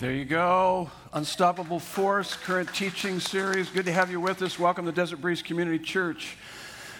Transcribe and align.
There 0.00 0.12
you 0.12 0.26
go. 0.26 0.92
Unstoppable 1.12 1.80
Force, 1.80 2.36
current 2.36 2.72
teaching 2.72 3.18
series. 3.18 3.68
Good 3.68 3.86
to 3.86 3.92
have 3.92 4.12
you 4.12 4.20
with 4.20 4.40
us. 4.42 4.56
Welcome 4.56 4.86
to 4.86 4.92
Desert 4.92 5.20
Breeze 5.20 5.42
Community 5.42 5.80
Church. 5.80 6.36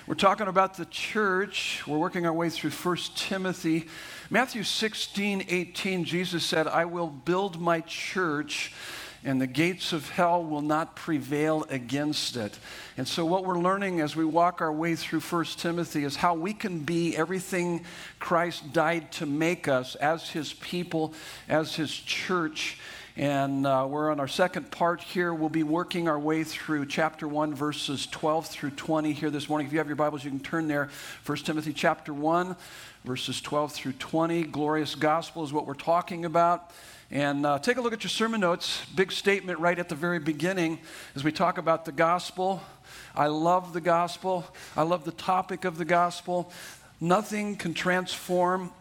We're 0.08 0.16
talking 0.16 0.48
about 0.48 0.76
the 0.76 0.84
church. 0.86 1.86
We're 1.86 1.98
working 1.98 2.26
our 2.26 2.32
way 2.32 2.50
through 2.50 2.70
1 2.70 2.96
Timothy. 3.14 3.86
Matthew 4.30 4.64
16, 4.64 5.44
18, 5.48 6.04
Jesus 6.06 6.44
said, 6.44 6.66
I 6.66 6.86
will 6.86 7.06
build 7.06 7.60
my 7.60 7.82
church 7.82 8.72
and 9.24 9.40
the 9.40 9.46
gates 9.46 9.92
of 9.92 10.08
hell 10.10 10.44
will 10.44 10.62
not 10.62 10.94
prevail 10.94 11.66
against 11.70 12.36
it. 12.36 12.58
And 12.96 13.06
so, 13.06 13.24
what 13.24 13.44
we're 13.44 13.58
learning 13.58 14.00
as 14.00 14.14
we 14.14 14.24
walk 14.24 14.60
our 14.60 14.72
way 14.72 14.94
through 14.94 15.20
1 15.20 15.44
Timothy 15.56 16.04
is 16.04 16.16
how 16.16 16.34
we 16.34 16.52
can 16.52 16.80
be 16.80 17.16
everything 17.16 17.84
Christ 18.18 18.72
died 18.72 19.10
to 19.12 19.26
make 19.26 19.68
us 19.68 19.94
as 19.96 20.30
his 20.30 20.52
people, 20.52 21.14
as 21.48 21.74
his 21.74 21.94
church. 21.94 22.78
And 23.16 23.66
uh, 23.66 23.84
we're 23.90 24.12
on 24.12 24.20
our 24.20 24.28
second 24.28 24.70
part 24.70 25.00
here. 25.00 25.34
We'll 25.34 25.48
be 25.48 25.64
working 25.64 26.06
our 26.06 26.20
way 26.20 26.44
through 26.44 26.86
chapter 26.86 27.26
1, 27.26 27.52
verses 27.52 28.06
12 28.06 28.46
through 28.46 28.70
20 28.70 29.12
here 29.12 29.28
this 29.28 29.48
morning. 29.48 29.66
If 29.66 29.72
you 29.72 29.78
have 29.78 29.88
your 29.88 29.96
Bibles, 29.96 30.22
you 30.22 30.30
can 30.30 30.38
turn 30.38 30.68
there. 30.68 30.88
1 31.26 31.38
Timothy 31.38 31.72
chapter 31.72 32.14
1, 32.14 32.54
verses 33.04 33.40
12 33.40 33.72
through 33.72 33.94
20. 33.94 34.44
Glorious 34.44 34.94
gospel 34.94 35.42
is 35.42 35.52
what 35.52 35.66
we're 35.66 35.74
talking 35.74 36.26
about. 36.26 36.70
And 37.10 37.46
uh, 37.46 37.58
take 37.58 37.78
a 37.78 37.80
look 37.80 37.94
at 37.94 38.04
your 38.04 38.10
sermon 38.10 38.42
notes. 38.42 38.84
Big 38.94 39.12
statement 39.12 39.60
right 39.60 39.78
at 39.78 39.88
the 39.88 39.94
very 39.94 40.18
beginning 40.18 40.78
as 41.14 41.24
we 41.24 41.32
talk 41.32 41.56
about 41.56 41.86
the 41.86 41.92
gospel. 41.92 42.62
I 43.14 43.28
love 43.28 43.72
the 43.72 43.80
gospel. 43.80 44.44
I 44.76 44.82
love 44.82 45.04
the 45.04 45.12
topic 45.12 45.64
of 45.64 45.78
the 45.78 45.86
gospel. 45.86 46.52
Nothing 47.00 47.56
can 47.56 47.72
transform 47.72 48.72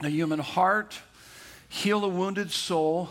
a 0.00 0.08
human 0.08 0.40
heart, 0.40 0.98
heal 1.68 2.04
a 2.04 2.08
wounded 2.08 2.50
soul, 2.50 3.10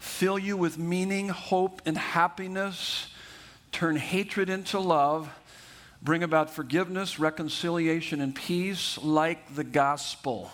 fill 0.00 0.36
you 0.36 0.56
with 0.56 0.78
meaning, 0.78 1.28
hope, 1.28 1.80
and 1.86 1.96
happiness, 1.96 3.06
turn 3.70 3.94
hatred 3.94 4.48
into 4.48 4.80
love, 4.80 5.32
bring 6.02 6.24
about 6.24 6.50
forgiveness, 6.50 7.20
reconciliation, 7.20 8.20
and 8.20 8.34
peace 8.34 8.98
like 8.98 9.54
the 9.54 9.62
gospel. 9.62 10.50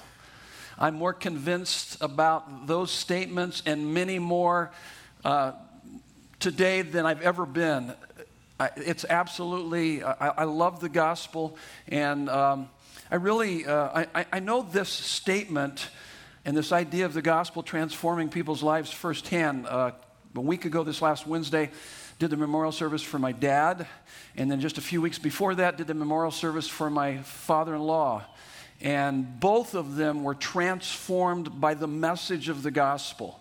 I'm 0.81 0.95
more 0.95 1.13
convinced 1.13 2.01
about 2.01 2.69
those 2.69 2.93
statements 2.93 3.65
and 3.67 3.93
many 3.95 4.21
more 4.21 4.71
uh, 5.25 5.53
today 6.39 6.83
than 6.83 7.05
I've 7.05 7.21
ever 7.23 7.45
been. 7.47 7.95
I, 8.61 8.71
it's 8.77 9.05
absolutely, 9.05 10.05
I, 10.05 10.29
I, 10.29 10.45
love 10.45 10.79
the 10.79 10.89
gospel, 10.89 11.59
and 11.89 12.29
um, 12.29 12.69
I 13.11 13.17
really, 13.17 13.67
uh, 13.67 14.05
I, 14.15 14.27
I 14.33 14.39
know 14.39 14.63
this 14.63 14.89
statement 14.89 15.89
and 16.45 16.57
this 16.57 16.71
idea 16.71 17.07
of 17.07 17.13
the 17.13 17.23
gospel 17.23 17.65
transforming 17.65 18.29
people's 18.29 18.63
lives 18.63 18.93
firsthand. 18.93 19.67
Uh, 19.67 19.91
a 20.37 20.41
week 20.41 20.65
ago, 20.65 20.85
this 20.85 21.03
last 21.03 21.27
Wednesday, 21.27 21.71
did 22.21 22.31
the 22.31 22.37
memorial 22.37 22.73
service 22.73 23.03
for 23.03 23.19
my 23.19 23.33
dad, 23.33 23.89
and 24.37 24.49
then 24.49 24.61
just 24.61 24.79
a 24.79 24.83
few 24.83 25.03
weeks 25.03 25.19
before 25.19 25.57
that, 25.57 25.77
did 25.77 25.89
the 25.89 25.95
memorial 25.95 26.31
service 26.31 26.69
for 26.69 26.89
my 26.89 27.19
father 27.19 27.75
in 27.75 27.81
law. 27.81 28.25
And 28.81 29.41
both 29.41 29.75
of 29.75 29.97
them 29.97 30.23
were 30.23 30.35
transformed 30.35 31.61
by 31.61 31.75
the 31.75 31.89
message 31.89 32.49
of 32.49 32.63
the 32.63 32.71
gospel. 32.71 33.41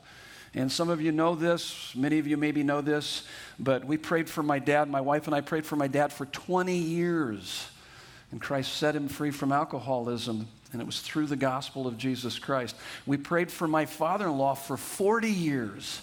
And 0.55 0.71
some 0.71 0.89
of 0.89 1.01
you 1.01 1.11
know 1.11 1.35
this, 1.35 1.93
many 1.95 2.17
of 2.17 2.25
you 2.25 2.37
maybe 2.37 2.63
know 2.63 2.81
this, 2.81 3.23
but 3.59 3.85
we 3.85 3.97
prayed 3.97 4.27
for 4.29 4.41
my 4.41 4.57
dad. 4.57 4.89
My 4.89 5.01
wife 5.01 5.27
and 5.27 5.35
I 5.35 5.41
prayed 5.41 5.65
for 5.65 5.75
my 5.75 5.87
dad 5.87 6.11
for 6.11 6.25
20 6.25 6.75
years. 6.75 7.67
And 8.31 8.41
Christ 8.41 8.73
set 8.73 8.95
him 8.95 9.07
free 9.07 9.31
from 9.31 9.51
alcoholism, 9.51 10.47
and 10.73 10.81
it 10.81 10.85
was 10.85 10.99
through 10.99 11.27
the 11.27 11.35
gospel 11.35 11.87
of 11.87 11.97
Jesus 11.97 12.39
Christ. 12.39 12.75
We 13.05 13.17
prayed 13.17 13.51
for 13.51 13.67
my 13.67 13.85
father 13.85 14.25
in 14.25 14.37
law 14.37 14.55
for 14.55 14.77
40 14.77 15.29
years. 15.29 16.01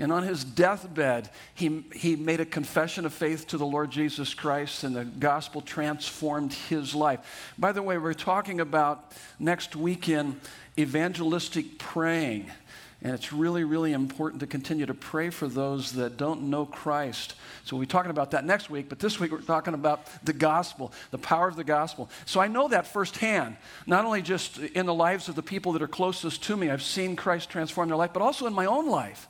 And 0.00 0.12
on 0.12 0.22
his 0.22 0.44
deathbed, 0.44 1.28
he, 1.54 1.84
he 1.92 2.14
made 2.14 2.38
a 2.38 2.44
confession 2.44 3.04
of 3.04 3.12
faith 3.12 3.48
to 3.48 3.58
the 3.58 3.66
Lord 3.66 3.90
Jesus 3.90 4.32
Christ, 4.32 4.84
and 4.84 4.94
the 4.94 5.04
gospel 5.04 5.60
transformed 5.60 6.52
his 6.52 6.94
life. 6.94 7.52
By 7.58 7.72
the 7.72 7.82
way, 7.82 7.98
we're 7.98 8.14
talking 8.14 8.60
about 8.60 9.12
next 9.40 9.74
weekend 9.74 10.40
evangelistic 10.78 11.78
praying. 11.78 12.48
And 13.00 13.14
it's 13.14 13.32
really, 13.32 13.62
really 13.62 13.92
important 13.92 14.40
to 14.40 14.46
continue 14.46 14.84
to 14.86 14.94
pray 14.94 15.30
for 15.30 15.46
those 15.46 15.92
that 15.92 16.16
don't 16.16 16.50
know 16.50 16.66
Christ. 16.66 17.34
So 17.64 17.76
we'll 17.76 17.82
be 17.82 17.86
talking 17.86 18.10
about 18.10 18.32
that 18.32 18.44
next 18.44 18.70
week, 18.70 18.88
but 18.88 18.98
this 18.98 19.20
week 19.20 19.30
we're 19.30 19.40
talking 19.40 19.74
about 19.74 20.06
the 20.24 20.32
gospel, 20.32 20.92
the 21.12 21.18
power 21.18 21.46
of 21.46 21.54
the 21.54 21.62
gospel. 21.62 22.10
So 22.24 22.40
I 22.40 22.48
know 22.48 22.66
that 22.68 22.88
firsthand, 22.88 23.56
not 23.86 24.04
only 24.04 24.20
just 24.20 24.58
in 24.58 24.86
the 24.86 24.94
lives 24.94 25.28
of 25.28 25.36
the 25.36 25.44
people 25.44 25.72
that 25.72 25.82
are 25.82 25.88
closest 25.88 26.42
to 26.44 26.56
me, 26.56 26.70
I've 26.70 26.82
seen 26.82 27.14
Christ 27.14 27.50
transform 27.50 27.88
their 27.88 27.96
life, 27.96 28.12
but 28.12 28.22
also 28.22 28.46
in 28.46 28.52
my 28.52 28.66
own 28.66 28.88
life. 28.88 29.28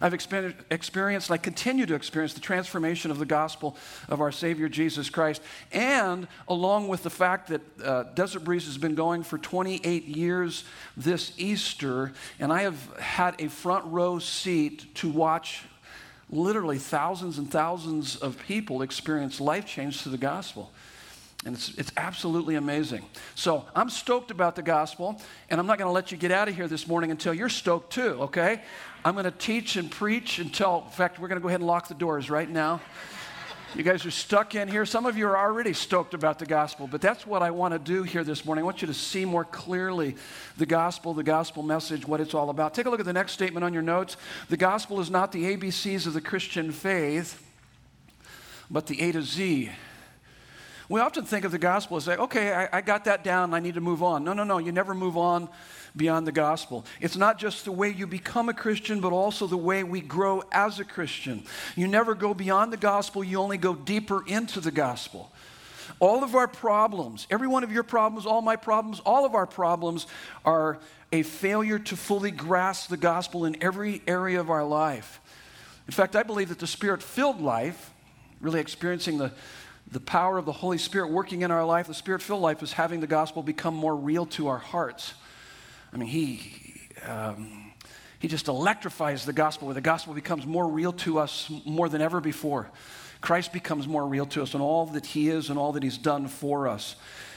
I've 0.00 0.14
experienced, 0.14 1.30
I 1.30 1.36
continue 1.36 1.86
to 1.86 1.94
experience 1.94 2.34
the 2.34 2.40
transformation 2.40 3.10
of 3.10 3.18
the 3.18 3.26
gospel 3.26 3.76
of 4.08 4.20
our 4.20 4.32
Savior 4.32 4.68
Jesus 4.68 5.10
Christ. 5.10 5.42
And 5.72 6.28
along 6.48 6.88
with 6.88 7.02
the 7.02 7.10
fact 7.10 7.48
that 7.48 7.60
uh, 7.82 8.02
Desert 8.14 8.40
Breeze 8.40 8.66
has 8.66 8.78
been 8.78 8.94
going 8.94 9.22
for 9.22 9.38
28 9.38 10.04
years 10.04 10.64
this 10.96 11.32
Easter, 11.36 12.12
and 12.38 12.52
I 12.52 12.62
have 12.62 12.96
had 12.98 13.40
a 13.40 13.48
front 13.48 13.84
row 13.86 14.18
seat 14.18 14.94
to 14.96 15.10
watch 15.10 15.62
literally 16.30 16.78
thousands 16.78 17.38
and 17.38 17.50
thousands 17.50 18.16
of 18.16 18.38
people 18.46 18.82
experience 18.82 19.40
life 19.40 19.66
change 19.66 20.00
through 20.00 20.12
the 20.12 20.18
gospel. 20.18 20.72
And 21.44 21.54
it's, 21.54 21.74
it's 21.76 21.92
absolutely 21.96 22.54
amazing. 22.54 23.04
So 23.34 23.66
I'm 23.74 23.90
stoked 23.90 24.30
about 24.30 24.56
the 24.56 24.62
gospel, 24.62 25.20
and 25.50 25.60
I'm 25.60 25.66
not 25.66 25.78
going 25.78 25.88
to 25.88 25.92
let 25.92 26.10
you 26.10 26.16
get 26.16 26.30
out 26.30 26.48
of 26.48 26.56
here 26.56 26.68
this 26.68 26.88
morning 26.88 27.10
until 27.10 27.34
you're 27.34 27.50
stoked 27.50 27.92
too, 27.92 28.16
okay? 28.22 28.62
I'm 29.06 29.12
going 29.12 29.24
to 29.24 29.30
teach 29.30 29.76
and 29.76 29.90
preach 29.90 30.38
until, 30.38 30.84
in 30.86 30.90
fact, 30.90 31.18
we're 31.18 31.28
going 31.28 31.38
to 31.38 31.42
go 31.42 31.48
ahead 31.48 31.60
and 31.60 31.66
lock 31.66 31.88
the 31.88 31.94
doors 31.94 32.30
right 32.30 32.48
now. 32.48 32.80
You 33.74 33.82
guys 33.82 34.06
are 34.06 34.10
stuck 34.10 34.54
in 34.54 34.66
here. 34.66 34.86
Some 34.86 35.04
of 35.04 35.18
you 35.18 35.26
are 35.26 35.36
already 35.36 35.74
stoked 35.74 36.14
about 36.14 36.38
the 36.38 36.46
gospel, 36.46 36.86
but 36.86 37.02
that's 37.02 37.26
what 37.26 37.42
I 37.42 37.50
want 37.50 37.74
to 37.74 37.78
do 37.78 38.02
here 38.02 38.24
this 38.24 38.46
morning. 38.46 38.62
I 38.62 38.64
want 38.64 38.80
you 38.80 38.86
to 38.86 38.94
see 38.94 39.26
more 39.26 39.44
clearly 39.44 40.16
the 40.56 40.64
gospel, 40.64 41.12
the 41.12 41.22
gospel 41.22 41.62
message, 41.62 42.06
what 42.06 42.20
it's 42.20 42.32
all 42.32 42.48
about. 42.48 42.72
Take 42.72 42.86
a 42.86 42.90
look 42.90 43.00
at 43.00 43.04
the 43.04 43.12
next 43.12 43.32
statement 43.32 43.62
on 43.62 43.74
your 43.74 43.82
notes. 43.82 44.16
The 44.48 44.56
gospel 44.56 45.00
is 45.00 45.10
not 45.10 45.32
the 45.32 45.54
ABCs 45.54 46.06
of 46.06 46.14
the 46.14 46.22
Christian 46.22 46.72
faith, 46.72 47.46
but 48.70 48.86
the 48.86 49.02
A 49.02 49.12
to 49.12 49.22
Z. 49.22 49.70
We 50.88 51.00
often 51.00 51.24
think 51.24 51.44
of 51.44 51.52
the 51.52 51.58
gospel 51.58 51.96
as, 51.96 52.06
like, 52.06 52.18
okay, 52.18 52.52
I, 52.52 52.78
I 52.78 52.80
got 52.80 53.06
that 53.06 53.24
down, 53.24 53.54
I 53.54 53.60
need 53.60 53.74
to 53.74 53.80
move 53.80 54.02
on. 54.02 54.22
No, 54.22 54.32
no, 54.32 54.44
no, 54.44 54.58
you 54.58 54.70
never 54.70 54.94
move 54.94 55.16
on 55.16 55.48
beyond 55.96 56.26
the 56.26 56.32
gospel. 56.32 56.84
It's 57.00 57.16
not 57.16 57.38
just 57.38 57.64
the 57.64 57.72
way 57.72 57.88
you 57.88 58.06
become 58.06 58.48
a 58.48 58.54
Christian, 58.54 59.00
but 59.00 59.12
also 59.12 59.46
the 59.46 59.56
way 59.56 59.84
we 59.84 60.00
grow 60.00 60.42
as 60.52 60.80
a 60.80 60.84
Christian. 60.84 61.44
You 61.76 61.88
never 61.88 62.14
go 62.14 62.34
beyond 62.34 62.72
the 62.72 62.76
gospel, 62.76 63.24
you 63.24 63.38
only 63.38 63.58
go 63.58 63.74
deeper 63.74 64.24
into 64.26 64.60
the 64.60 64.70
gospel. 64.70 65.32
All 66.00 66.24
of 66.24 66.34
our 66.34 66.48
problems, 66.48 67.26
every 67.30 67.46
one 67.46 67.62
of 67.64 67.72
your 67.72 67.82
problems, 67.82 68.26
all 68.26 68.42
my 68.42 68.56
problems, 68.56 69.00
all 69.00 69.24
of 69.24 69.34
our 69.34 69.46
problems 69.46 70.06
are 70.44 70.78
a 71.12 71.22
failure 71.22 71.78
to 71.78 71.96
fully 71.96 72.30
grasp 72.30 72.88
the 72.90 72.96
gospel 72.96 73.44
in 73.44 73.62
every 73.62 74.02
area 74.06 74.40
of 74.40 74.50
our 74.50 74.64
life. 74.64 75.20
In 75.86 75.92
fact, 75.92 76.16
I 76.16 76.22
believe 76.22 76.48
that 76.48 76.58
the 76.58 76.66
spirit 76.66 77.02
filled 77.02 77.40
life, 77.40 77.92
really 78.40 78.60
experiencing 78.60 79.18
the, 79.18 79.32
the 79.90 80.00
power 80.00 80.38
of 80.38 80.44
the 80.44 80.52
Holy 80.52 80.78
Spirit 80.78 81.10
working 81.10 81.42
in 81.42 81.50
our 81.50 81.64
life, 81.64 81.86
the 81.86 81.94
spirit 81.94 82.22
filled 82.22 82.42
life 82.42 82.62
is 82.62 82.72
having 82.72 83.00
the 83.00 83.06
gospel 83.06 83.42
become 83.42 83.74
more 83.74 83.94
real 83.94 84.26
to 84.26 84.48
our 84.48 84.58
hearts. 84.58 85.14
I 85.92 85.96
mean, 85.96 86.08
he, 86.08 86.80
um, 87.06 87.72
he 88.18 88.28
just 88.28 88.48
electrifies 88.48 89.24
the 89.24 89.32
gospel 89.32 89.68
where 89.68 89.74
the 89.74 89.80
gospel 89.80 90.14
becomes 90.14 90.46
more 90.46 90.66
real 90.66 90.92
to 90.92 91.18
us 91.18 91.50
more 91.64 91.88
than 91.88 92.00
ever 92.00 92.20
before. 92.20 92.70
Christ 93.20 93.52
becomes 93.52 93.86
more 93.86 94.06
real 94.06 94.26
to 94.26 94.42
us 94.42 94.54
and 94.54 94.62
all 94.62 94.86
that 94.86 95.06
he 95.06 95.28
is 95.28 95.48
and 95.50 95.58
all 95.58 95.72
that 95.72 95.82
he's 95.82 95.98
done 95.98 96.28
for 96.28 96.68
us. 96.68 96.96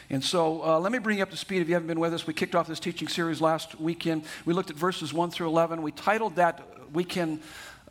And 0.10 0.24
so 0.24 0.64
uh, 0.64 0.80
let 0.80 0.92
me 0.92 1.00
bring 1.00 1.18
you 1.18 1.24
up 1.24 1.32
to 1.32 1.38
speed 1.38 1.62
if 1.62 1.68
you 1.68 1.74
haven't 1.74 1.88
been 1.88 2.00
with 2.00 2.14
us. 2.14 2.26
We 2.26 2.34
kicked 2.34 2.56
off 2.56 2.68
this 2.68 2.80
teaching 2.80 3.10
series 3.10 3.42
last 3.42 3.80
weekend. 3.80 4.24
We 4.46 4.54
looked 4.54 4.70
at 4.70 4.78
verses 4.78 5.14
1 5.14 5.32
through 5.32 5.48
11. 5.48 5.82
We 5.82 5.92
titled 5.92 6.38
that 6.38 6.62
weekend 6.94 7.42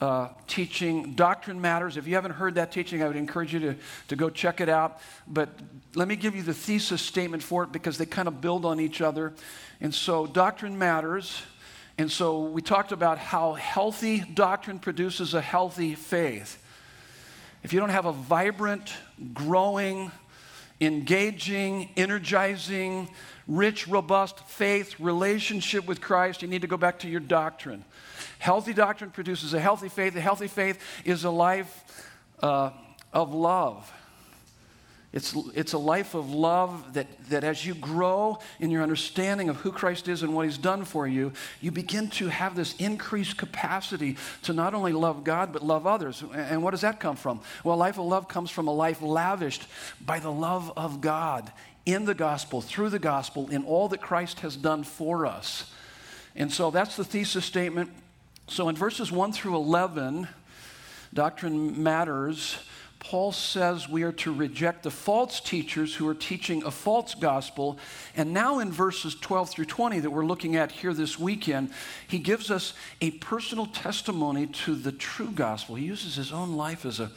uh, 0.00 0.28
teaching, 0.46 1.14
Doctrine 1.14 1.60
Matters. 1.60 1.96
If 1.96 2.06
you 2.06 2.14
haven't 2.14 2.32
heard 2.32 2.56
that 2.56 2.70
teaching, 2.70 3.02
I 3.02 3.06
would 3.06 3.16
encourage 3.16 3.54
you 3.54 3.60
to, 3.60 3.76
to 4.08 4.16
go 4.16 4.28
check 4.28 4.60
it 4.60 4.68
out. 4.68 5.00
But 5.26 5.48
let 5.94 6.06
me 6.06 6.16
give 6.16 6.34
you 6.36 6.42
the 6.42 6.54
thesis 6.54 7.00
statement 7.00 7.42
for 7.42 7.64
it 7.64 7.72
because 7.72 7.96
they 7.96 8.06
kind 8.06 8.28
of 8.28 8.40
build 8.40 8.64
on 8.64 8.78
each 8.78 9.00
other. 9.00 9.32
And 9.80 9.94
so, 9.94 10.26
doctrine 10.26 10.78
matters. 10.78 11.42
And 11.98 12.12
so, 12.12 12.40
we 12.40 12.60
talked 12.60 12.92
about 12.92 13.18
how 13.18 13.54
healthy 13.54 14.20
doctrine 14.20 14.78
produces 14.78 15.32
a 15.32 15.40
healthy 15.40 15.94
faith. 15.94 16.62
If 17.62 17.72
you 17.72 17.80
don't 17.80 17.88
have 17.88 18.06
a 18.06 18.12
vibrant, 18.12 18.92
growing, 19.32 20.12
engaging, 20.80 21.88
energizing, 21.96 23.08
rich, 23.48 23.88
robust 23.88 24.40
faith 24.40 25.00
relationship 25.00 25.86
with 25.86 26.00
Christ, 26.00 26.42
you 26.42 26.48
need 26.48 26.62
to 26.62 26.68
go 26.68 26.76
back 26.76 26.98
to 27.00 27.08
your 27.08 27.20
doctrine. 27.20 27.82
Healthy 28.38 28.74
doctrine 28.74 29.10
produces 29.10 29.54
a 29.54 29.60
healthy 29.60 29.88
faith. 29.88 30.16
A 30.16 30.20
healthy 30.20 30.48
faith 30.48 30.80
is 31.04 31.24
a 31.24 31.30
life 31.30 32.04
uh, 32.42 32.70
of 33.12 33.34
love. 33.34 33.92
It's, 35.16 35.34
it's 35.54 35.72
a 35.72 35.78
life 35.78 36.14
of 36.14 36.30
love 36.30 36.92
that, 36.92 37.06
that 37.30 37.42
as 37.42 37.64
you 37.64 37.74
grow 37.74 38.38
in 38.60 38.70
your 38.70 38.82
understanding 38.82 39.48
of 39.48 39.56
who 39.56 39.72
Christ 39.72 40.08
is 40.08 40.22
and 40.22 40.34
what 40.34 40.44
he's 40.44 40.58
done 40.58 40.84
for 40.84 41.08
you, 41.08 41.32
you 41.62 41.70
begin 41.70 42.10
to 42.10 42.28
have 42.28 42.54
this 42.54 42.76
increased 42.76 43.38
capacity 43.38 44.18
to 44.42 44.52
not 44.52 44.74
only 44.74 44.92
love 44.92 45.24
God, 45.24 45.54
but 45.54 45.64
love 45.64 45.86
others. 45.86 46.22
And 46.34 46.62
what 46.62 46.72
does 46.72 46.82
that 46.82 47.00
come 47.00 47.16
from? 47.16 47.40
Well, 47.64 47.78
life 47.78 47.96
of 47.96 48.04
love 48.04 48.28
comes 48.28 48.50
from 48.50 48.68
a 48.68 48.74
life 48.74 49.00
lavished 49.00 49.66
by 50.04 50.18
the 50.18 50.30
love 50.30 50.70
of 50.76 51.00
God 51.00 51.50
in 51.86 52.04
the 52.04 52.14
gospel, 52.14 52.60
through 52.60 52.90
the 52.90 52.98
gospel, 52.98 53.48
in 53.48 53.64
all 53.64 53.88
that 53.88 54.02
Christ 54.02 54.40
has 54.40 54.54
done 54.54 54.84
for 54.84 55.24
us. 55.24 55.72
And 56.34 56.52
so 56.52 56.70
that's 56.70 56.96
the 56.96 57.04
thesis 57.04 57.46
statement. 57.46 57.90
So 58.48 58.68
in 58.68 58.76
verses 58.76 59.10
1 59.10 59.32
through 59.32 59.56
11, 59.56 60.28
Doctrine 61.12 61.82
Matters 61.82 62.58
Paul 62.98 63.30
says 63.30 63.88
we 63.88 64.02
are 64.02 64.12
to 64.12 64.32
reject 64.32 64.82
the 64.82 64.90
false 64.90 65.38
teachers 65.38 65.94
who 65.94 66.08
are 66.08 66.14
teaching 66.14 66.64
a 66.64 66.72
false 66.72 67.14
gospel. 67.14 67.78
And 68.16 68.32
now, 68.32 68.58
in 68.58 68.72
verses 68.72 69.14
12 69.14 69.50
through 69.50 69.66
20 69.66 70.00
that 70.00 70.10
we're 70.10 70.26
looking 70.26 70.56
at 70.56 70.72
here 70.72 70.92
this 70.92 71.16
weekend, 71.16 71.70
he 72.08 72.18
gives 72.18 72.50
us 72.50 72.74
a 73.00 73.12
personal 73.12 73.66
testimony 73.66 74.48
to 74.48 74.74
the 74.74 74.90
true 74.90 75.30
gospel. 75.30 75.76
He 75.76 75.84
uses 75.84 76.16
his 76.16 76.32
own 76.32 76.56
life 76.56 76.84
as 76.84 76.98
a 76.98 77.12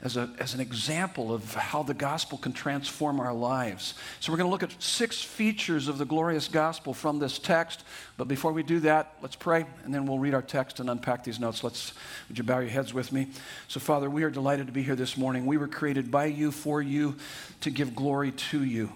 as, 0.00 0.16
a, 0.16 0.30
as 0.38 0.54
an 0.54 0.60
example 0.60 1.34
of 1.34 1.54
how 1.54 1.82
the 1.82 1.94
gospel 1.94 2.38
can 2.38 2.52
transform 2.52 3.18
our 3.18 3.32
lives. 3.32 3.94
So, 4.20 4.30
we're 4.30 4.38
going 4.38 4.46
to 4.46 4.52
look 4.52 4.62
at 4.62 4.80
six 4.80 5.20
features 5.20 5.88
of 5.88 5.98
the 5.98 6.04
glorious 6.04 6.46
gospel 6.46 6.94
from 6.94 7.18
this 7.18 7.38
text. 7.38 7.82
But 8.16 8.28
before 8.28 8.52
we 8.52 8.62
do 8.62 8.78
that, 8.80 9.16
let's 9.22 9.34
pray, 9.34 9.66
and 9.84 9.92
then 9.92 10.06
we'll 10.06 10.20
read 10.20 10.34
our 10.34 10.42
text 10.42 10.78
and 10.78 10.88
unpack 10.88 11.24
these 11.24 11.40
notes. 11.40 11.64
Let's, 11.64 11.94
would 12.28 12.38
you 12.38 12.44
bow 12.44 12.60
your 12.60 12.70
heads 12.70 12.94
with 12.94 13.10
me? 13.10 13.26
So, 13.66 13.80
Father, 13.80 14.08
we 14.08 14.22
are 14.22 14.30
delighted 14.30 14.68
to 14.68 14.72
be 14.72 14.84
here 14.84 14.96
this 14.96 15.16
morning. 15.16 15.46
We 15.46 15.56
were 15.56 15.68
created 15.68 16.10
by 16.12 16.26
you, 16.26 16.52
for 16.52 16.80
you, 16.80 17.16
to 17.62 17.70
give 17.70 17.96
glory 17.96 18.30
to 18.32 18.62
you. 18.62 18.92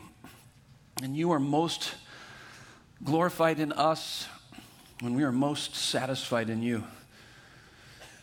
And 1.02 1.16
you 1.16 1.32
are 1.32 1.40
most 1.40 1.94
glorified 3.02 3.58
in 3.58 3.72
us 3.72 4.28
when 5.00 5.14
we 5.14 5.24
are 5.24 5.32
most 5.32 5.74
satisfied 5.74 6.48
in 6.48 6.62
you. 6.62 6.84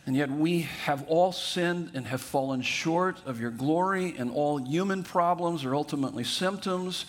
And 0.06 0.16
yet 0.16 0.30
we 0.30 0.62
have 0.84 1.06
all 1.08 1.30
sinned 1.30 1.90
and 1.94 2.06
have 2.06 2.20
fallen 2.20 2.62
short 2.62 3.18
of 3.26 3.40
your 3.40 3.50
glory, 3.50 4.14
and 4.16 4.30
all 4.30 4.56
human 4.56 5.02
problems 5.02 5.64
are 5.64 5.74
ultimately 5.74 6.24
symptoms, 6.24 7.04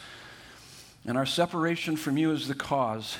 and 1.05 1.17
our 1.17 1.25
separation 1.25 1.95
from 1.95 2.17
you 2.17 2.31
is 2.31 2.47
the 2.47 2.53
cause. 2.53 3.17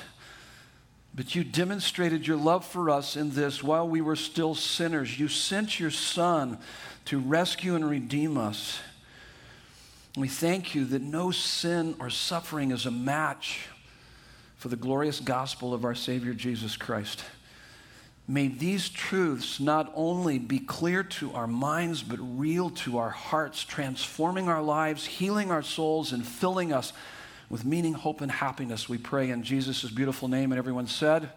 But 1.14 1.34
you 1.34 1.44
demonstrated 1.44 2.26
your 2.26 2.36
love 2.36 2.64
for 2.64 2.90
us 2.90 3.16
in 3.16 3.30
this 3.30 3.62
while 3.62 3.88
we 3.88 4.00
were 4.00 4.16
still 4.16 4.54
sinners. 4.54 5.18
You 5.18 5.28
sent 5.28 5.80
your 5.80 5.90
Son 5.90 6.58
to 7.06 7.18
rescue 7.18 7.74
and 7.74 7.88
redeem 7.88 8.38
us. 8.38 8.78
We 10.16 10.28
thank 10.28 10.74
you 10.74 10.84
that 10.86 11.02
no 11.02 11.30
sin 11.30 11.96
or 11.98 12.08
suffering 12.08 12.70
is 12.70 12.86
a 12.86 12.90
match 12.90 13.66
for 14.56 14.68
the 14.68 14.76
glorious 14.76 15.20
gospel 15.20 15.74
of 15.74 15.84
our 15.84 15.94
Savior 15.94 16.34
Jesus 16.34 16.76
Christ. 16.76 17.24
May 18.32 18.48
these 18.48 18.88
truths 18.88 19.60
not 19.60 19.92
only 19.94 20.38
be 20.38 20.58
clear 20.58 21.02
to 21.02 21.34
our 21.34 21.46
minds, 21.46 22.02
but 22.02 22.18
real 22.18 22.70
to 22.70 22.96
our 22.96 23.10
hearts, 23.10 23.62
transforming 23.62 24.48
our 24.48 24.62
lives, 24.62 25.04
healing 25.04 25.50
our 25.50 25.60
souls, 25.60 26.12
and 26.12 26.26
filling 26.26 26.72
us 26.72 26.94
with 27.50 27.66
meaning, 27.66 27.92
hope, 27.92 28.22
and 28.22 28.32
happiness. 28.32 28.88
We 28.88 28.96
pray 28.96 29.28
in 29.28 29.42
Jesus' 29.42 29.84
beautiful 29.90 30.28
name. 30.28 30.50
And 30.50 30.58
everyone 30.58 30.86
said, 30.86 31.28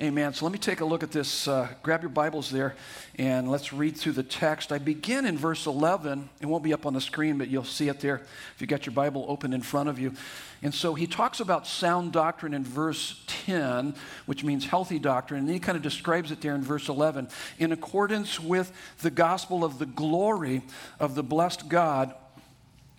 Amen. 0.00 0.32
So 0.32 0.46
let 0.46 0.52
me 0.52 0.58
take 0.58 0.80
a 0.80 0.86
look 0.86 1.02
at 1.02 1.12
this. 1.12 1.46
Uh, 1.46 1.68
grab 1.82 2.00
your 2.00 2.08
Bibles 2.08 2.50
there 2.50 2.74
and 3.18 3.50
let's 3.50 3.74
read 3.74 3.94
through 3.94 4.12
the 4.12 4.22
text. 4.22 4.72
I 4.72 4.78
begin 4.78 5.26
in 5.26 5.36
verse 5.36 5.66
11. 5.66 6.30
It 6.40 6.46
won't 6.46 6.64
be 6.64 6.72
up 6.72 6.86
on 6.86 6.94
the 6.94 7.00
screen, 7.00 7.36
but 7.36 7.48
you'll 7.48 7.62
see 7.62 7.90
it 7.90 8.00
there 8.00 8.22
if 8.54 8.60
you 8.60 8.66
got 8.66 8.86
your 8.86 8.94
Bible 8.94 9.26
open 9.28 9.52
in 9.52 9.60
front 9.60 9.90
of 9.90 9.98
you. 9.98 10.14
And 10.62 10.72
so 10.74 10.94
he 10.94 11.06
talks 11.06 11.40
about 11.40 11.66
sound 11.66 12.12
doctrine 12.12 12.54
in 12.54 12.64
verse 12.64 13.22
10, 13.26 13.94
which 14.24 14.42
means 14.42 14.64
healthy 14.64 14.98
doctrine. 14.98 15.40
And 15.40 15.50
he 15.50 15.60
kind 15.60 15.76
of 15.76 15.82
describes 15.82 16.30
it 16.32 16.40
there 16.40 16.54
in 16.54 16.62
verse 16.62 16.88
11. 16.88 17.28
In 17.58 17.70
accordance 17.70 18.40
with 18.40 18.72
the 19.02 19.10
gospel 19.10 19.62
of 19.62 19.78
the 19.78 19.86
glory 19.86 20.62
of 21.00 21.14
the 21.14 21.22
blessed 21.22 21.68
God 21.68 22.14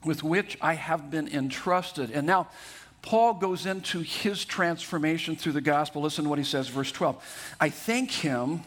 with 0.06 0.22
which 0.22 0.58
I 0.62 0.74
have 0.76 1.10
been 1.10 1.28
entrusted. 1.28 2.12
And 2.12 2.28
now, 2.28 2.50
Paul 3.04 3.34
goes 3.36 3.66
into 3.66 4.00
his 4.00 4.46
transformation 4.46 5.36
through 5.36 5.52
the 5.52 5.62
gospel. 5.62 6.02
Listen 6.02 6.24
to 6.24 6.30
what 6.30 6.40
he 6.40 6.46
says, 6.46 6.70
verse 6.70 6.92
12. 6.92 7.56
I 7.60 7.70
thank 7.70 8.10
him 8.10 8.62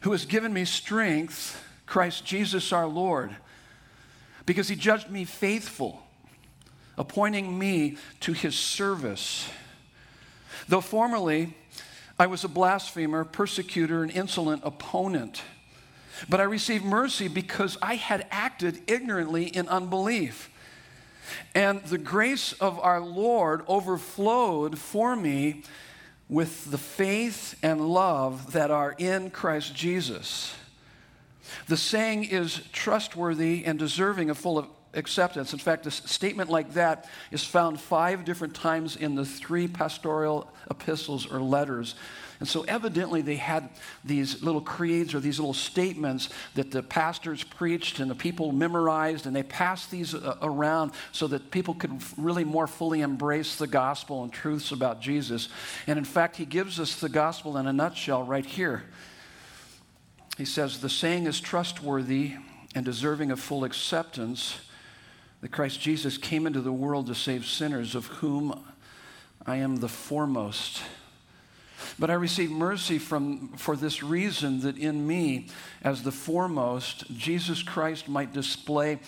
who 0.00 0.12
has 0.12 0.24
given 0.24 0.52
me 0.52 0.64
strength, 0.64 1.62
Christ 1.86 2.24
Jesus 2.24 2.72
our 2.72 2.86
Lord, 2.86 3.36
because 4.46 4.68
he 4.68 4.76
judged 4.76 5.10
me 5.10 5.24
faithful, 5.24 6.02
appointing 6.96 7.58
me 7.58 7.98
to 8.20 8.32
his 8.32 8.58
service. 8.58 9.46
Though 10.66 10.80
formerly 10.80 11.54
I 12.18 12.26
was 12.26 12.44
a 12.44 12.48
blasphemer, 12.48 13.24
persecutor, 13.24 14.02
and 14.02 14.10
insolent 14.10 14.62
opponent, 14.64 15.42
but 16.30 16.40
I 16.40 16.44
received 16.44 16.84
mercy 16.84 17.28
because 17.28 17.76
I 17.82 17.96
had 17.96 18.26
acted 18.30 18.82
ignorantly 18.86 19.44
in 19.44 19.68
unbelief. 19.68 20.50
And 21.54 21.82
the 21.84 21.98
grace 21.98 22.52
of 22.54 22.78
our 22.80 23.00
Lord 23.00 23.62
overflowed 23.68 24.78
for 24.78 25.16
me 25.16 25.62
with 26.28 26.70
the 26.70 26.78
faith 26.78 27.58
and 27.62 27.80
love 27.88 28.52
that 28.52 28.70
are 28.70 28.94
in 28.98 29.30
Christ 29.30 29.74
Jesus. 29.74 30.54
The 31.68 31.76
saying 31.76 32.24
is 32.24 32.62
trustworthy 32.72 33.64
and 33.64 33.78
deserving 33.78 34.30
of 34.30 34.38
full 34.38 34.66
acceptance. 34.94 35.52
In 35.52 35.58
fact, 35.58 35.86
a 35.86 35.90
statement 35.90 36.50
like 36.50 36.74
that 36.74 37.08
is 37.30 37.44
found 37.44 37.80
five 37.80 38.24
different 38.24 38.54
times 38.54 38.96
in 38.96 39.14
the 39.14 39.24
three 39.24 39.68
pastoral 39.68 40.50
epistles 40.70 41.30
or 41.30 41.40
letters 41.40 41.94
and 42.44 42.48
so, 42.50 42.60
evidently, 42.64 43.22
they 43.22 43.36
had 43.36 43.70
these 44.04 44.42
little 44.42 44.60
creeds 44.60 45.14
or 45.14 45.20
these 45.20 45.38
little 45.38 45.54
statements 45.54 46.28
that 46.56 46.70
the 46.70 46.82
pastors 46.82 47.42
preached 47.42 48.00
and 48.00 48.10
the 48.10 48.14
people 48.14 48.52
memorized, 48.52 49.24
and 49.24 49.34
they 49.34 49.42
passed 49.42 49.90
these 49.90 50.14
uh, 50.14 50.36
around 50.42 50.92
so 51.10 51.26
that 51.28 51.50
people 51.50 51.72
could 51.72 52.02
really 52.18 52.44
more 52.44 52.66
fully 52.66 53.00
embrace 53.00 53.56
the 53.56 53.66
gospel 53.66 54.24
and 54.24 54.30
truths 54.30 54.72
about 54.72 55.00
Jesus. 55.00 55.48
And 55.86 55.96
in 55.98 56.04
fact, 56.04 56.36
he 56.36 56.44
gives 56.44 56.78
us 56.78 57.00
the 57.00 57.08
gospel 57.08 57.56
in 57.56 57.66
a 57.66 57.72
nutshell 57.72 58.22
right 58.24 58.44
here. 58.44 58.84
He 60.36 60.44
says, 60.44 60.82
The 60.82 60.90
saying 60.90 61.24
is 61.24 61.40
trustworthy 61.40 62.34
and 62.74 62.84
deserving 62.84 63.30
of 63.30 63.40
full 63.40 63.64
acceptance 63.64 64.60
that 65.40 65.50
Christ 65.50 65.80
Jesus 65.80 66.18
came 66.18 66.46
into 66.46 66.60
the 66.60 66.74
world 66.74 67.06
to 67.06 67.14
save 67.14 67.46
sinners, 67.46 67.94
of 67.94 68.04
whom 68.04 68.66
I 69.46 69.56
am 69.56 69.76
the 69.76 69.88
foremost. 69.88 70.82
But 71.98 72.10
I 72.10 72.14
receive 72.14 72.50
mercy 72.50 72.98
from, 72.98 73.48
for 73.56 73.76
this 73.76 74.02
reason 74.02 74.60
that 74.60 74.76
in 74.76 75.06
me, 75.06 75.48
as 75.82 76.02
the 76.02 76.12
foremost, 76.12 77.10
Jesus 77.16 77.62
Christ 77.62 78.08
might 78.08 78.32
display 78.32 78.98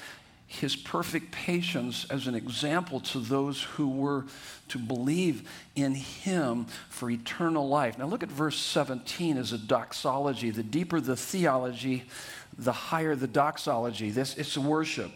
his 0.47 0.77
perfect 0.77 1.33
patience 1.33 2.07
as 2.09 2.29
an 2.29 2.35
example 2.35 3.01
to 3.01 3.19
those 3.19 3.63
who 3.63 3.89
were 3.89 4.27
to 4.69 4.79
believe 4.79 5.49
in 5.75 5.95
him 5.95 6.67
for 6.89 7.11
eternal 7.11 7.69
life. 7.69 7.99
Now, 7.99 8.07
look 8.07 8.23
at 8.23 8.29
verse 8.29 8.57
17 8.57 9.37
as 9.37 9.53
a 9.53 9.59
doxology. 9.59 10.51
The 10.51 10.63
deeper 10.63 11.01
the 11.01 11.17
theology, 11.17 12.05
the 12.57 12.73
higher 12.73 13.17
the 13.17 13.27
doxology. 13.27 14.11
This, 14.11 14.37
it's 14.37 14.57
worship. 14.57 15.11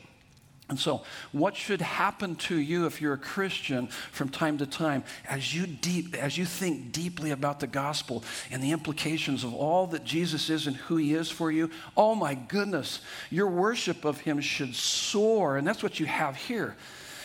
And 0.71 0.79
so, 0.79 1.03
what 1.33 1.57
should 1.57 1.81
happen 1.81 2.37
to 2.37 2.57
you 2.57 2.87
if 2.87 3.03
you're 3.03 3.15
a 3.15 3.19
Christian 3.19 3.89
from 3.89 4.29
time 4.29 4.57
to 4.59 4.67
time 4.67 5.03
as 5.29 5.53
you 5.53 5.67
deep 5.67 6.15
as 6.15 6.39
you 6.39 6.45
think 6.45 6.93
deeply 6.93 7.33
about 7.33 7.59
the 7.59 7.67
gospel 7.67 8.23
and 8.53 8.63
the 8.63 8.71
implications 8.71 9.43
of 9.43 9.53
all 9.53 9.89
that 9.89 10.05
Jesus 10.05 10.49
is 10.49 10.69
and 10.69 10.77
who 10.77 10.97
he 10.97 11.13
is 11.13 11.29
for 11.29 11.51
you? 11.51 11.71
Oh 11.97 12.15
my 12.15 12.37
goodness, 12.37 13.01
your 13.31 13.49
worship 13.49 14.05
of 14.05 14.21
him 14.21 14.41
should 14.41 14.77
soar, 14.77 15.57
and 15.57 15.67
that's 15.67 15.83
what 15.83 15.99
you 15.99 16.07
have 16.07 16.37
here. 16.37 16.77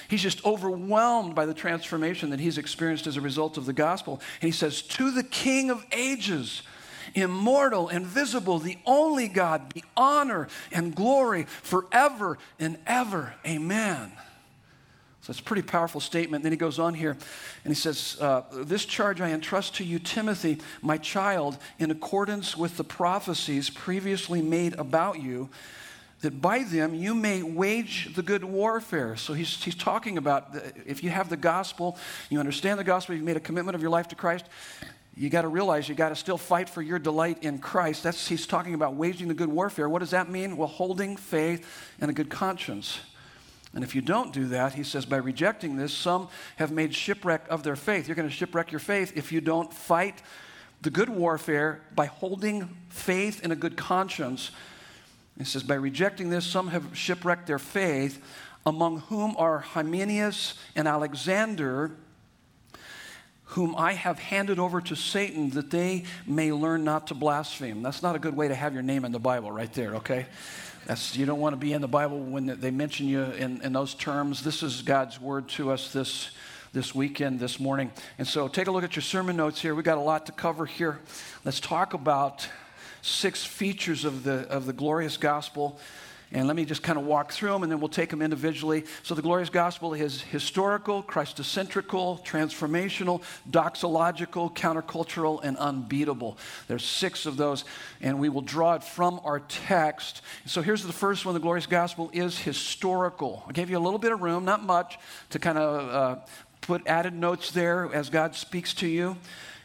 He's 0.08 0.24
just 0.24 0.44
overwhelmed 0.44 1.36
by 1.36 1.46
the 1.46 1.54
transformation 1.54 2.32
that 2.32 2.40
he's 2.40 2.58
experienced 2.58 3.06
as 3.06 3.16
a 3.16 3.22
result 3.22 3.58
of 3.58 3.68
the 3.68 3.74
gospel. 3.74 4.22
And 4.42 4.48
he 4.48 4.58
says, 4.58 4.82
"To 4.82 5.12
the 5.12 5.24
King 5.24 5.70
of 5.70 5.86
ages, 5.92 6.64
immortal, 7.16 7.90
invisible, 7.90 8.60
the 8.60 8.78
only 8.86 9.28
God, 9.28 9.74
be 9.74 9.84
honor 9.98 10.48
and 10.72 10.94
glory 10.94 11.44
forever 11.44 12.38
and 12.60 12.78
ever. 12.86 13.34
Amen. 13.46 14.12
So 15.26 15.32
it's 15.32 15.40
a 15.40 15.44
pretty 15.44 15.64
powerful 15.64 16.02
statement. 16.02 16.44
Then 16.44 16.52
he 16.52 16.58
goes 16.58 16.78
on 16.78 16.94
here 16.94 17.18
and 17.64 17.74
he 17.74 17.74
says, 17.74 18.16
uh, 18.22 18.44
This 18.52 18.86
charge 18.86 19.22
I 19.22 19.32
entrust 19.32 19.74
to 19.78 19.84
you, 19.84 19.98
Timothy, 19.98 20.60
my 20.84 21.00
child, 21.00 21.58
in 21.80 21.90
accordance 21.90 22.56
with 22.56 22.78
the 22.78 22.84
prophecies 22.84 23.72
previously 23.72 24.44
made 24.44 24.76
about 24.76 25.20
you, 25.20 25.50
that 26.22 26.44
by 26.44 26.62
them 26.62 26.94
you 26.94 27.16
may 27.16 27.42
wage 27.42 28.14
the 28.14 28.22
good 28.22 28.44
warfare. 28.44 29.16
So 29.16 29.34
he's, 29.34 29.64
he's 29.64 29.74
talking 29.74 30.20
about 30.20 30.56
if 30.86 31.04
you 31.04 31.10
have 31.10 31.30
the 31.30 31.38
gospel, 31.38 31.98
you 32.30 32.40
understand 32.40 32.80
the 32.80 32.84
gospel, 32.84 33.16
you've 33.16 33.26
made 33.26 33.38
a 33.38 33.40
commitment 33.40 33.74
of 33.74 33.82
your 33.82 33.92
life 33.92 34.08
to 34.10 34.16
Christ, 34.16 34.46
you 35.18 35.30
got 35.30 35.44
to 35.44 35.48
realize 35.48 35.88
you 35.88 35.96
got 35.96 36.10
to 36.10 36.16
still 36.16 36.38
fight 36.38 36.70
for 36.70 36.82
your 36.82 37.00
delight 37.00 37.44
in 37.44 37.60
Christ. 37.60 38.04
That's 38.04 38.28
he's 38.28 38.46
talking 38.46 38.74
about 38.74 38.96
waging 38.96 39.30
the 39.30 39.34
good 39.34 39.50
warfare. 39.50 39.88
What 39.88 40.00
does 40.00 40.12
that 40.12 40.30
mean? 40.30 40.58
Well, 40.58 40.68
holding 40.68 41.16
faith 41.16 41.66
and 42.02 42.12
a 42.12 42.14
good 42.14 42.30
conscience. 42.30 43.00
And 43.74 43.84
if 43.84 43.96
you 43.96 44.02
don't 44.02 44.34
do 44.34 44.48
that, 44.48 44.74
he 44.74 44.84
says, 44.84 45.06
by 45.06 45.18
rejecting 45.18 45.78
this, 45.78 45.94
some 45.94 46.30
have 46.58 46.72
made 46.72 46.94
shipwreck 46.94 47.46
of 47.50 47.64
their 47.64 47.76
faith. 47.76 48.08
You're 48.08 48.16
going 48.16 48.28
to 48.28 48.34
shipwreck 48.34 48.72
your 48.72 48.80
faith 48.80 49.14
if 49.16 49.32
you 49.32 49.42
don't 49.42 49.74
fight 49.74 50.22
the 50.82 50.90
good 50.90 51.10
warfare 51.10 51.82
by 51.94 52.06
holding 52.06 52.76
faith 52.90 53.42
and 53.44 53.52
a 53.52 53.56
good 53.56 53.76
conscience. 53.76 54.52
He 55.38 55.44
says, 55.44 55.64
by 55.64 55.76
rejecting 55.76 56.30
this, 56.30 56.46
some 56.46 56.70
have 56.70 56.98
shipwrecked 56.98 57.48
their 57.48 57.60
faith, 57.60 58.22
among 58.66 59.00
whom 59.02 59.36
are 59.38 59.60
Hymenaeus 59.60 60.54
and 60.76 60.88
Alexander, 60.88 61.92
whom 63.46 63.76
I 63.76 63.94
have 63.94 64.18
handed 64.18 64.60
over 64.60 64.82
to 64.82 64.96
Satan 64.96 65.52
that 65.52 65.70
they 65.70 66.04
may 66.26 66.52
learn 66.52 66.84
not 66.84 67.08
to 67.08 67.14
blaspheme. 67.14 67.84
That's 67.84 68.02
not 68.02 68.16
a 68.16 68.20
good 68.20 68.36
way 68.36 68.48
to 68.48 68.56
have 68.56 68.74
your 68.74 68.84
name 68.84 69.06
in 69.06 69.12
the 69.12 69.20
Bible, 69.20 69.52
right 69.52 69.72
there, 69.74 69.96
okay? 69.96 70.26
That's, 70.86 71.16
you 71.16 71.26
don't 71.26 71.40
want 71.40 71.54
to 71.54 71.58
be 71.58 71.74
in 71.74 71.82
the 71.82 71.88
Bible 71.88 72.20
when 72.20 72.60
they 72.60 72.72
mention 72.72 73.08
you 73.08 73.22
in, 73.24 73.62
in 73.62 73.74
those 73.74 73.94
terms. 73.94 74.44
This 74.44 74.64
is 74.64 74.82
God's 74.82 75.20
word 75.22 75.48
to 75.50 75.72
us 75.72 75.94
this, 75.94 76.32
this 76.74 76.94
weekend, 76.94 77.40
this 77.40 77.60
morning. 77.60 77.92
And 78.18 78.28
so 78.28 78.48
take 78.48 78.68
a 78.68 78.72
look 78.72 78.84
at 78.84 78.96
your 78.96 79.04
sermon 79.04 79.36
notes 79.36 79.62
here. 79.62 79.74
We've 79.74 79.86
got 79.86 79.98
a 79.98 80.02
lot 80.02 80.26
to 80.28 80.32
cover 80.32 80.66
here. 80.66 81.00
Let's 81.44 81.60
talk 81.60 81.94
about 81.94 82.48
six 83.02 83.44
features 83.44 84.06
of 84.06 84.24
the, 84.24 84.48
of 84.50 84.66
the 84.66 84.74
glorious 84.74 85.18
gospel 85.18 85.80
and 86.32 86.48
let 86.48 86.56
me 86.56 86.66
just 86.66 86.84
kind 86.84 86.98
of 86.98 87.06
walk 87.06 87.32
through 87.32 87.52
them 87.52 87.64
and 87.64 87.72
then 87.72 87.80
we'll 87.80 87.90
take 87.90 88.10
them 88.10 88.22
individually. 88.22 88.86
So, 89.04 89.16
the 89.16 89.22
glorious 89.22 89.50
gospel 89.50 89.94
is 89.94 90.22
historical, 90.22 91.04
Christocentrical, 91.04 92.26
transformational, 92.26 93.22
doxological, 93.50 94.56
countercultural, 94.56 95.44
and 95.44 95.58
unbeatable. 95.58 96.38
There's 96.68 96.84
six 96.84 97.26
of 97.26 97.38
those, 97.38 97.66
and 98.02 98.20
we 98.20 98.30
will 98.30 98.42
draw 98.42 98.76
it 98.76 98.84
from 98.84 99.20
our 99.24 99.40
text. 99.40 100.22
So, 100.46 100.62
here's 100.62 100.84
the 100.84 100.94
first 100.94 101.26
one 101.26 101.34
the 101.34 101.40
glorious 101.40 101.68
gospel 101.68 102.10
is 102.14 102.38
historical. 102.38 103.44
I 103.48 103.52
gave 103.52 103.70
you 103.70 103.78
a 103.78 103.80
little 103.80 104.00
bit 104.00 104.12
of 104.12 104.22
room, 104.22 104.46
not 104.46 104.64
much, 104.64 104.98
to 105.32 105.40
kind 105.40 105.58
of 105.58 105.90
uh, 105.90 106.22
put 106.62 106.88
added 106.88 107.14
notes 107.14 107.52
there 107.52 107.90
as 107.94 108.10
God 108.10 108.36
speaks 108.36 108.74
to 108.76 108.88
you. 108.88 109.18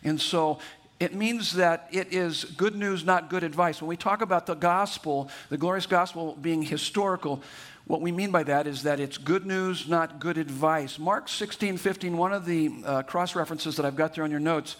And 0.02 0.20
so 0.20 0.58
it 1.00 1.14
means 1.14 1.54
that 1.54 1.88
it 1.90 2.12
is 2.12 2.44
good 2.44 2.76
news, 2.76 3.06
not 3.06 3.30
good 3.30 3.42
advice. 3.42 3.80
When 3.80 3.88
we 3.88 3.96
talk 3.96 4.20
about 4.20 4.44
the 4.44 4.54
gospel, 4.54 5.30
the 5.48 5.56
glorious 5.56 5.86
gospel 5.86 6.36
being 6.40 6.62
historical, 6.62 7.42
what 7.86 8.02
we 8.02 8.12
mean 8.12 8.30
by 8.30 8.42
that 8.42 8.66
is 8.66 8.82
that 8.82 9.00
it's 9.00 9.16
good 9.16 9.46
news, 9.46 9.88
not 9.88 10.20
good 10.20 10.36
advice. 10.36 10.98
Mark 10.98 11.30
16, 11.30 11.78
15, 11.78 12.18
one 12.18 12.34
of 12.34 12.44
the 12.44 12.70
uh, 12.84 13.02
cross 13.02 13.34
references 13.34 13.76
that 13.76 13.86
I've 13.86 13.96
got 13.96 14.14
there 14.14 14.24
on 14.24 14.30
your 14.30 14.40
notes, 14.40 14.76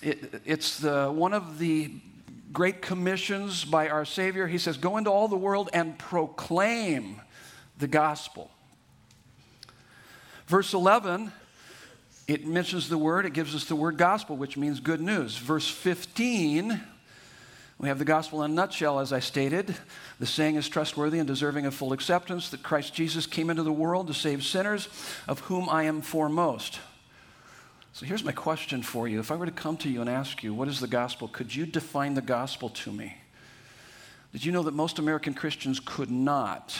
it, 0.00 0.40
it's 0.46 0.78
the, 0.78 1.12
one 1.12 1.34
of 1.34 1.58
the 1.58 1.92
great 2.50 2.80
commissions 2.80 3.66
by 3.66 3.90
our 3.90 4.06
Savior. 4.06 4.46
He 4.46 4.56
says, 4.56 4.78
Go 4.78 4.96
into 4.96 5.10
all 5.10 5.28
the 5.28 5.36
world 5.36 5.68
and 5.74 5.98
proclaim 5.98 7.20
the 7.78 7.86
gospel. 7.86 8.50
Verse 10.46 10.72
11 10.72 11.32
it 12.26 12.46
mentions 12.46 12.88
the 12.88 12.98
word, 12.98 13.26
it 13.26 13.32
gives 13.32 13.54
us 13.54 13.64
the 13.64 13.76
word 13.76 13.96
gospel, 13.96 14.36
which 14.36 14.56
means 14.56 14.80
good 14.80 15.00
news. 15.00 15.36
Verse 15.36 15.68
15, 15.68 16.80
we 17.78 17.88
have 17.88 17.98
the 17.98 18.04
gospel 18.04 18.44
in 18.44 18.52
a 18.52 18.54
nutshell, 18.54 19.00
as 19.00 19.12
I 19.12 19.18
stated. 19.18 19.74
The 20.20 20.26
saying 20.26 20.54
is 20.54 20.68
trustworthy 20.68 21.18
and 21.18 21.26
deserving 21.26 21.66
of 21.66 21.74
full 21.74 21.92
acceptance 21.92 22.50
that 22.50 22.62
Christ 22.62 22.94
Jesus 22.94 23.26
came 23.26 23.50
into 23.50 23.64
the 23.64 23.72
world 23.72 24.06
to 24.06 24.14
save 24.14 24.44
sinners, 24.44 24.88
of 25.26 25.40
whom 25.40 25.68
I 25.68 25.84
am 25.84 26.00
foremost. 26.00 26.78
So 27.92 28.06
here's 28.06 28.24
my 28.24 28.32
question 28.32 28.82
for 28.82 29.08
you. 29.08 29.18
If 29.18 29.30
I 29.30 29.36
were 29.36 29.46
to 29.46 29.52
come 29.52 29.76
to 29.78 29.90
you 29.90 30.00
and 30.00 30.08
ask 30.08 30.42
you, 30.42 30.54
what 30.54 30.68
is 30.68 30.80
the 30.80 30.86
gospel? 30.86 31.28
Could 31.28 31.54
you 31.54 31.66
define 31.66 32.14
the 32.14 32.22
gospel 32.22 32.68
to 32.70 32.92
me? 32.92 33.16
Did 34.32 34.44
you 34.44 34.52
know 34.52 34.62
that 34.62 34.74
most 34.74 34.98
American 34.98 35.34
Christians 35.34 35.78
could 35.78 36.10
not 36.10 36.78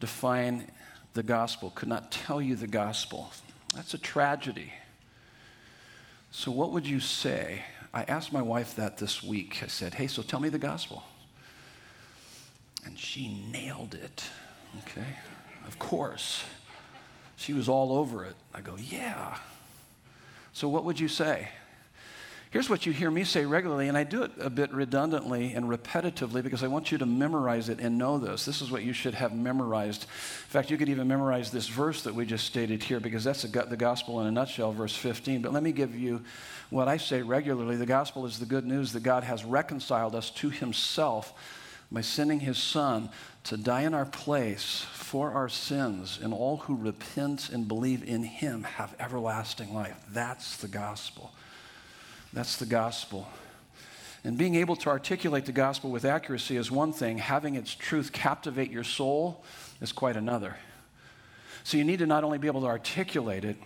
define 0.00 0.70
the 1.14 1.22
gospel, 1.22 1.70
could 1.74 1.88
not 1.88 2.10
tell 2.10 2.42
you 2.42 2.56
the 2.56 2.66
gospel? 2.66 3.30
That's 3.74 3.94
a 3.94 3.98
tragedy. 3.98 4.72
So, 6.30 6.50
what 6.50 6.72
would 6.72 6.86
you 6.86 7.00
say? 7.00 7.64
I 7.92 8.04
asked 8.04 8.32
my 8.32 8.42
wife 8.42 8.76
that 8.76 8.98
this 8.98 9.22
week. 9.22 9.60
I 9.62 9.66
said, 9.66 9.94
Hey, 9.94 10.06
so 10.06 10.22
tell 10.22 10.40
me 10.40 10.48
the 10.48 10.58
gospel. 10.58 11.02
And 12.84 12.98
she 12.98 13.44
nailed 13.50 13.94
it. 13.94 14.24
Okay? 14.78 15.06
Of 15.66 15.78
course. 15.78 16.44
She 17.36 17.52
was 17.52 17.68
all 17.68 17.92
over 17.92 18.24
it. 18.24 18.36
I 18.54 18.60
go, 18.60 18.76
Yeah. 18.76 19.36
So, 20.52 20.68
what 20.68 20.84
would 20.84 20.98
you 20.98 21.08
say? 21.08 21.48
Here's 22.50 22.68
what 22.68 22.84
you 22.84 22.92
hear 22.92 23.12
me 23.12 23.22
say 23.22 23.46
regularly, 23.46 23.86
and 23.86 23.96
I 23.96 24.02
do 24.02 24.24
it 24.24 24.32
a 24.40 24.50
bit 24.50 24.72
redundantly 24.72 25.52
and 25.52 25.66
repetitively 25.66 26.42
because 26.42 26.64
I 26.64 26.66
want 26.66 26.90
you 26.90 26.98
to 26.98 27.06
memorize 27.06 27.68
it 27.68 27.78
and 27.78 27.96
know 27.96 28.18
this. 28.18 28.44
This 28.44 28.60
is 28.60 28.72
what 28.72 28.82
you 28.82 28.92
should 28.92 29.14
have 29.14 29.32
memorized. 29.32 30.02
In 30.02 30.08
fact, 30.48 30.68
you 30.68 30.76
could 30.76 30.88
even 30.88 31.06
memorize 31.06 31.52
this 31.52 31.68
verse 31.68 32.02
that 32.02 32.14
we 32.16 32.26
just 32.26 32.44
stated 32.44 32.82
here 32.82 32.98
because 32.98 33.22
that's 33.22 33.42
the 33.42 33.76
gospel 33.76 34.20
in 34.20 34.26
a 34.26 34.32
nutshell, 34.32 34.72
verse 34.72 34.96
15. 34.96 35.42
But 35.42 35.52
let 35.52 35.62
me 35.62 35.70
give 35.70 35.94
you 35.94 36.22
what 36.70 36.88
I 36.88 36.96
say 36.96 37.22
regularly 37.22 37.76
the 37.76 37.86
gospel 37.86 38.26
is 38.26 38.40
the 38.40 38.46
good 38.46 38.66
news 38.66 38.94
that 38.94 39.04
God 39.04 39.22
has 39.22 39.44
reconciled 39.44 40.16
us 40.16 40.30
to 40.30 40.50
himself 40.50 41.32
by 41.92 42.00
sending 42.00 42.40
his 42.40 42.58
son 42.58 43.10
to 43.44 43.56
die 43.56 43.82
in 43.82 43.94
our 43.94 44.06
place 44.06 44.84
for 44.92 45.32
our 45.32 45.48
sins, 45.48 46.18
and 46.20 46.34
all 46.34 46.56
who 46.56 46.74
repent 46.74 47.48
and 47.50 47.68
believe 47.68 48.02
in 48.02 48.24
him 48.24 48.64
have 48.64 48.94
everlasting 48.98 49.72
life. 49.72 49.96
That's 50.10 50.56
the 50.56 50.68
gospel. 50.68 51.32
That's 52.32 52.56
the 52.56 52.66
gospel. 52.66 53.28
And 54.22 54.36
being 54.36 54.54
able 54.54 54.76
to 54.76 54.90
articulate 54.90 55.46
the 55.46 55.52
gospel 55.52 55.90
with 55.90 56.04
accuracy 56.04 56.56
is 56.56 56.70
one 56.70 56.92
thing, 56.92 57.18
having 57.18 57.54
its 57.54 57.74
truth 57.74 58.12
captivate 58.12 58.70
your 58.70 58.84
soul 58.84 59.44
is 59.80 59.92
quite 59.92 60.16
another. 60.16 60.56
So 61.64 61.76
you 61.76 61.84
need 61.84 62.00
to 62.00 62.06
not 62.06 62.24
only 62.24 62.38
be 62.38 62.46
able 62.46 62.60
to 62.62 62.66
articulate 62.66 63.44
it, 63.44 63.56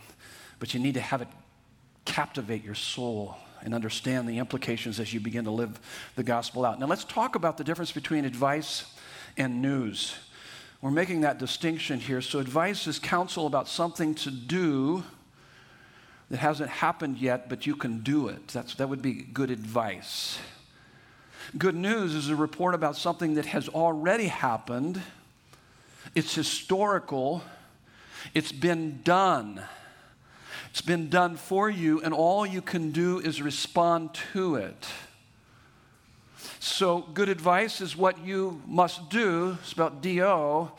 but 0.59 0.75
you 0.75 0.81
need 0.81 0.95
to 0.95 1.01
have 1.01 1.23
it 1.23 1.29
captivate 2.05 2.65
your 2.65 2.75
soul 2.75 3.37
and 3.63 3.75
understand 3.75 4.29
the 4.29 4.39
implications 4.39 5.01
as 5.01 5.13
you 5.13 5.21
begin 5.21 5.45
to 5.45 5.51
live 5.51 5.81
the 6.17 6.23
gospel 6.23 6.65
out. 6.65 6.79
Now, 6.79 6.87
let's 6.87 7.05
talk 7.05 7.35
about 7.35 7.57
the 7.57 7.65
difference 7.65 7.93
between 7.93 8.25
advice 8.25 8.85
and 9.37 9.63
news. 9.63 10.15
We're 10.83 10.91
making 10.91 11.23
that 11.23 11.39
distinction 11.39 11.99
here. 11.99 12.21
So, 12.21 12.41
advice 12.41 12.87
is 12.87 12.99
counsel 12.99 13.47
about 13.47 13.69
something 13.69 14.15
to 14.17 14.31
do 14.31 15.03
that 16.35 16.41
hasn't 16.41 16.71
happened 16.71 17.19
yet, 17.19 17.49
but 17.49 17.65
you 17.65 17.77
can 17.77 18.01
do 18.01 18.27
it. 18.27 18.49
That's, 18.49 18.75
that 18.75 18.89
would 18.89 19.01
be 19.01 19.13
good 19.13 19.53
advice. 19.53 20.37
Good 21.57 21.77
news 21.77 22.13
is 22.13 22.29
a 22.29 22.35
report 22.35 22.75
about 22.75 22.97
something 22.97 23.35
that 23.35 23.47
has 23.47 23.69
already 23.69 24.27
happened, 24.27 25.01
it's 26.17 26.35
historical, 26.35 27.45
it's 28.35 28.51
been 28.51 29.01
done. 29.05 29.63
It's 30.71 30.81
been 30.81 31.09
done 31.09 31.37
for 31.37 31.71
you, 31.71 32.01
and 32.03 32.13
all 32.13 32.45
you 32.45 32.61
can 32.61 32.91
do 32.91 33.21
is 33.21 33.41
respond 33.41 34.15
to 34.33 34.57
it. 34.57 34.89
So, 36.59 37.03
good 37.15 37.29
advice 37.29 37.81
is 37.81 37.97
what 37.97 38.19
you 38.27 38.61
must 38.67 39.09
do. 39.09 39.57
It's 39.63 39.73
about 39.73 40.03
D 40.03 40.21
O. 40.21 40.73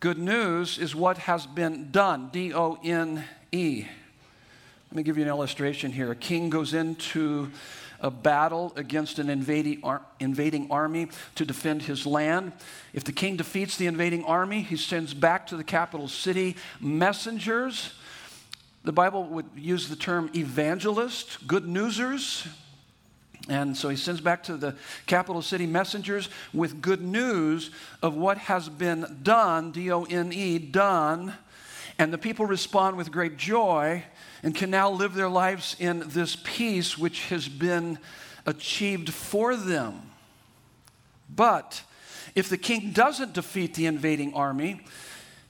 Good 0.00 0.18
news 0.18 0.76
is 0.76 0.92
what 0.92 1.18
has 1.18 1.46
been 1.46 1.92
done. 1.92 2.30
D 2.32 2.52
O 2.52 2.80
N 2.82 3.22
E. 3.52 3.84
Let 4.90 4.96
me 4.96 5.02
give 5.04 5.18
you 5.18 5.22
an 5.22 5.28
illustration 5.28 5.92
here. 5.92 6.10
A 6.10 6.16
king 6.16 6.50
goes 6.50 6.74
into 6.74 7.52
a 8.00 8.10
battle 8.10 8.72
against 8.74 9.20
an 9.20 9.30
invading, 9.30 9.78
ar- 9.84 10.02
invading 10.18 10.68
army 10.68 11.10
to 11.36 11.44
defend 11.44 11.82
his 11.82 12.06
land. 12.06 12.50
If 12.92 13.04
the 13.04 13.12
king 13.12 13.36
defeats 13.36 13.76
the 13.76 13.86
invading 13.86 14.24
army, 14.24 14.62
he 14.62 14.76
sends 14.76 15.14
back 15.14 15.46
to 15.46 15.56
the 15.56 15.62
capital 15.62 16.08
city 16.08 16.56
messengers. 16.80 17.94
The 18.82 18.90
Bible 18.90 19.22
would 19.26 19.46
use 19.54 19.88
the 19.88 19.94
term 19.94 20.28
evangelist, 20.34 21.46
good 21.46 21.68
newsers. 21.68 22.48
And 23.48 23.76
so 23.76 23.90
he 23.90 23.96
sends 23.96 24.20
back 24.20 24.42
to 24.44 24.56
the 24.56 24.74
capital 25.06 25.40
city 25.40 25.68
messengers 25.68 26.28
with 26.52 26.82
good 26.82 27.00
news 27.00 27.70
of 28.02 28.16
what 28.16 28.38
has 28.38 28.68
been 28.68 29.20
done, 29.22 29.70
D 29.70 29.92
O 29.92 30.02
N 30.02 30.32
E, 30.32 30.58
done. 30.58 31.34
And 32.00 32.14
the 32.14 32.18
people 32.18 32.46
respond 32.46 32.96
with 32.96 33.12
great 33.12 33.36
joy 33.36 34.04
and 34.42 34.54
can 34.54 34.70
now 34.70 34.90
live 34.90 35.12
their 35.12 35.28
lives 35.28 35.76
in 35.78 36.02
this 36.06 36.34
peace 36.34 36.96
which 36.96 37.26
has 37.26 37.46
been 37.46 37.98
achieved 38.46 39.12
for 39.12 39.54
them. 39.54 40.00
But 41.28 41.82
if 42.34 42.48
the 42.48 42.56
king 42.56 42.92
doesn't 42.92 43.34
defeat 43.34 43.74
the 43.74 43.84
invading 43.84 44.32
army, 44.32 44.80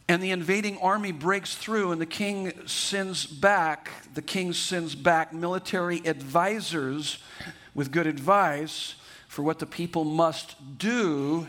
and 0.08 0.20
the 0.20 0.32
invading 0.32 0.78
army 0.78 1.12
breaks 1.12 1.54
through, 1.54 1.92
and 1.92 2.00
the 2.00 2.04
king 2.04 2.52
sends 2.66 3.26
back, 3.26 3.88
the 4.14 4.20
king 4.20 4.52
sends 4.52 4.96
back 4.96 5.32
military 5.32 6.04
advisors 6.04 7.18
with 7.76 7.92
good 7.92 8.08
advice 8.08 8.96
for 9.28 9.44
what 9.44 9.60
the 9.60 9.66
people 9.66 10.02
must 10.02 10.56
do 10.78 11.46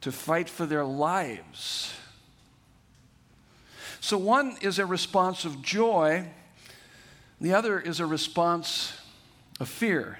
to 0.00 0.10
fight 0.10 0.48
for 0.48 0.64
their 0.64 0.86
lives. 0.86 1.92
So, 4.00 4.16
one 4.16 4.56
is 4.60 4.78
a 4.78 4.86
response 4.86 5.44
of 5.44 5.62
joy, 5.62 6.28
the 7.40 7.52
other 7.52 7.78
is 7.80 8.00
a 8.00 8.06
response 8.06 8.92
of 9.60 9.68
fear. 9.68 10.18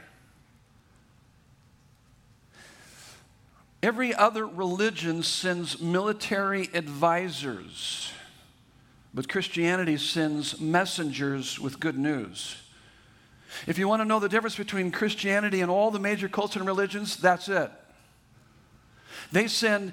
Every 3.83 4.13
other 4.13 4.45
religion 4.45 5.23
sends 5.23 5.81
military 5.81 6.69
advisors, 6.75 8.13
but 9.15 9.29
Christianity 9.29 9.97
sends 9.97 10.61
messengers 10.61 11.61
with 11.61 11.79
good 11.79 11.97
news. 11.97 12.57
If 13.67 13.79
you 13.79 13.89
want 13.89 14.03
to 14.03 14.05
know 14.05 14.19
the 14.19 14.29
difference 14.29 14.57
between 14.57 14.91
Christianity 14.91 15.61
and 15.61 15.71
all 15.71 15.91
the 15.91 16.01
major 16.01 16.29
cults 16.29 16.57
and 16.57 16.67
religions, 16.67 17.17
that's 17.17 17.49
it. 17.49 17.71
They 19.31 19.47
send 19.47 19.93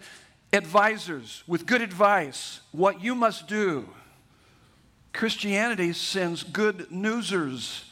advisors 0.53 1.43
with 1.47 1.65
good 1.65 1.81
advice, 1.81 2.61
what 2.71 3.01
you 3.01 3.15
must 3.15 3.47
do. 3.47 3.89
Christianity 5.13 5.93
sends 5.93 6.43
good 6.43 6.91
newsers, 6.91 7.85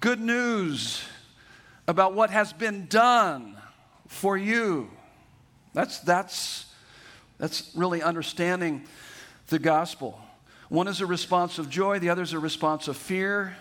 good 0.00 0.20
news 0.20 1.02
about 1.88 2.14
what 2.14 2.30
has 2.30 2.52
been 2.52 2.86
done 2.86 3.56
for 4.08 4.36
you. 4.36 4.90
That's, 5.74 6.00
that's, 6.00 6.66
that's 7.38 7.70
really 7.74 8.02
understanding 8.02 8.84
the 9.48 9.58
gospel. 9.58 10.20
One 10.68 10.88
is 10.88 11.00
a 11.00 11.06
response 11.06 11.58
of 11.58 11.68
joy, 11.68 11.98
the 11.98 12.10
other 12.10 12.22
is 12.22 12.32
a 12.32 12.38
response 12.38 12.88
of 12.88 12.96
fear. 12.96 13.56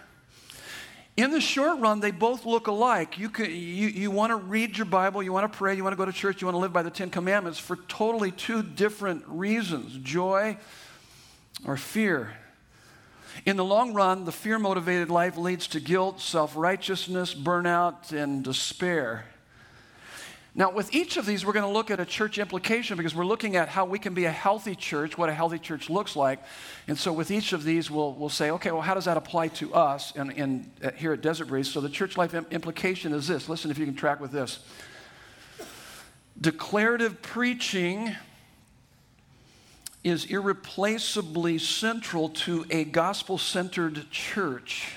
In 1.18 1.32
the 1.32 1.42
short 1.42 1.80
run, 1.80 2.00
they 2.00 2.12
both 2.12 2.46
look 2.46 2.68
alike. 2.68 3.18
You, 3.18 3.30
can, 3.30 3.46
you, 3.48 3.88
you 3.88 4.12
want 4.12 4.32
to 4.32 4.38
read 4.38 4.78
your 4.78 4.86
Bible, 4.86 5.22
you 5.22 5.34
want 5.34 5.52
to 5.52 5.58
pray, 5.58 5.76
you 5.76 5.84
want 5.84 5.94
to 5.94 5.98
go 5.98 6.06
to 6.06 6.14
church, 6.14 6.42
you 6.42 6.48
want 6.48 6.56
to 6.56 6.60
live 6.60 6.72
by 6.72 6.84
the 6.84 6.90
Ten 6.90 7.10
Commandments 7.10 7.60
for 7.60 7.76
totally 7.76 8.32
two 8.32 8.64
different 8.64 9.24
reasons 9.28 9.98
joy 10.04 10.58
or 11.66 11.76
fear. 11.76 12.34
In 13.46 13.58
the 13.58 13.66
long 13.66 13.94
run, 13.94 14.26
the 14.26 14.32
fear 14.32 14.60
motivated 14.60 15.10
life 15.10 15.38
leads 15.38 15.68
to 15.68 15.80
guilt, 15.80 16.22
self 16.22 16.56
righteousness, 16.56 17.34
burnout, 17.34 18.12
and 18.12 18.44
despair. 18.44 19.26
Now, 20.54 20.70
with 20.70 20.94
each 20.94 21.16
of 21.16 21.26
these, 21.26 21.46
we're 21.46 21.54
going 21.54 21.66
to 21.66 21.72
look 21.72 21.90
at 21.92 22.02
a 22.02 22.06
church 22.06 22.38
implication 22.38 22.98
because 22.98 23.16
we're 23.16 23.26
looking 23.26 23.56
at 23.56 23.70
how 23.70 23.86
we 23.86 23.98
can 23.98 24.14
be 24.14 24.26
a 24.26 24.32
healthy 24.32 24.76
church, 24.76 25.18
what 25.18 25.30
a 25.30 25.34
healthy 25.34 25.58
church 25.58 25.90
looks 25.90 26.14
like. 26.14 26.44
And 26.90 26.98
so, 26.98 27.14
with 27.14 27.32
each 27.32 27.54
of 27.54 27.64
these, 27.64 27.90
we'll, 27.90 28.12
we'll 28.14 28.28
say, 28.28 28.52
okay, 28.52 28.72
well, 28.72 28.82
how 28.82 28.94
does 28.94 29.06
that 29.06 29.16
apply 29.16 29.48
to 29.50 29.74
us 29.74 30.12
and, 30.14 30.70
uh, 30.84 30.92
here 30.92 31.14
at 31.14 31.22
Desert 31.22 31.46
Breeze? 31.46 31.72
So, 31.72 31.80
the 31.80 31.90
church 31.90 32.18
life 32.18 32.34
implication 32.34 33.14
is 33.14 33.30
this 33.30 33.48
listen 33.48 33.72
if 33.72 33.78
you 33.78 33.86
can 33.86 33.96
track 33.96 34.20
with 34.20 34.32
this. 34.32 34.60
Declarative 36.40 37.22
preaching 37.22 38.14
is 40.04 40.26
irreplaceably 40.26 41.60
central 41.60 42.28
to 42.28 42.66
a 42.70 42.84
gospel 42.84 43.38
centered 43.38 44.10
church. 44.12 44.96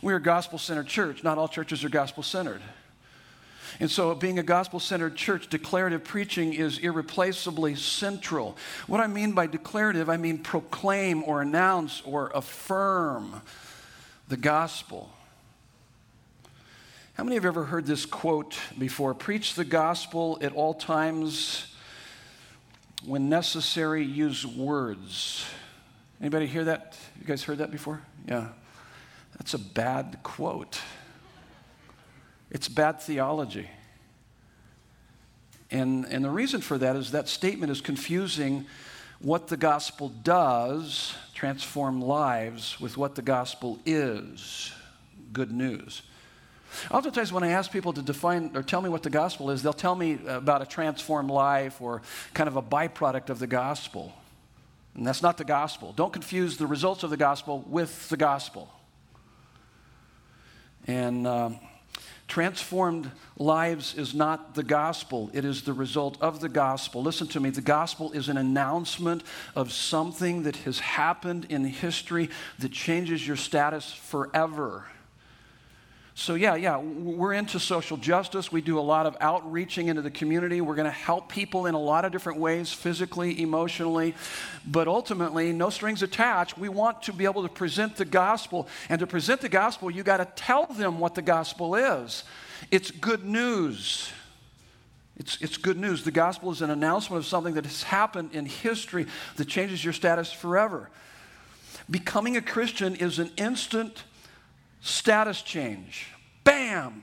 We're 0.00 0.16
a 0.16 0.22
gospel 0.22 0.60
centered 0.60 0.86
church. 0.86 1.24
Not 1.24 1.38
all 1.38 1.48
churches 1.48 1.82
are 1.82 1.88
gospel 1.88 2.22
centered. 2.22 2.60
And 3.78 3.90
so, 3.90 4.14
being 4.14 4.38
a 4.38 4.42
gospel 4.42 4.80
centered 4.80 5.16
church, 5.16 5.48
declarative 5.48 6.02
preaching 6.04 6.54
is 6.54 6.78
irreplaceably 6.78 7.74
central. 7.74 8.56
What 8.86 9.00
I 9.00 9.06
mean 9.06 9.32
by 9.32 9.46
declarative, 9.46 10.08
I 10.08 10.16
mean 10.16 10.38
proclaim 10.38 11.22
or 11.24 11.42
announce 11.42 12.00
or 12.04 12.30
affirm 12.34 13.42
the 14.28 14.36
gospel. 14.36 15.10
How 17.14 17.24
many 17.24 17.36
have 17.36 17.44
ever 17.46 17.64
heard 17.64 17.86
this 17.86 18.04
quote 18.04 18.58
before? 18.78 19.14
Preach 19.14 19.54
the 19.54 19.64
gospel 19.64 20.38
at 20.42 20.52
all 20.52 20.74
times. 20.74 21.74
When 23.04 23.28
necessary, 23.28 24.04
use 24.04 24.46
words. 24.46 25.46
Anybody 26.20 26.46
hear 26.46 26.64
that? 26.64 26.96
You 27.20 27.26
guys 27.26 27.42
heard 27.42 27.58
that 27.58 27.70
before? 27.70 28.02
Yeah. 28.26 28.48
That's 29.38 29.54
a 29.54 29.58
bad 29.58 30.18
quote. 30.22 30.80
It's 32.56 32.68
bad 32.68 33.02
theology. 33.02 33.68
And, 35.70 36.06
and 36.06 36.24
the 36.24 36.30
reason 36.30 36.62
for 36.62 36.78
that 36.78 36.96
is 36.96 37.10
that 37.10 37.28
statement 37.28 37.70
is 37.70 37.82
confusing 37.82 38.64
what 39.18 39.48
the 39.48 39.58
gospel 39.58 40.08
does, 40.08 41.14
transform 41.34 42.00
lives, 42.00 42.80
with 42.80 42.96
what 42.96 43.14
the 43.14 43.20
gospel 43.20 43.78
is, 43.84 44.72
good 45.34 45.52
news. 45.52 46.00
Oftentimes, 46.90 47.30
when 47.30 47.42
I 47.42 47.48
ask 47.48 47.70
people 47.70 47.92
to 47.92 48.00
define 48.00 48.52
or 48.54 48.62
tell 48.62 48.80
me 48.80 48.88
what 48.88 49.02
the 49.02 49.10
gospel 49.10 49.50
is, 49.50 49.62
they'll 49.62 49.74
tell 49.74 49.94
me 49.94 50.18
about 50.26 50.62
a 50.62 50.66
transformed 50.66 51.30
life 51.30 51.82
or 51.82 52.00
kind 52.32 52.48
of 52.48 52.56
a 52.56 52.62
byproduct 52.62 53.28
of 53.28 53.38
the 53.38 53.46
gospel. 53.46 54.14
And 54.94 55.06
that's 55.06 55.22
not 55.22 55.36
the 55.36 55.44
gospel. 55.44 55.92
Don't 55.92 56.14
confuse 56.14 56.56
the 56.56 56.66
results 56.66 57.02
of 57.02 57.10
the 57.10 57.18
gospel 57.18 57.62
with 57.68 58.08
the 58.08 58.16
gospel. 58.16 58.70
And 60.86 61.26
um, 61.26 61.60
Transformed 62.28 63.10
lives 63.38 63.94
is 63.94 64.12
not 64.12 64.54
the 64.54 64.64
gospel, 64.64 65.30
it 65.32 65.44
is 65.44 65.62
the 65.62 65.72
result 65.72 66.20
of 66.20 66.40
the 66.40 66.48
gospel. 66.48 67.02
Listen 67.02 67.28
to 67.28 67.40
me 67.40 67.50
the 67.50 67.60
gospel 67.60 68.10
is 68.12 68.28
an 68.28 68.36
announcement 68.36 69.22
of 69.54 69.72
something 69.72 70.42
that 70.42 70.56
has 70.56 70.80
happened 70.80 71.46
in 71.48 71.64
history 71.64 72.28
that 72.58 72.72
changes 72.72 73.26
your 73.26 73.36
status 73.36 73.92
forever. 73.92 74.84
So, 76.18 76.34
yeah, 76.34 76.54
yeah, 76.54 76.78
we're 76.78 77.34
into 77.34 77.60
social 77.60 77.98
justice. 77.98 78.50
We 78.50 78.62
do 78.62 78.78
a 78.78 78.80
lot 78.80 79.04
of 79.04 79.18
outreaching 79.20 79.88
into 79.88 80.00
the 80.00 80.10
community. 80.10 80.62
We're 80.62 80.74
going 80.74 80.86
to 80.86 80.90
help 80.90 81.28
people 81.28 81.66
in 81.66 81.74
a 81.74 81.78
lot 81.78 82.06
of 82.06 82.10
different 82.10 82.38
ways, 82.38 82.72
physically, 82.72 83.42
emotionally. 83.42 84.14
But 84.66 84.88
ultimately, 84.88 85.52
no 85.52 85.68
strings 85.68 86.02
attached. 86.02 86.56
We 86.56 86.70
want 86.70 87.02
to 87.02 87.12
be 87.12 87.26
able 87.26 87.42
to 87.42 87.50
present 87.50 87.96
the 87.96 88.06
gospel. 88.06 88.66
And 88.88 88.98
to 89.00 89.06
present 89.06 89.42
the 89.42 89.50
gospel, 89.50 89.90
you 89.90 90.02
got 90.02 90.16
to 90.16 90.24
tell 90.42 90.64
them 90.64 91.00
what 91.00 91.14
the 91.14 91.20
gospel 91.20 91.74
is. 91.74 92.24
It's 92.70 92.90
good 92.90 93.26
news. 93.26 94.10
It's, 95.18 95.36
it's 95.42 95.58
good 95.58 95.76
news. 95.76 96.02
The 96.02 96.12
gospel 96.12 96.50
is 96.50 96.62
an 96.62 96.70
announcement 96.70 97.18
of 97.22 97.26
something 97.26 97.52
that 97.54 97.66
has 97.66 97.82
happened 97.82 98.30
in 98.32 98.46
history 98.46 99.04
that 99.36 99.48
changes 99.48 99.84
your 99.84 99.92
status 99.92 100.32
forever. 100.32 100.88
Becoming 101.90 102.38
a 102.38 102.42
Christian 102.42 102.96
is 102.96 103.18
an 103.18 103.32
instant 103.36 104.04
status 104.80 105.42
change. 105.42 106.08
Bam! 106.44 107.02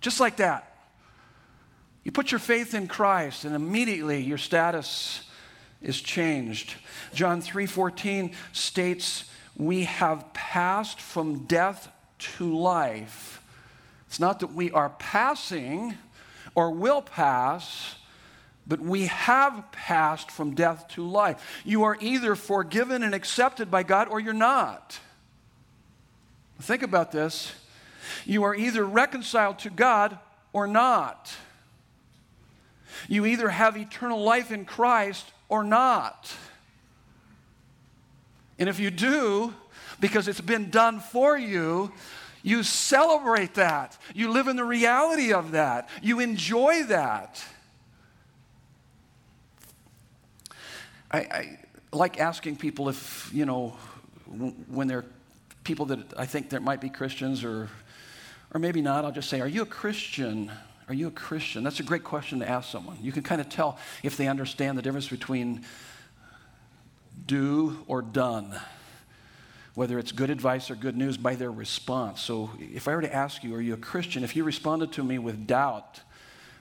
Just 0.00 0.20
like 0.20 0.36
that. 0.36 0.76
You 2.04 2.12
put 2.12 2.30
your 2.30 2.38
faith 2.38 2.74
in 2.74 2.86
Christ 2.86 3.44
and 3.44 3.54
immediately 3.54 4.22
your 4.22 4.38
status 4.38 5.22
is 5.82 6.00
changed. 6.00 6.74
John 7.14 7.40
3:14 7.40 8.34
states, 8.52 9.24
"We 9.56 9.84
have 9.84 10.32
passed 10.32 11.00
from 11.00 11.46
death 11.46 11.88
to 12.18 12.56
life." 12.56 13.42
It's 14.06 14.20
not 14.20 14.40
that 14.40 14.52
we 14.52 14.70
are 14.70 14.90
passing 14.90 15.98
or 16.54 16.70
will 16.70 17.02
pass, 17.02 17.96
but 18.66 18.80
we 18.80 19.06
have 19.06 19.70
passed 19.72 20.30
from 20.30 20.54
death 20.54 20.88
to 20.88 21.06
life. 21.06 21.62
You 21.64 21.84
are 21.84 21.96
either 22.00 22.34
forgiven 22.34 23.02
and 23.02 23.14
accepted 23.14 23.70
by 23.70 23.82
God 23.82 24.08
or 24.08 24.18
you're 24.18 24.32
not. 24.32 24.98
Think 26.60 26.82
about 26.82 27.12
this. 27.12 27.52
You 28.24 28.44
are 28.44 28.54
either 28.54 28.84
reconciled 28.84 29.58
to 29.60 29.70
God 29.70 30.18
or 30.52 30.66
not. 30.66 31.34
You 33.08 33.26
either 33.26 33.48
have 33.48 33.76
eternal 33.76 34.22
life 34.22 34.50
in 34.50 34.64
Christ 34.64 35.30
or 35.48 35.62
not. 35.62 36.34
And 38.58 38.68
if 38.68 38.80
you 38.80 38.90
do, 38.90 39.52
because 40.00 40.28
it's 40.28 40.40
been 40.40 40.70
done 40.70 41.00
for 41.00 41.36
you, 41.36 41.92
you 42.42 42.62
celebrate 42.62 43.54
that. 43.54 43.98
You 44.14 44.30
live 44.30 44.48
in 44.48 44.56
the 44.56 44.64
reality 44.64 45.32
of 45.32 45.52
that. 45.52 45.88
You 46.00 46.20
enjoy 46.20 46.84
that. 46.84 47.44
I, 51.10 51.18
I 51.18 51.58
like 51.92 52.20
asking 52.20 52.56
people 52.56 52.88
if, 52.88 53.30
you 53.32 53.46
know, 53.46 53.70
when 54.68 54.88
they're 54.88 55.04
people 55.66 55.86
that 55.86 55.98
I 56.16 56.26
think 56.26 56.48
there 56.48 56.60
might 56.60 56.80
be 56.80 56.88
Christians 56.88 57.42
or, 57.42 57.68
or 58.54 58.60
maybe 58.60 58.80
not, 58.80 59.04
I'll 59.04 59.10
just 59.10 59.28
say, 59.28 59.40
Are 59.40 59.48
you 59.48 59.62
a 59.62 59.66
Christian? 59.66 60.50
Are 60.88 60.94
you 60.94 61.08
a 61.08 61.10
Christian? 61.10 61.64
That's 61.64 61.80
a 61.80 61.82
great 61.82 62.04
question 62.04 62.38
to 62.38 62.48
ask 62.48 62.70
someone. 62.70 62.96
You 63.02 63.10
can 63.10 63.24
kind 63.24 63.40
of 63.40 63.48
tell 63.48 63.76
if 64.04 64.16
they 64.16 64.28
understand 64.28 64.78
the 64.78 64.82
difference 64.82 65.08
between 65.08 65.64
do 67.26 67.84
or 67.88 68.00
done, 68.00 68.54
whether 69.74 69.98
it's 69.98 70.12
good 70.12 70.30
advice 70.30 70.70
or 70.70 70.76
good 70.76 70.96
news 70.96 71.16
by 71.16 71.34
their 71.34 71.50
response. 71.50 72.20
So 72.20 72.52
if 72.60 72.86
I 72.86 72.94
were 72.94 73.02
to 73.02 73.12
ask 73.12 73.42
you, 73.42 73.52
Are 73.56 73.60
you 73.60 73.74
a 73.74 73.78
Christian? 73.78 74.22
If 74.22 74.36
you 74.36 74.44
responded 74.44 74.92
to 74.92 75.02
me 75.02 75.18
with 75.18 75.48
doubt 75.48 76.00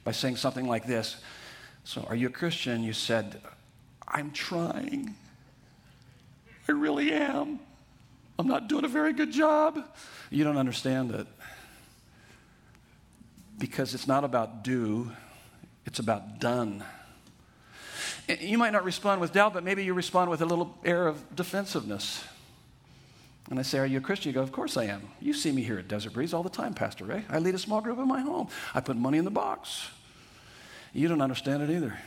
by 0.04 0.14
saying 0.14 0.38
something 0.38 0.68
like 0.68 0.88
this, 0.88 1.18
So 1.84 2.04
are 2.10 2.16
you 2.16 2.28
a 2.28 2.32
Christian? 2.32 2.84
You 2.84 2.94
said, 2.94 3.40
I'm 4.08 4.32
trying. 4.32 5.16
I 6.68 6.72
really 6.72 7.14
am. 7.14 7.60
I'm 8.38 8.48
not 8.48 8.68
doing 8.68 8.86
a 8.86 8.90
very 8.90 9.14
good 9.14 9.32
job. 9.32 9.80
You 10.30 10.44
don't 10.44 10.58
understand 10.58 11.12
it. 11.12 11.28
Because 13.58 13.94
it's 13.94 14.08
not 14.08 14.24
about 14.24 14.64
do, 14.64 15.12
it's 15.86 16.00
about 16.00 16.40
done. 16.40 16.84
You 18.28 18.58
might 18.58 18.74
not 18.74 18.84
respond 18.84 19.22
with 19.22 19.34
doubt, 19.34 19.54
but 19.54 19.64
maybe 19.64 19.86
you 19.86 19.94
respond 19.94 20.30
with 20.30 20.42
a 20.42 20.46
little 20.46 20.76
air 20.84 21.08
of 21.08 21.24
defensiveness. 21.36 22.24
And 23.50 23.60
I 23.60 23.62
say, 23.62 23.80
Are 23.80 23.86
you 23.86 24.00
a 24.00 24.02
Christian? 24.02 24.32
You 24.32 24.34
go, 24.34 24.42
Of 24.42 24.52
course 24.52 24.76
I 24.78 24.86
am. 24.86 25.04
You 25.22 25.34
see 25.34 25.52
me 25.52 25.62
here 25.62 25.78
at 25.78 25.88
Desert 25.88 26.14
Breeze 26.14 26.34
all 26.34 26.44
the 26.44 26.50
time, 26.50 26.74
Pastor 26.74 27.06
Ray. 27.06 27.24
I 27.30 27.40
lead 27.40 27.56
a 27.56 27.60
small 27.60 27.82
group 27.82 28.00
in 28.00 28.08
my 28.08 28.22
home. 28.22 28.50
I 28.74 28.82
put 28.82 28.98
money 28.98 29.20
in 29.20 29.26
the 29.26 29.32
box. 29.32 29.90
you 30.92 31.08
don't 31.08 31.22
understand 31.22 31.62
it 31.64 31.70
either. 31.70 31.98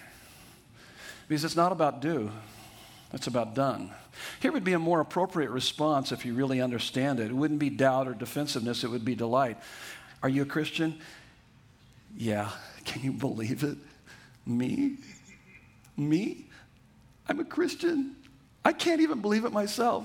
Because 1.29 1.45
it's 1.45 1.57
not 1.57 1.73
about 1.73 2.01
do, 2.01 2.31
it's 3.12 3.27
about 3.27 3.55
done. 3.55 3.90
Here 4.40 4.53
would 4.53 4.64
be 4.64 4.73
a 4.73 4.79
more 4.79 5.01
appropriate 5.01 5.51
response 5.51 6.12
if 6.12 6.25
you 6.25 6.35
really 6.35 6.61
understand 6.61 7.21
it. 7.21 7.31
It 7.31 7.35
wouldn't 7.35 7.61
be 7.61 7.71
doubt 7.71 8.09
or 8.09 8.14
defensiveness, 8.14 8.85
it 8.85 8.88
would 8.88 9.05
be 9.05 9.14
delight. 9.14 9.59
Are 10.23 10.29
you 10.29 10.42
a 10.42 10.47
Christian? 10.47 10.99
Yeah. 12.16 12.51
Can 12.85 13.03
you 13.03 13.12
believe 13.12 13.64
it? 13.64 13.79
Me? 14.47 14.97
Me? 15.97 16.47
I'm 17.29 17.38
a 17.40 17.44
Christian. 17.44 18.16
I 18.64 18.73
can't 18.73 19.01
even 19.01 19.21
believe 19.21 19.44
it 19.44 19.53
myself. 19.53 20.05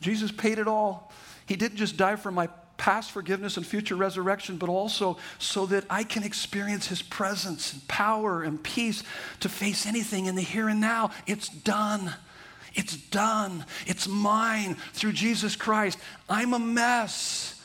Jesus 0.00 0.32
paid 0.32 0.58
it 0.58 0.68
all. 0.68 1.12
He 1.46 1.56
didn't 1.56 1.76
just 1.76 1.96
die 1.96 2.16
for 2.16 2.30
my 2.30 2.48
past 2.78 3.10
forgiveness 3.10 3.58
and 3.58 3.66
future 3.66 3.96
resurrection, 3.96 4.56
but 4.56 4.70
also 4.70 5.18
so 5.38 5.66
that 5.66 5.84
I 5.90 6.04
can 6.04 6.22
experience 6.22 6.86
His 6.86 7.02
presence 7.02 7.74
and 7.74 7.86
power 7.88 8.42
and 8.42 8.62
peace 8.62 9.02
to 9.40 9.48
face 9.50 9.84
anything 9.84 10.26
in 10.26 10.34
the 10.34 10.42
here 10.42 10.68
and 10.68 10.80
now. 10.80 11.10
It's 11.26 11.48
done. 11.48 12.14
It's 12.74 12.96
done. 12.96 13.66
It's 13.86 14.08
mine 14.08 14.76
through 14.94 15.12
Jesus 15.12 15.56
Christ. 15.56 15.98
I'm 16.28 16.54
a 16.54 16.58
mess, 16.58 17.60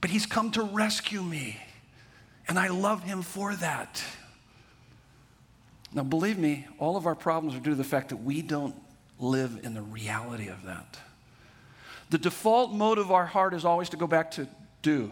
but 0.00 0.10
He's 0.10 0.26
come 0.26 0.50
to 0.52 0.62
rescue 0.62 1.22
me. 1.22 1.60
And 2.48 2.58
I 2.58 2.68
love 2.68 3.04
Him 3.04 3.22
for 3.22 3.54
that. 3.54 4.02
Now, 5.92 6.02
believe 6.02 6.38
me, 6.38 6.66
all 6.78 6.96
of 6.96 7.06
our 7.06 7.14
problems 7.14 7.54
are 7.54 7.60
due 7.60 7.70
to 7.70 7.76
the 7.76 7.84
fact 7.84 8.08
that 8.08 8.16
we 8.16 8.42
don't 8.42 8.74
live 9.20 9.60
in 9.62 9.74
the 9.74 9.82
reality 9.82 10.48
of 10.48 10.64
that. 10.64 10.98
The 12.10 12.18
default 12.18 12.72
mode 12.72 12.98
of 12.98 13.10
our 13.10 13.26
heart 13.26 13.54
is 13.54 13.64
always 13.64 13.88
to 13.90 13.96
go 13.96 14.06
back 14.06 14.30
to 14.32 14.46
do. 14.82 15.10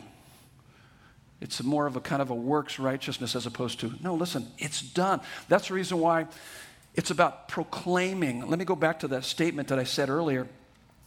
It's 1.40 1.62
more 1.62 1.86
of 1.86 1.96
a 1.96 2.00
kind 2.00 2.22
of 2.22 2.30
a 2.30 2.34
works 2.34 2.78
righteousness 2.78 3.34
as 3.34 3.46
opposed 3.46 3.80
to, 3.80 3.92
no, 4.00 4.14
listen, 4.14 4.46
it's 4.58 4.80
done. 4.80 5.20
That's 5.48 5.68
the 5.68 5.74
reason 5.74 5.98
why 5.98 6.26
it's 6.94 7.10
about 7.10 7.48
proclaiming. 7.48 8.48
Let 8.48 8.58
me 8.58 8.64
go 8.64 8.76
back 8.76 9.00
to 9.00 9.08
that 9.08 9.24
statement 9.24 9.68
that 9.68 9.78
I 9.78 9.84
said 9.84 10.08
earlier 10.08 10.46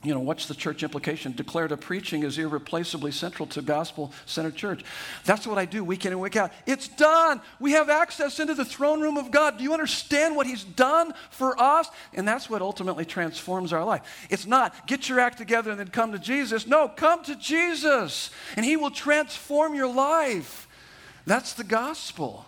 you 0.03 0.13
know, 0.13 0.19
what's 0.19 0.47
the 0.47 0.53
church 0.53 0.84
implication? 0.84 1.31
Declarative 1.31 1.81
preaching 1.81 2.21
is 2.21 2.38
irreplaceably 2.38 3.12
central 3.12 3.47
to 3.47 3.62
gospel 3.63 4.12
centered 4.27 4.55
church. 4.55 4.84
That's 5.23 5.47
what 5.47 5.58
I 5.58 5.65
do 5.65 5.84
week 5.84 6.05
in 6.05 6.12
and 6.12 6.21
week 6.21 6.36
out. 6.36 6.51
It's 6.67 6.88
done. 6.88 7.41
We 7.60 7.71
have 7.71 7.89
access 7.89 8.39
into 8.39 8.53
the 8.53 8.65
throne 8.65 9.01
room 9.01 9.17
of 9.17 9.31
God. 9.31 9.58
Do 9.58 9.63
you 9.63 9.73
understand 9.73 10.36
what 10.36 10.45
He's 10.45 10.63
done 10.63 11.13
for 11.31 11.60
us? 11.60 11.89
And 12.13 12.27
that's 12.27 12.49
what 12.49 12.62
ultimately 12.62 13.03
transforms 13.03 13.73
our 13.73 13.84
life. 13.84 14.27
It's 14.29 14.45
not 14.45 14.86
get 14.86 15.10
your 15.10 15.19
act 15.19 15.39
together 15.39 15.71
and 15.71 15.79
then 15.79 15.88
come 15.88 16.12
to 16.12 16.19
Jesus. 16.19 16.67
No, 16.67 16.88
come 16.88 17.23
to 17.23 17.36
Jesus 17.36 18.29
and 18.55 18.63
He 18.63 18.77
will 18.77 18.91
transform 18.91 19.73
your 19.73 19.91
life. 19.91 20.67
That's 21.25 21.53
the 21.53 21.63
gospel. 21.63 22.45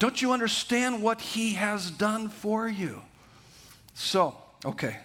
Don't 0.00 0.20
you 0.20 0.32
understand 0.32 1.04
what 1.04 1.20
He 1.20 1.54
has 1.54 1.88
done 1.88 2.28
for 2.30 2.68
you? 2.68 3.02
So, 3.94 4.36
okay. 4.64 4.98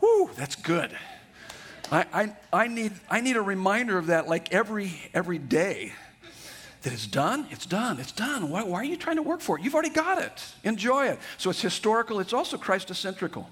Whew, 0.00 0.30
that's 0.36 0.56
good. 0.56 0.94
I, 1.92 2.06
I, 2.12 2.36
I, 2.64 2.68
need, 2.68 2.92
I 3.10 3.20
need 3.20 3.36
a 3.36 3.42
reminder 3.42 3.98
of 3.98 4.06
that 4.06 4.26
like 4.26 4.52
every, 4.52 4.94
every 5.12 5.38
day. 5.38 5.92
That 6.82 6.92
it's 6.92 7.06
done, 7.06 7.46
it's 7.50 7.66
done, 7.66 8.00
it's 8.00 8.12
done. 8.12 8.48
Why, 8.50 8.64
why 8.64 8.78
are 8.78 8.84
you 8.84 8.96
trying 8.96 9.16
to 9.16 9.22
work 9.22 9.40
for 9.40 9.58
it? 9.58 9.62
You've 9.62 9.74
already 9.74 9.90
got 9.90 10.20
it. 10.20 10.42
Enjoy 10.64 11.06
it. 11.06 11.18
So 11.36 11.50
it's 11.50 11.60
historical, 11.60 12.18
it's 12.18 12.32
also 12.32 12.56
Christocentrical. 12.56 13.44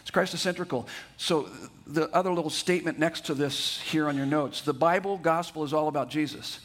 It's 0.00 0.10
Christocentrical. 0.10 0.86
So 1.16 1.50
the 1.86 2.08
other 2.14 2.32
little 2.32 2.50
statement 2.50 2.98
next 2.98 3.26
to 3.26 3.34
this 3.34 3.80
here 3.80 4.08
on 4.08 4.16
your 4.16 4.26
notes 4.26 4.62
the 4.62 4.72
Bible, 4.72 5.18
gospel 5.18 5.64
is 5.64 5.74
all 5.74 5.88
about 5.88 6.08
Jesus. 6.08 6.60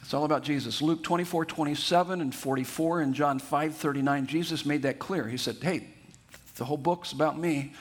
It's 0.00 0.14
all 0.14 0.24
about 0.24 0.42
Jesus. 0.42 0.80
Luke 0.80 1.02
24, 1.02 1.44
27 1.44 2.20
and 2.20 2.34
44 2.34 3.00
and 3.02 3.14
John 3.14 3.40
5, 3.40 3.74
39, 3.74 4.26
Jesus 4.26 4.64
made 4.64 4.82
that 4.82 4.98
clear. 4.98 5.28
He 5.28 5.36
said, 5.36 5.56
Hey, 5.60 5.88
the 6.56 6.64
whole 6.64 6.76
book's 6.76 7.12
about 7.12 7.38
me. 7.38 7.74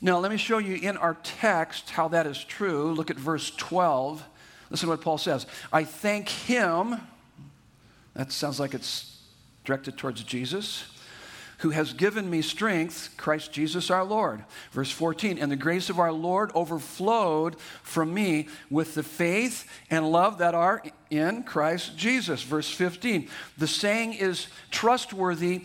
Now, 0.00 0.18
let 0.18 0.30
me 0.30 0.36
show 0.36 0.58
you 0.58 0.74
in 0.76 0.96
our 0.96 1.16
text 1.22 1.90
how 1.90 2.08
that 2.08 2.26
is 2.26 2.42
true. 2.44 2.92
Look 2.92 3.10
at 3.10 3.16
verse 3.16 3.50
12. 3.56 4.22
Listen 4.70 4.86
to 4.86 4.90
what 4.90 5.00
Paul 5.00 5.18
says. 5.18 5.46
I 5.72 5.84
thank 5.84 6.28
him, 6.28 6.96
that 8.14 8.32
sounds 8.32 8.60
like 8.60 8.74
it's 8.74 9.18
directed 9.64 9.96
towards 9.96 10.22
Jesus, 10.22 10.84
who 11.58 11.70
has 11.70 11.92
given 11.92 12.28
me 12.28 12.42
strength, 12.42 13.14
Christ 13.16 13.52
Jesus 13.52 13.90
our 13.90 14.04
Lord. 14.04 14.44
Verse 14.72 14.90
14, 14.90 15.38
and 15.38 15.50
the 15.50 15.56
grace 15.56 15.88
of 15.88 15.98
our 15.98 16.12
Lord 16.12 16.50
overflowed 16.54 17.58
from 17.82 18.12
me 18.12 18.48
with 18.68 18.94
the 18.94 19.02
faith 19.02 19.66
and 19.88 20.10
love 20.10 20.38
that 20.38 20.54
are 20.54 20.82
in 21.10 21.44
Christ 21.44 21.96
Jesus. 21.96 22.42
Verse 22.42 22.68
15, 22.68 23.28
the 23.56 23.68
saying 23.68 24.14
is 24.14 24.48
trustworthy 24.70 25.62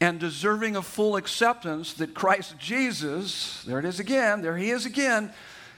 and 0.00 0.20
deserving 0.20 0.76
of 0.76 0.86
full 0.86 1.16
acceptance 1.16 1.92
that 1.94 2.14
Christ 2.14 2.58
Jesus, 2.58 3.64
there 3.64 3.78
it 3.78 3.84
is 3.84 3.98
again, 3.98 4.42
there 4.42 4.56
he 4.56 4.70
is 4.70 4.86
again. 4.86 5.32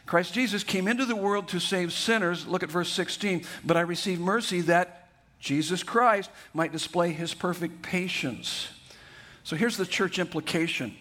Christ 0.07 0.35
Jesus 0.35 0.65
came 0.65 0.89
into 0.89 1.07
the 1.07 1.17
world 1.17 1.49
to 1.49 1.61
save 1.61 1.93
sinners. 1.93 2.47
Look 2.47 2.63
at 2.63 2.71
verse 2.71 2.91
16. 2.91 3.45
But 3.65 3.77
I 3.77 3.83
received 3.83 4.21
mercy 4.21 4.61
that 4.63 5.09
Jesus 5.39 5.83
Christ 5.83 6.31
might 6.53 6.73
display 6.73 7.13
his 7.13 7.33
perfect 7.33 7.83
patience. 7.83 8.69
So 9.45 9.57
here's 9.57 9.77
the 9.77 9.87
church 9.87 10.19
implication. 10.19 10.95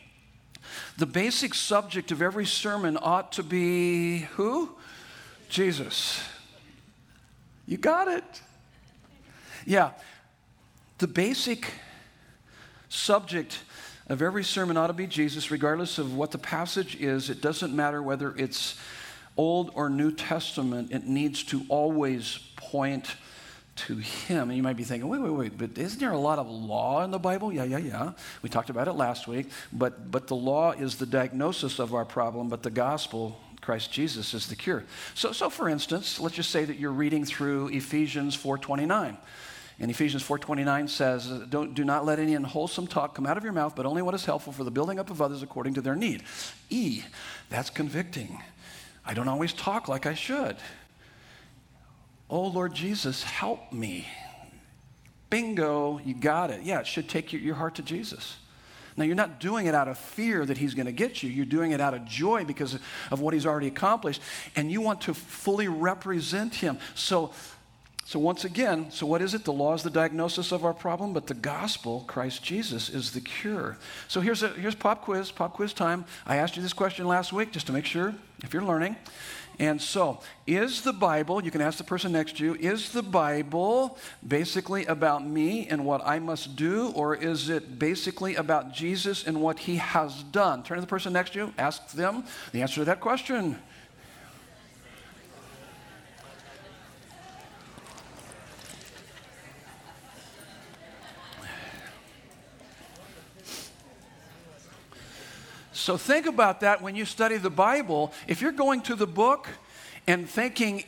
The 0.98 1.06
basic 1.06 1.54
subject 1.54 2.12
of 2.12 2.22
every 2.22 2.46
sermon 2.46 2.98
ought 3.02 3.32
to 3.34 3.44
be 3.44 4.20
who? 4.36 4.70
Jesus. 5.50 6.22
You 7.66 7.78
got 7.78 8.08
it. 8.08 8.42
Yeah. 9.66 9.92
The 11.00 11.08
basic 11.08 11.74
subject 12.90 13.60
of 14.08 14.22
every 14.22 14.44
sermon 14.44 14.76
ought 14.76 14.88
to 14.88 14.94
be 14.94 15.08
Jesus, 15.08 15.52
regardless 15.52 16.00
of 16.00 16.16
what 16.16 16.32
the 16.32 16.38
passage 16.38 16.96
is. 16.96 17.30
It 17.30 17.42
doesn't 17.42 17.76
matter 17.76 18.02
whether 18.02 18.36
it's 18.36 18.76
Old 19.38 19.72
or 19.76 19.90
New 19.90 20.12
Testament, 20.12 20.92
it 20.92 21.06
needs 21.06 21.44
to 21.46 21.64
always 21.70 22.40
point 22.58 23.16
to 23.76 23.96
Him. 23.96 24.50
And 24.50 24.58
you 24.58 24.64
might 24.64 24.76
be 24.76 24.84
thinking, 24.84 25.08
wait, 25.08 25.22
wait, 25.22 25.32
wait, 25.32 25.58
but 25.58 25.78
isn't 25.78 26.00
there 26.00 26.12
a 26.12 26.18
lot 26.18 26.40
of 26.40 26.50
law 26.50 27.04
in 27.04 27.12
the 27.12 27.20
Bible? 27.20 27.54
Yeah, 27.54 27.64
yeah, 27.64 27.78
yeah. 27.78 28.12
We 28.42 28.50
talked 28.50 28.70
about 28.70 28.90
it 28.90 28.94
last 28.94 29.28
week. 29.28 29.50
But, 29.72 30.12
but 30.12 30.28
the 30.28 30.36
law 30.36 30.72
is 30.72 30.98
the 30.98 31.06
diagnosis 31.06 31.80
of 31.80 31.94
our 31.94 32.04
problem, 32.04 32.50
but 32.50 32.64
the 32.64 32.72
gospel 32.72 33.40
Christ 33.62 33.92
Jesus 33.92 34.34
is 34.34 34.48
the 34.48 34.56
cure. 34.56 34.84
So, 35.16 35.32
so 35.32 35.50
for 35.50 35.70
instance, 35.70 36.20
let's 36.20 36.36
just 36.36 36.50
say 36.50 36.66
that 36.66 36.80
you're 36.80 36.92
reading 36.92 37.26
through 37.26 37.68
Ephesians 37.68 38.36
4:29. 38.36 39.18
And 39.80 39.90
Ephesians 39.90 40.24
4:29 40.24 40.90
says, 40.90 41.30
Don't, 41.50 41.74
"Do 41.74 41.86
not 41.86 42.06
let 42.06 42.20
any 42.20 42.36
unwholesome 42.36 42.88
talk 42.88 43.16
come 43.16 43.26
out 43.26 43.38
of 43.38 43.44
your 43.44 43.54
mouth, 43.54 43.76
but 43.76 43.86
only 43.86 44.02
what 44.02 44.14
is 44.14 44.26
helpful 44.26 44.52
for 44.52 44.64
the 44.64 44.72
building 44.72 45.00
up 45.00 45.10
of 45.10 45.22
others 45.22 45.42
according 45.42 45.76
to 45.76 45.82
their 45.82 45.96
need." 45.96 46.24
E, 46.70 47.04
that's 47.50 47.70
convicting. 47.70 48.42
I 49.06 49.14
don't 49.14 49.30
always 49.30 49.54
talk 49.54 49.88
like 49.88 50.06
I 50.06 50.14
should. 50.14 50.58
Oh 52.30 52.48
Lord 52.48 52.74
Jesus, 52.74 53.24
help 53.24 53.72
me. 53.72 54.08
Bingo, 55.30 56.00
you 56.04 56.14
got 56.14 56.52
it. 56.52 56.64
Yeah, 56.64 56.80
it 56.80 56.88
should 56.88 57.08
take 57.08 57.32
your, 57.32 57.42
your 57.42 57.56
heart 57.56 57.76
to 57.76 57.82
Jesus. 57.82 58.38
Now, 58.98 59.06
you're 59.06 59.16
not 59.16 59.40
doing 59.40 59.68
it 59.68 59.74
out 59.74 59.88
of 59.88 59.98
fear 59.98 60.46
that 60.46 60.58
he's 60.58 60.74
going 60.74 60.88
to 60.88 60.92
get 60.92 61.24
you. 61.24 61.30
You're 61.30 61.46
doing 61.46 61.72
it 61.72 61.80
out 61.80 61.94
of 61.94 62.04
joy 62.04 62.44
because 62.44 62.78
of 63.12 63.22
what 63.22 63.34
he's 63.34 63.46
already 63.46 63.68
accomplished. 63.68 64.22
And 64.58 64.70
you 64.70 64.82
want 64.82 65.02
to 65.02 65.14
fully 65.14 65.70
represent 65.70 66.56
him. 66.56 66.80
So, 66.96 67.32
so, 68.10 68.18
once 68.18 68.44
again, 68.44 68.90
so 68.90 69.06
what 69.06 69.22
is 69.22 69.36
it? 69.36 69.44
The 69.44 69.54
law 69.54 69.76
is 69.76 69.84
the 69.84 69.92
diagnosis 69.92 70.52
of 70.52 70.66
our 70.66 70.74
problem, 70.74 71.14
but 71.14 71.28
the 71.28 71.36
gospel, 71.36 72.06
Christ 72.08 72.42
Jesus, 72.42 72.90
is 72.90 73.12
the 73.12 73.22
cure. 73.22 73.78
So, 74.08 74.20
here's, 74.20 74.42
a, 74.42 74.48
here's 74.48 74.74
pop 74.74 75.04
quiz, 75.04 75.30
pop 75.30 75.54
quiz 75.54 75.74
time. 75.74 76.06
I 76.26 76.38
asked 76.38 76.56
you 76.56 76.64
this 76.64 76.74
question 76.74 77.08
last 77.08 77.32
week 77.32 77.52
just 77.52 77.68
to 77.68 77.72
make 77.72 77.86
sure 77.86 78.16
if 78.42 78.52
you're 78.52 78.64
learning. 78.64 78.96
And 79.60 79.80
so, 79.80 80.22
is 80.48 80.82
the 80.82 80.92
Bible, 80.92 81.44
you 81.44 81.52
can 81.52 81.62
ask 81.62 81.78
the 81.78 81.84
person 81.84 82.12
next 82.12 82.38
to 82.38 82.46
you, 82.46 82.56
is 82.56 82.94
the 82.94 83.04
Bible 83.04 84.00
basically 84.28 84.88
about 84.88 85.24
me 85.24 85.68
and 85.68 85.86
what 85.86 86.02
I 86.04 86.18
must 86.18 86.56
do, 86.56 86.92
or 86.96 87.16
is 87.16 87.48
it 87.50 87.78
basically 87.78 88.34
about 88.34 88.74
Jesus 88.74 89.28
and 89.28 89.40
what 89.40 89.60
he 89.60 89.76
has 89.76 90.24
done? 90.24 90.64
Turn 90.64 90.78
to 90.78 90.82
the 90.82 90.88
person 90.88 91.14
next 91.14 91.34
to 91.34 91.40
you, 91.40 91.54
ask 91.60 91.92
them 91.92 92.24
the 92.54 92.64
answer 92.64 92.82
to 92.82 92.86
that 92.86 93.02
question. 93.02 93.60
So 105.80 105.96
think 105.96 106.26
about 106.26 106.60
that 106.60 106.82
when 106.82 106.96
you 106.96 107.06
study 107.06 107.38
the 107.38 107.50
Bible. 107.50 108.12
If 108.28 108.42
you're 108.42 108.52
going 108.52 108.82
to 108.82 108.96
the 108.96 109.08
book 109.08 109.48
and 110.08 110.30
thinking, 110.30 110.84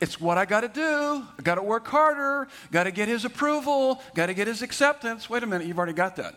it's 0.00 0.20
what 0.20 0.38
I 0.38 0.44
got 0.44 0.60
to 0.60 0.68
do, 0.68 1.24
I 1.38 1.42
got 1.42 1.56
to 1.56 1.62
work 1.62 1.88
harder, 1.88 2.46
got 2.70 2.84
to 2.84 2.92
get 2.92 3.08
his 3.08 3.24
approval, 3.24 4.00
got 4.14 4.26
to 4.26 4.34
get 4.34 4.46
his 4.46 4.62
acceptance. 4.62 5.28
Wait 5.28 5.42
a 5.42 5.46
minute, 5.46 5.66
you've 5.66 5.76
already 5.76 5.92
got 5.92 6.14
that. 6.16 6.36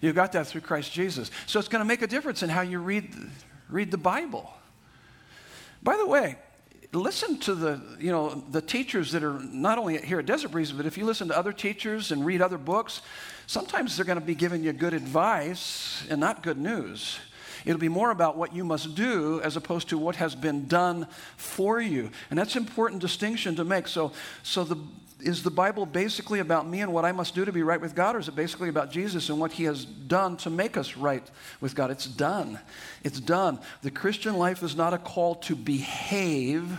You've 0.00 0.16
got 0.16 0.32
that 0.32 0.48
through 0.48 0.62
Christ 0.62 0.92
Jesus. 0.92 1.30
So 1.46 1.60
it's 1.60 1.68
going 1.68 1.80
to 1.80 1.86
make 1.86 2.02
a 2.02 2.08
difference 2.08 2.42
in 2.42 2.50
how 2.50 2.62
you 2.62 2.80
read, 2.80 3.14
read 3.68 3.92
the 3.92 3.98
Bible. 3.98 4.52
By 5.82 5.96
the 5.96 6.06
way, 6.06 6.36
listen 6.98 7.38
to 7.40 7.54
the, 7.54 7.80
you 7.98 8.10
know, 8.10 8.42
the 8.50 8.60
teachers 8.60 9.12
that 9.12 9.22
are 9.22 9.38
not 9.38 9.78
only 9.78 9.98
here 9.98 10.18
at 10.18 10.26
Desert 10.26 10.50
Breeze, 10.50 10.72
but 10.72 10.86
if 10.86 10.96
you 10.96 11.04
listen 11.04 11.28
to 11.28 11.38
other 11.38 11.52
teachers 11.52 12.12
and 12.12 12.24
read 12.24 12.42
other 12.42 12.58
books, 12.58 13.02
sometimes 13.46 13.96
they're 13.96 14.06
going 14.06 14.20
to 14.20 14.24
be 14.24 14.34
giving 14.34 14.62
you 14.62 14.72
good 14.72 14.94
advice 14.94 16.04
and 16.10 16.20
not 16.20 16.42
good 16.42 16.58
news. 16.58 17.18
It'll 17.64 17.80
be 17.80 17.88
more 17.88 18.10
about 18.10 18.36
what 18.36 18.54
you 18.54 18.64
must 18.64 18.94
do 18.94 19.40
as 19.42 19.56
opposed 19.56 19.88
to 19.88 19.98
what 19.98 20.16
has 20.16 20.34
been 20.34 20.68
done 20.68 21.08
for 21.36 21.80
you. 21.80 22.10
And 22.30 22.38
that's 22.38 22.54
an 22.54 22.62
important 22.62 23.00
distinction 23.00 23.56
to 23.56 23.64
make. 23.64 23.88
So, 23.88 24.12
so 24.44 24.62
the, 24.62 24.76
is 25.20 25.42
the 25.42 25.50
Bible 25.50 25.86
basically 25.86 26.40
about 26.40 26.68
me 26.68 26.80
and 26.80 26.92
what 26.92 27.04
I 27.04 27.12
must 27.12 27.34
do 27.34 27.44
to 27.44 27.52
be 27.52 27.62
right 27.62 27.80
with 27.80 27.94
God, 27.94 28.16
or 28.16 28.18
is 28.18 28.28
it 28.28 28.36
basically 28.36 28.68
about 28.68 28.90
Jesus 28.90 29.30
and 29.30 29.40
what 29.40 29.52
he 29.52 29.64
has 29.64 29.84
done 29.84 30.36
to 30.38 30.50
make 30.50 30.76
us 30.76 30.96
right 30.96 31.28
with 31.60 31.74
God? 31.74 31.90
It's 31.90 32.06
done. 32.06 32.58
It's 33.02 33.20
done. 33.20 33.58
The 33.82 33.90
Christian 33.90 34.36
life 34.36 34.62
is 34.62 34.76
not 34.76 34.92
a 34.92 34.98
call 34.98 35.36
to 35.36 35.56
behave, 35.56 36.78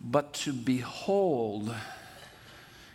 but 0.00 0.32
to 0.34 0.52
behold. 0.52 1.74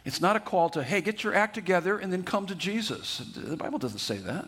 It's 0.06 0.19
not 0.19 0.36
a 0.36 0.39
call 0.39 0.69
to, 0.72 0.84
hey, 0.84 1.02
get 1.02 1.24
your 1.24 1.34
act 1.34 1.54
together 1.54 1.98
and 1.98 2.12
then 2.12 2.24
come 2.24 2.48
to 2.48 2.56
Jesus. 2.56 3.19
The 3.36 3.56
Bible 3.56 3.80
doesn't 3.80 4.00
say 4.00 4.17
that. 4.17 4.48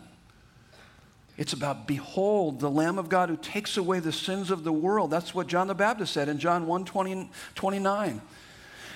It's 1.37 1.53
about, 1.53 1.85
behold, 1.85 2.59
the 2.59 2.71
Lamb 2.71 2.97
of 2.97 3.09
God 3.09 3.29
who 3.29 3.37
takes 3.37 3.75
away 3.75 3.99
the 3.99 4.13
sins 4.13 4.51
of 4.51 4.63
the 4.63 4.71
world. 4.71 5.11
That's 5.11 5.35
what 5.35 5.47
John 5.47 5.67
the 5.67 5.75
Baptist 5.75 6.13
said 6.13 6.29
in 6.29 6.39
John 6.39 6.65
1 6.65 6.85
20, 6.85 7.29
29, 7.55 8.21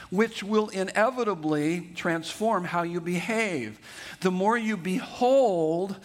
which 0.09 0.43
will 0.43 0.69
inevitably 0.69 1.91
transform 1.95 2.63
how 2.63 2.83
you 2.83 2.99
behave. 2.99 3.79
The 4.21 4.31
more 4.31 4.57
you 4.57 4.75
behold, 4.75 5.97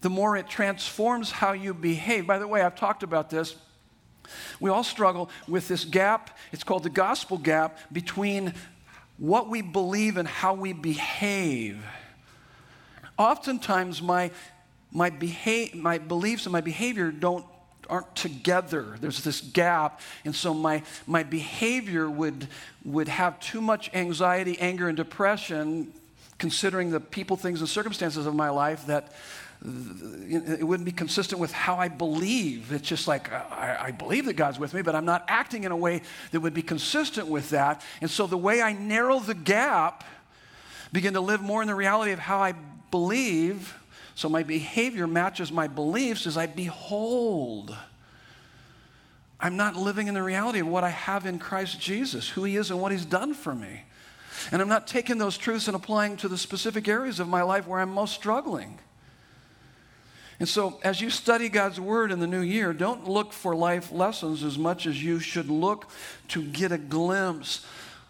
the 0.00 0.10
more 0.10 0.36
it 0.36 0.48
transforms 0.48 1.30
how 1.30 1.52
you 1.52 1.72
behave. 1.72 2.26
By 2.26 2.38
the 2.38 2.48
way, 2.48 2.62
I've 2.62 2.76
talked 2.76 3.02
about 3.02 3.30
this. 3.30 3.54
We 4.58 4.70
all 4.70 4.84
struggle 4.84 5.30
with 5.46 5.68
this 5.68 5.84
gap. 5.84 6.36
It's 6.52 6.64
called 6.64 6.82
the 6.82 6.90
gospel 6.90 7.38
gap 7.38 7.78
between 7.92 8.54
what 9.18 9.48
we 9.48 9.62
believe 9.62 10.16
and 10.16 10.26
how 10.26 10.54
we 10.54 10.72
behave. 10.72 11.82
Oftentimes, 13.16 14.02
my 14.02 14.30
my, 14.94 15.10
beha- 15.10 15.74
my 15.74 15.98
beliefs 15.98 16.46
and 16.46 16.52
my 16.52 16.60
behavior 16.60 17.10
don't 17.10 17.44
aren't 17.88 18.14
together. 18.16 18.96
There's 19.00 19.22
this 19.22 19.40
gap. 19.40 20.00
And 20.24 20.34
so 20.34 20.54
my, 20.54 20.82
my 21.06 21.22
behavior 21.22 22.08
would, 22.08 22.48
would 22.84 23.08
have 23.08 23.38
too 23.40 23.60
much 23.60 23.90
anxiety, 23.94 24.58
anger, 24.58 24.88
and 24.88 24.96
depression, 24.96 25.92
considering 26.38 26.90
the 26.90 27.00
people, 27.00 27.36
things, 27.36 27.60
and 27.60 27.68
circumstances 27.68 28.26
of 28.26 28.34
my 28.34 28.50
life 28.50 28.86
that 28.86 29.12
it 29.64 30.66
wouldn't 30.66 30.84
be 30.84 30.92
consistent 30.92 31.40
with 31.40 31.52
how 31.52 31.76
I 31.76 31.88
believe. 31.88 32.70
It's 32.70 32.86
just 32.86 33.08
like 33.08 33.32
uh, 33.32 33.42
I, 33.50 33.86
I, 33.86 33.90
believe 33.92 34.26
that 34.26 34.34
God's 34.34 34.58
with 34.58 34.74
me, 34.74 34.82
but 34.82 34.94
I'm 34.94 35.06
not 35.06 35.24
acting 35.26 35.64
in 35.64 35.72
a 35.72 35.76
way 35.76 36.02
that 36.32 36.40
would 36.40 36.52
be 36.52 36.62
consistent 36.62 37.28
with 37.28 37.48
that. 37.50 37.82
And 38.02 38.10
so 38.10 38.26
the 38.26 38.36
way 38.36 38.60
I 38.60 38.74
narrow 38.74 39.20
the 39.20 39.34
gap, 39.34 40.04
begin 40.92 41.14
to 41.14 41.20
live 41.20 41.40
more 41.40 41.62
in 41.62 41.68
the 41.68 41.74
reality 41.74 42.12
of 42.12 42.18
how 42.18 42.38
I 42.38 42.54
believe, 42.90 43.74
so 44.14 44.28
my 44.28 44.42
behavior 44.42 45.06
matches 45.06 45.50
my 45.50 45.66
beliefs 45.66 46.26
as 46.26 46.36
I 46.36 46.46
behold. 46.46 47.76
I'm 49.40 49.56
not 49.56 49.76
living 49.76 50.06
in 50.06 50.14
the 50.14 50.22
reality 50.22 50.60
of 50.60 50.68
what 50.68 50.84
I 50.84 50.90
have 50.90 51.26
in 51.26 51.38
Christ 51.38 51.80
Jesus, 51.80 52.28
who 52.28 52.44
He 52.44 52.56
is 52.56 52.70
and 52.70 52.80
what 52.80 52.92
He's 52.92 53.04
done 53.04 53.34
for 53.34 53.54
me. 53.54 53.82
And 54.52 54.62
I'm 54.62 54.68
not 54.68 54.86
taking 54.86 55.18
those 55.18 55.36
truths 55.36 55.66
and 55.68 55.76
applying 55.76 56.16
to 56.18 56.28
the 56.28 56.38
specific 56.38 56.88
areas 56.88 57.20
of 57.20 57.28
my 57.28 57.42
life 57.42 57.66
where 57.66 57.80
I'm 57.80 57.90
most 57.90 58.14
struggling. 58.14 58.78
And 60.40 60.48
so, 60.48 60.80
as 60.82 61.00
you 61.00 61.10
study 61.10 61.48
God's 61.48 61.80
Word 61.80 62.10
in 62.10 62.18
the 62.18 62.26
new 62.26 62.40
year, 62.40 62.72
don't 62.72 63.08
look 63.08 63.32
for 63.32 63.54
life 63.54 63.92
lessons 63.92 64.42
as 64.42 64.58
much 64.58 64.86
as 64.86 65.02
you 65.02 65.20
should 65.20 65.48
look 65.48 65.88
to 66.28 66.42
get 66.42 66.72
a 66.72 66.78
glimpse 66.78 67.64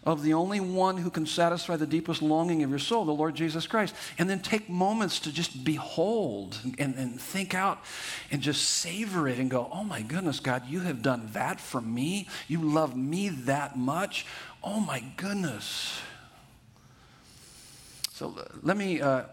of 0.05 0.21
the 0.21 0.33
only 0.33 0.59
one 0.59 0.97
who 0.97 1.09
can 1.09 1.25
satisfy 1.25 1.75
the 1.75 1.87
deepest 1.87 2.21
longing 2.21 2.61
of 2.61 2.69
your 2.69 2.77
soul, 2.77 3.05
the 3.05 3.11
Lord 3.11 3.33
Jesus 3.33 3.65
Christ. 3.65 3.95
And 4.19 4.29
then 4.29 4.39
take 4.39 4.69
moments 4.69 5.19
to 5.21 5.33
just 5.33 5.63
behold 5.63 6.59
and, 6.77 6.95
and, 6.95 7.19
think 7.19 7.55
out 7.55 7.83
and 8.29 8.41
just 8.41 8.69
savor 8.69 9.27
it 9.27 9.39
and 9.39 9.49
go, 9.49 9.67
oh 9.73 9.83
my 9.83 10.03
goodness, 10.03 10.39
God, 10.39 10.67
you 10.67 10.81
have 10.81 11.01
done 11.01 11.29
that 11.33 11.59
for 11.59 11.81
me. 11.81 12.27
You 12.47 12.61
love 12.61 12.95
me 12.95 13.29
that 13.29 13.77
much. 13.77 14.27
Oh 14.63 14.79
my 14.79 15.03
goodness. 15.17 15.99
So 18.13 18.35
let 18.61 18.77
me, 18.77 19.01
uh, 19.01 19.23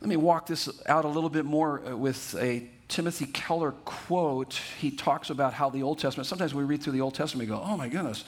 let 0.00 0.08
me 0.08 0.16
walk 0.16 0.46
this 0.46 0.68
out 0.86 1.04
a 1.04 1.08
little 1.08 1.30
bit 1.30 1.44
more 1.44 1.80
uh, 1.86 1.96
with 1.96 2.34
a 2.40 2.68
Timothy 2.88 3.26
Keller 3.26 3.70
quote. 3.84 4.60
He 4.80 4.90
talks 4.90 5.30
about 5.30 5.54
how 5.54 5.70
the 5.70 5.84
Old 5.84 6.00
Testament, 6.00 6.26
sometimes 6.26 6.52
we 6.52 6.64
read 6.64 6.82
through 6.82 6.92
the 6.94 7.00
Old 7.00 7.14
Testament 7.14 7.48
and 7.48 7.56
go, 7.56 7.64
oh 7.64 7.76
my 7.76 7.88
goodness 7.88 8.24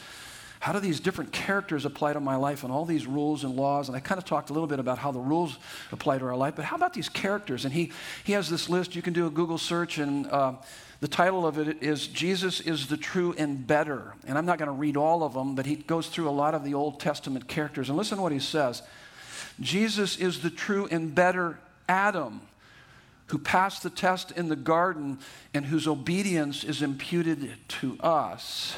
how 0.64 0.72
do 0.72 0.80
these 0.80 0.98
different 0.98 1.30
characters 1.30 1.84
apply 1.84 2.14
to 2.14 2.20
my 2.20 2.36
life 2.36 2.64
and 2.64 2.72
all 2.72 2.86
these 2.86 3.06
rules 3.06 3.44
and 3.44 3.54
laws? 3.54 3.88
And 3.88 3.94
I 3.94 4.00
kind 4.00 4.18
of 4.18 4.24
talked 4.24 4.48
a 4.48 4.54
little 4.54 4.66
bit 4.66 4.78
about 4.78 4.96
how 4.96 5.12
the 5.12 5.20
rules 5.20 5.58
apply 5.92 6.16
to 6.16 6.24
our 6.24 6.34
life, 6.34 6.54
but 6.56 6.64
how 6.64 6.74
about 6.76 6.94
these 6.94 7.10
characters? 7.10 7.66
And 7.66 7.74
he, 7.74 7.92
he 8.24 8.32
has 8.32 8.48
this 8.48 8.70
list. 8.70 8.96
You 8.96 9.02
can 9.02 9.12
do 9.12 9.26
a 9.26 9.30
Google 9.30 9.58
search, 9.58 9.98
and 9.98 10.26
uh, 10.28 10.54
the 11.00 11.06
title 11.06 11.46
of 11.46 11.58
it 11.58 11.82
is 11.82 12.06
Jesus 12.06 12.60
is 12.60 12.86
the 12.86 12.96
True 12.96 13.34
and 13.36 13.66
Better. 13.66 14.14
And 14.26 14.38
I'm 14.38 14.46
not 14.46 14.56
going 14.56 14.68
to 14.68 14.72
read 14.72 14.96
all 14.96 15.22
of 15.22 15.34
them, 15.34 15.54
but 15.54 15.66
he 15.66 15.76
goes 15.76 16.06
through 16.06 16.30
a 16.30 16.32
lot 16.32 16.54
of 16.54 16.64
the 16.64 16.72
Old 16.72 16.98
Testament 16.98 17.46
characters. 17.46 17.90
And 17.90 17.98
listen 17.98 18.16
to 18.16 18.22
what 18.22 18.32
he 18.32 18.40
says 18.40 18.82
Jesus 19.60 20.16
is 20.16 20.40
the 20.40 20.48
true 20.48 20.88
and 20.90 21.14
better 21.14 21.58
Adam 21.90 22.40
who 23.26 23.36
passed 23.36 23.82
the 23.82 23.90
test 23.90 24.30
in 24.30 24.48
the 24.48 24.56
garden 24.56 25.18
and 25.52 25.66
whose 25.66 25.86
obedience 25.86 26.64
is 26.64 26.80
imputed 26.80 27.52
to 27.68 27.98
us. 28.00 28.76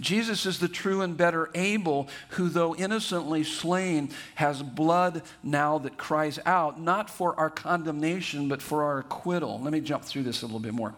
Jesus 0.00 0.46
is 0.46 0.58
the 0.58 0.68
true 0.68 1.02
and 1.02 1.16
better 1.16 1.50
Abel, 1.54 2.08
who, 2.30 2.48
though 2.48 2.74
innocently 2.74 3.44
slain, 3.44 4.10
has 4.36 4.62
blood 4.62 5.22
now 5.42 5.78
that 5.78 5.96
cries 5.96 6.38
out, 6.46 6.80
not 6.80 7.10
for 7.10 7.38
our 7.38 7.50
condemnation, 7.50 8.48
but 8.48 8.62
for 8.62 8.84
our 8.84 8.98
acquittal. 9.00 9.60
Let 9.60 9.72
me 9.72 9.80
jump 9.80 10.04
through 10.04 10.24
this 10.24 10.42
a 10.42 10.46
little 10.46 10.60
bit 10.60 10.74
more. 10.74 10.94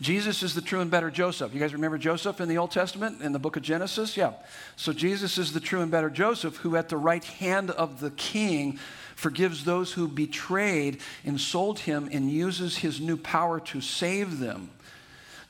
Jesus 0.00 0.42
is 0.42 0.54
the 0.54 0.62
true 0.62 0.80
and 0.80 0.90
better 0.90 1.10
Joseph. 1.10 1.52
You 1.52 1.60
guys 1.60 1.74
remember 1.74 1.98
Joseph 1.98 2.40
in 2.40 2.48
the 2.48 2.56
Old 2.56 2.70
Testament, 2.70 3.20
in 3.20 3.32
the 3.32 3.38
book 3.38 3.56
of 3.56 3.62
Genesis? 3.62 4.16
Yeah. 4.16 4.32
So 4.76 4.94
Jesus 4.94 5.36
is 5.36 5.52
the 5.52 5.60
true 5.60 5.82
and 5.82 5.90
better 5.90 6.08
Joseph, 6.08 6.56
who 6.56 6.76
at 6.76 6.88
the 6.88 6.96
right 6.96 7.22
hand 7.22 7.70
of 7.70 8.00
the 8.00 8.10
king 8.12 8.78
forgives 9.14 9.64
those 9.64 9.92
who 9.92 10.08
betrayed 10.08 11.00
and 11.26 11.38
sold 11.38 11.80
him 11.80 12.08
and 12.10 12.30
uses 12.30 12.78
his 12.78 12.98
new 12.98 13.18
power 13.18 13.60
to 13.60 13.82
save 13.82 14.38
them. 14.38 14.70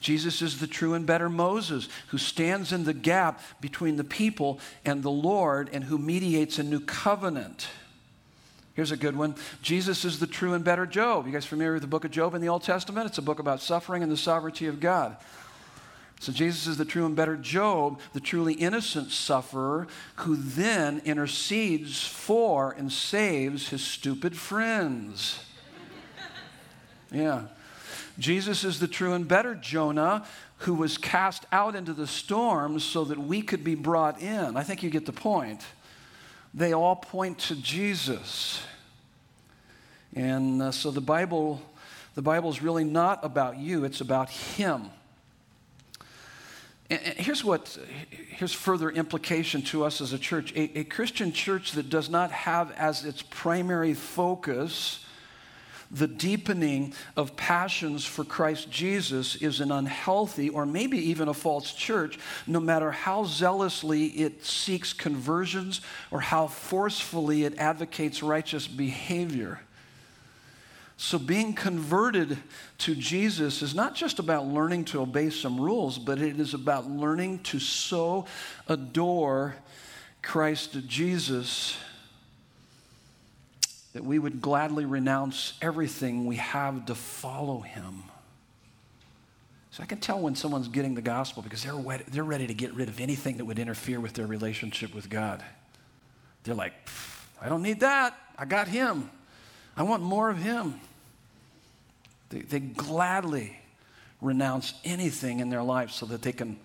Jesus 0.00 0.40
is 0.40 0.58
the 0.58 0.66
true 0.66 0.94
and 0.94 1.04
better 1.06 1.28
Moses 1.28 1.88
who 2.08 2.18
stands 2.18 2.72
in 2.72 2.84
the 2.84 2.94
gap 2.94 3.40
between 3.60 3.96
the 3.96 4.04
people 4.04 4.58
and 4.84 5.02
the 5.02 5.10
Lord 5.10 5.68
and 5.72 5.84
who 5.84 5.98
mediates 5.98 6.58
a 6.58 6.62
new 6.62 6.80
covenant. 6.80 7.68
Here's 8.74 8.92
a 8.92 8.96
good 8.96 9.14
one. 9.14 9.34
Jesus 9.60 10.06
is 10.06 10.18
the 10.18 10.26
true 10.26 10.54
and 10.54 10.64
better 10.64 10.86
Job. 10.86 11.26
You 11.26 11.32
guys 11.32 11.44
familiar 11.44 11.74
with 11.74 11.82
the 11.82 11.88
book 11.88 12.06
of 12.06 12.10
Job 12.10 12.34
in 12.34 12.40
the 12.40 12.48
Old 12.48 12.62
Testament? 12.62 13.06
It's 13.06 13.18
a 13.18 13.22
book 13.22 13.38
about 13.38 13.60
suffering 13.60 14.02
and 14.02 14.10
the 14.10 14.16
sovereignty 14.16 14.66
of 14.66 14.80
God. 14.80 15.18
So 16.20 16.32
Jesus 16.32 16.66
is 16.66 16.78
the 16.78 16.84
true 16.86 17.04
and 17.04 17.14
better 17.14 17.36
Job, 17.36 18.00
the 18.14 18.20
truly 18.20 18.54
innocent 18.54 19.10
sufferer 19.10 19.86
who 20.16 20.36
then 20.36 21.02
intercedes 21.04 22.06
for 22.06 22.72
and 22.72 22.90
saves 22.90 23.68
his 23.68 23.82
stupid 23.82 24.36
friends. 24.36 25.40
Yeah. 27.10 27.44
Jesus 28.18 28.64
is 28.64 28.80
the 28.80 28.88
true 28.88 29.12
and 29.14 29.26
better 29.26 29.54
Jonah 29.54 30.26
who 30.58 30.74
was 30.74 30.98
cast 30.98 31.46
out 31.52 31.74
into 31.74 31.92
the 31.92 32.06
storm 32.06 32.80
so 32.80 33.04
that 33.04 33.18
we 33.18 33.40
could 33.40 33.64
be 33.64 33.74
brought 33.74 34.20
in. 34.20 34.56
I 34.56 34.62
think 34.62 34.82
you 34.82 34.90
get 34.90 35.06
the 35.06 35.12
point. 35.12 35.64
They 36.52 36.74
all 36.74 36.96
point 36.96 37.38
to 37.38 37.56
Jesus. 37.56 38.62
And 40.14 40.60
uh, 40.60 40.72
so 40.72 40.90
the 40.90 41.00
Bible 41.00 41.62
the 42.14 42.22
Bible 42.22 42.50
is 42.50 42.60
really 42.60 42.84
not 42.84 43.24
about 43.24 43.56
you, 43.56 43.84
it's 43.84 44.00
about 44.00 44.30
him. 44.30 44.90
Here's 46.88 47.44
what 47.44 47.78
here's 48.10 48.52
further 48.52 48.90
implication 48.90 49.62
to 49.62 49.84
us 49.84 50.00
as 50.00 50.12
a 50.12 50.18
church. 50.18 50.52
A, 50.56 50.80
a 50.80 50.84
Christian 50.84 51.32
church 51.32 51.72
that 51.72 51.88
does 51.88 52.10
not 52.10 52.32
have 52.32 52.72
as 52.72 53.04
its 53.04 53.22
primary 53.22 53.94
focus 53.94 55.04
the 55.90 56.06
deepening 56.06 56.94
of 57.16 57.36
passions 57.36 58.04
for 58.04 58.24
Christ 58.24 58.70
Jesus 58.70 59.34
is 59.36 59.60
an 59.60 59.72
unhealthy 59.72 60.48
or 60.48 60.64
maybe 60.64 60.98
even 61.10 61.28
a 61.28 61.34
false 61.34 61.72
church, 61.72 62.18
no 62.46 62.60
matter 62.60 62.92
how 62.92 63.24
zealously 63.24 64.06
it 64.06 64.44
seeks 64.44 64.92
conversions 64.92 65.80
or 66.10 66.20
how 66.20 66.46
forcefully 66.46 67.44
it 67.44 67.58
advocates 67.58 68.22
righteous 68.22 68.68
behavior. 68.68 69.60
So, 70.96 71.18
being 71.18 71.54
converted 71.54 72.36
to 72.78 72.94
Jesus 72.94 73.62
is 73.62 73.74
not 73.74 73.94
just 73.94 74.18
about 74.18 74.46
learning 74.46 74.84
to 74.86 75.00
obey 75.00 75.30
some 75.30 75.58
rules, 75.58 75.98
but 75.98 76.20
it 76.20 76.38
is 76.38 76.52
about 76.52 76.90
learning 76.90 77.38
to 77.44 77.58
so 77.58 78.26
adore 78.68 79.56
Christ 80.20 80.86
Jesus 80.86 81.76
that 83.92 84.04
we 84.04 84.18
would 84.18 84.40
gladly 84.40 84.84
renounce 84.84 85.54
everything 85.60 86.26
we 86.26 86.36
have 86.36 86.86
to 86.86 86.94
follow 86.94 87.60
him. 87.60 88.04
So 89.72 89.82
I 89.82 89.86
can 89.86 89.98
tell 89.98 90.18
when 90.18 90.34
someone's 90.34 90.68
getting 90.68 90.94
the 90.94 91.02
gospel 91.02 91.42
because 91.42 91.62
they're, 91.62 91.98
they're 92.08 92.24
ready 92.24 92.46
to 92.46 92.54
get 92.54 92.74
rid 92.74 92.88
of 92.88 93.00
anything 93.00 93.36
that 93.36 93.44
would 93.44 93.58
interfere 93.58 94.00
with 94.00 94.14
their 94.14 94.26
relationship 94.26 94.94
with 94.94 95.08
God. 95.08 95.44
They're 96.42 96.54
like, 96.54 96.72
I 97.40 97.48
don't 97.48 97.62
need 97.62 97.80
that. 97.80 98.18
I 98.38 98.44
got 98.44 98.68
Him. 98.68 99.10
I 99.76 99.82
want 99.82 100.02
more 100.02 100.30
of 100.30 100.38
Him. 100.38 100.80
They, 102.30 102.40
they 102.40 102.60
gladly 102.60 103.58
renounce 104.20 104.74
anything 104.84 105.40
in 105.40 105.50
their 105.50 105.62
life 105.62 105.90
so 105.90 106.06
that 106.06 106.22
they 106.22 106.32
can 106.32 106.58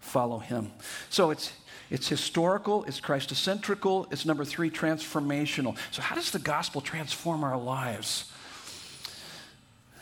follow 0.00 0.38
Him. 0.38 0.70
So 1.08 1.30
it's 1.30 1.52
it's 1.92 2.08
historical, 2.08 2.84
it's 2.84 3.02
Christocentrical, 3.02 4.10
it's 4.10 4.24
number 4.24 4.46
three, 4.46 4.70
transformational. 4.70 5.76
So, 5.90 6.00
how 6.00 6.14
does 6.14 6.30
the 6.30 6.38
gospel 6.38 6.80
transform 6.80 7.44
our 7.44 7.58
lives? 7.58 8.32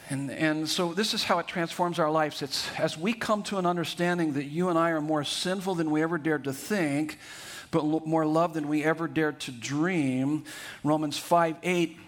And, 0.08 0.30
and 0.30 0.68
so, 0.68 0.94
this 0.94 1.14
is 1.14 1.24
how 1.24 1.40
it 1.40 1.48
transforms 1.48 1.98
our 1.98 2.08
lives. 2.08 2.42
It's 2.42 2.70
as 2.78 2.96
we 2.96 3.12
come 3.12 3.42
to 3.42 3.58
an 3.58 3.66
understanding 3.66 4.34
that 4.34 4.44
you 4.44 4.68
and 4.68 4.78
I 4.78 4.90
are 4.90 5.00
more 5.00 5.24
sinful 5.24 5.74
than 5.74 5.90
we 5.90 6.00
ever 6.00 6.16
dared 6.16 6.44
to 6.44 6.52
think, 6.52 7.18
but 7.72 7.84
more 7.84 8.24
loved 8.24 8.54
than 8.54 8.68
we 8.68 8.84
ever 8.84 9.08
dared 9.08 9.40
to 9.40 9.50
dream. 9.50 10.44
Romans 10.84 11.18
5 11.18 11.56
8, 11.60 11.98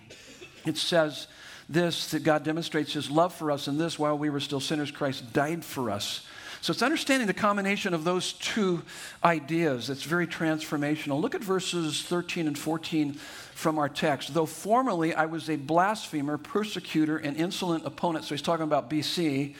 it 0.64 0.76
says 0.76 1.26
this 1.68 2.12
that 2.12 2.22
God 2.22 2.44
demonstrates 2.44 2.92
his 2.92 3.10
love 3.10 3.34
for 3.34 3.50
us 3.50 3.66
in 3.66 3.78
this 3.78 3.98
while 3.98 4.16
we 4.16 4.30
were 4.30 4.38
still 4.38 4.60
sinners, 4.60 4.92
Christ 4.92 5.32
died 5.32 5.64
for 5.64 5.90
us. 5.90 6.24
So 6.62 6.70
it's 6.70 6.80
understanding 6.80 7.26
the 7.26 7.34
combination 7.34 7.92
of 7.92 8.04
those 8.04 8.34
two 8.34 8.82
ideas 9.24 9.88
that's 9.88 10.04
very 10.04 10.28
transformational. 10.28 11.20
Look 11.20 11.34
at 11.34 11.42
verses 11.42 12.02
13 12.02 12.46
and 12.46 12.56
14 12.56 13.14
from 13.14 13.80
our 13.80 13.88
text. 13.88 14.32
Though 14.32 14.46
formerly 14.46 15.12
I 15.12 15.26
was 15.26 15.50
a 15.50 15.56
blasphemer, 15.56 16.38
persecutor, 16.38 17.16
and 17.16 17.36
insolent 17.36 17.84
opponent. 17.84 18.26
So 18.26 18.36
he's 18.36 18.42
talking 18.42 18.62
about 18.62 18.88
BC. 18.88 19.56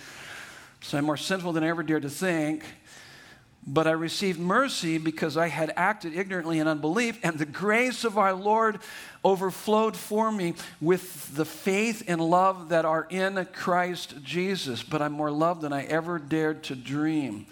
So 0.81 0.97
I'm 0.97 1.05
more 1.05 1.17
sinful 1.17 1.53
than 1.53 1.65
I 1.65 1.69
ever 1.71 1.83
dared 1.83 2.03
to 2.03 2.09
think. 2.09 2.63
But 3.65 3.87
I 3.87 3.93
received 3.93 4.41
mercy 4.41 4.99
because 4.99 5.37
I 5.37 5.47
had 5.47 5.73
acted 5.77 6.17
ignorantly 6.17 6.59
in 6.59 6.67
unbelief, 6.67 7.19
and 7.23 7.39
the 7.39 7.47
grace 7.47 8.03
of 8.05 8.19
our 8.19 8.33
Lord 8.33 8.81
overflowed 9.25 9.97
for 9.97 10.33
me 10.33 10.55
with 10.81 11.35
the 11.37 11.45
faith 11.45 12.03
and 12.09 12.21
love 12.21 12.71
that 12.71 12.85
are 12.85 13.07
in 13.09 13.47
Christ 13.53 14.17
Jesus. 14.25 14.83
But 14.83 15.01
I'm 15.01 15.13
more 15.13 15.31
loved 15.31 15.61
than 15.61 15.73
I 15.73 15.85
ever 15.85 16.19
dared 16.19 16.65
to 16.65 16.75
dream. 16.75 17.47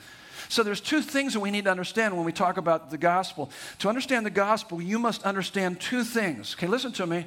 So 0.48 0.64
there's 0.64 0.80
two 0.80 1.00
things 1.00 1.34
that 1.34 1.40
we 1.40 1.52
need 1.52 1.66
to 1.66 1.70
understand 1.70 2.16
when 2.16 2.24
we 2.24 2.32
talk 2.32 2.56
about 2.56 2.90
the 2.90 2.98
gospel. 2.98 3.52
To 3.78 3.88
understand 3.88 4.26
the 4.26 4.30
gospel, 4.30 4.82
you 4.82 4.98
must 4.98 5.22
understand 5.22 5.78
two 5.78 6.02
things. 6.02 6.56
Okay, 6.58 6.66
listen 6.66 6.90
to 6.94 7.06
me. 7.06 7.26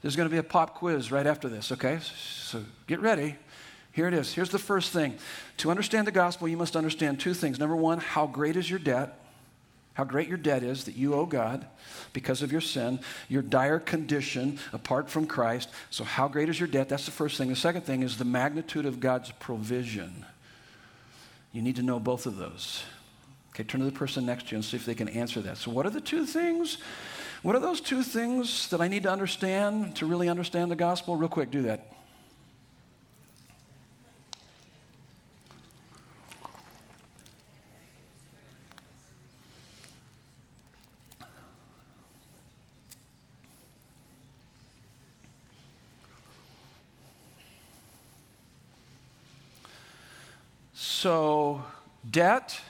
There's 0.00 0.16
going 0.16 0.26
to 0.26 0.32
be 0.32 0.38
a 0.38 0.42
pop 0.42 0.74
quiz 0.74 1.12
right 1.12 1.26
after 1.26 1.50
this, 1.50 1.70
okay? 1.70 1.98
So 2.00 2.64
get 2.86 3.00
ready. 3.00 3.36
Here 3.92 4.08
it 4.08 4.14
is. 4.14 4.32
Here's 4.32 4.50
the 4.50 4.58
first 4.58 4.90
thing. 4.90 5.18
To 5.58 5.70
understand 5.70 6.06
the 6.06 6.12
gospel, 6.12 6.48
you 6.48 6.56
must 6.56 6.76
understand 6.76 7.20
two 7.20 7.34
things. 7.34 7.58
Number 7.58 7.76
one, 7.76 7.98
how 7.98 8.26
great 8.26 8.56
is 8.56 8.68
your 8.68 8.78
debt? 8.78 9.18
How 9.94 10.04
great 10.04 10.28
your 10.28 10.38
debt 10.38 10.62
is 10.62 10.84
that 10.84 10.96
you 10.96 11.14
owe 11.14 11.26
God 11.26 11.66
because 12.14 12.40
of 12.40 12.50
your 12.50 12.62
sin, 12.62 13.00
your 13.28 13.42
dire 13.42 13.78
condition 13.78 14.58
apart 14.72 15.10
from 15.10 15.26
Christ. 15.26 15.68
So, 15.90 16.02
how 16.02 16.28
great 16.28 16.48
is 16.48 16.58
your 16.58 16.68
debt? 16.68 16.88
That's 16.88 17.04
the 17.04 17.10
first 17.10 17.36
thing. 17.36 17.50
The 17.50 17.56
second 17.56 17.82
thing 17.82 18.02
is 18.02 18.16
the 18.16 18.24
magnitude 18.24 18.86
of 18.86 19.00
God's 19.00 19.30
provision. 19.32 20.24
You 21.52 21.60
need 21.60 21.76
to 21.76 21.82
know 21.82 22.00
both 22.00 22.24
of 22.24 22.38
those. 22.38 22.82
Okay, 23.50 23.64
turn 23.64 23.80
to 23.80 23.84
the 23.84 23.92
person 23.92 24.24
next 24.24 24.48
to 24.48 24.52
you 24.52 24.56
and 24.56 24.64
see 24.64 24.78
if 24.78 24.86
they 24.86 24.94
can 24.94 25.10
answer 25.10 25.42
that. 25.42 25.58
So, 25.58 25.70
what 25.70 25.84
are 25.84 25.90
the 25.90 26.00
two 26.00 26.24
things? 26.24 26.78
What 27.42 27.54
are 27.54 27.60
those 27.60 27.82
two 27.82 28.02
things 28.02 28.70
that 28.70 28.80
I 28.80 28.88
need 28.88 29.02
to 29.02 29.10
understand 29.10 29.96
to 29.96 30.06
really 30.06 30.30
understand 30.30 30.70
the 30.70 30.76
gospel? 30.76 31.16
Real 31.16 31.28
quick, 31.28 31.50
do 31.50 31.62
that. 31.62 31.91
So, 51.02 51.64
debt 52.08 52.60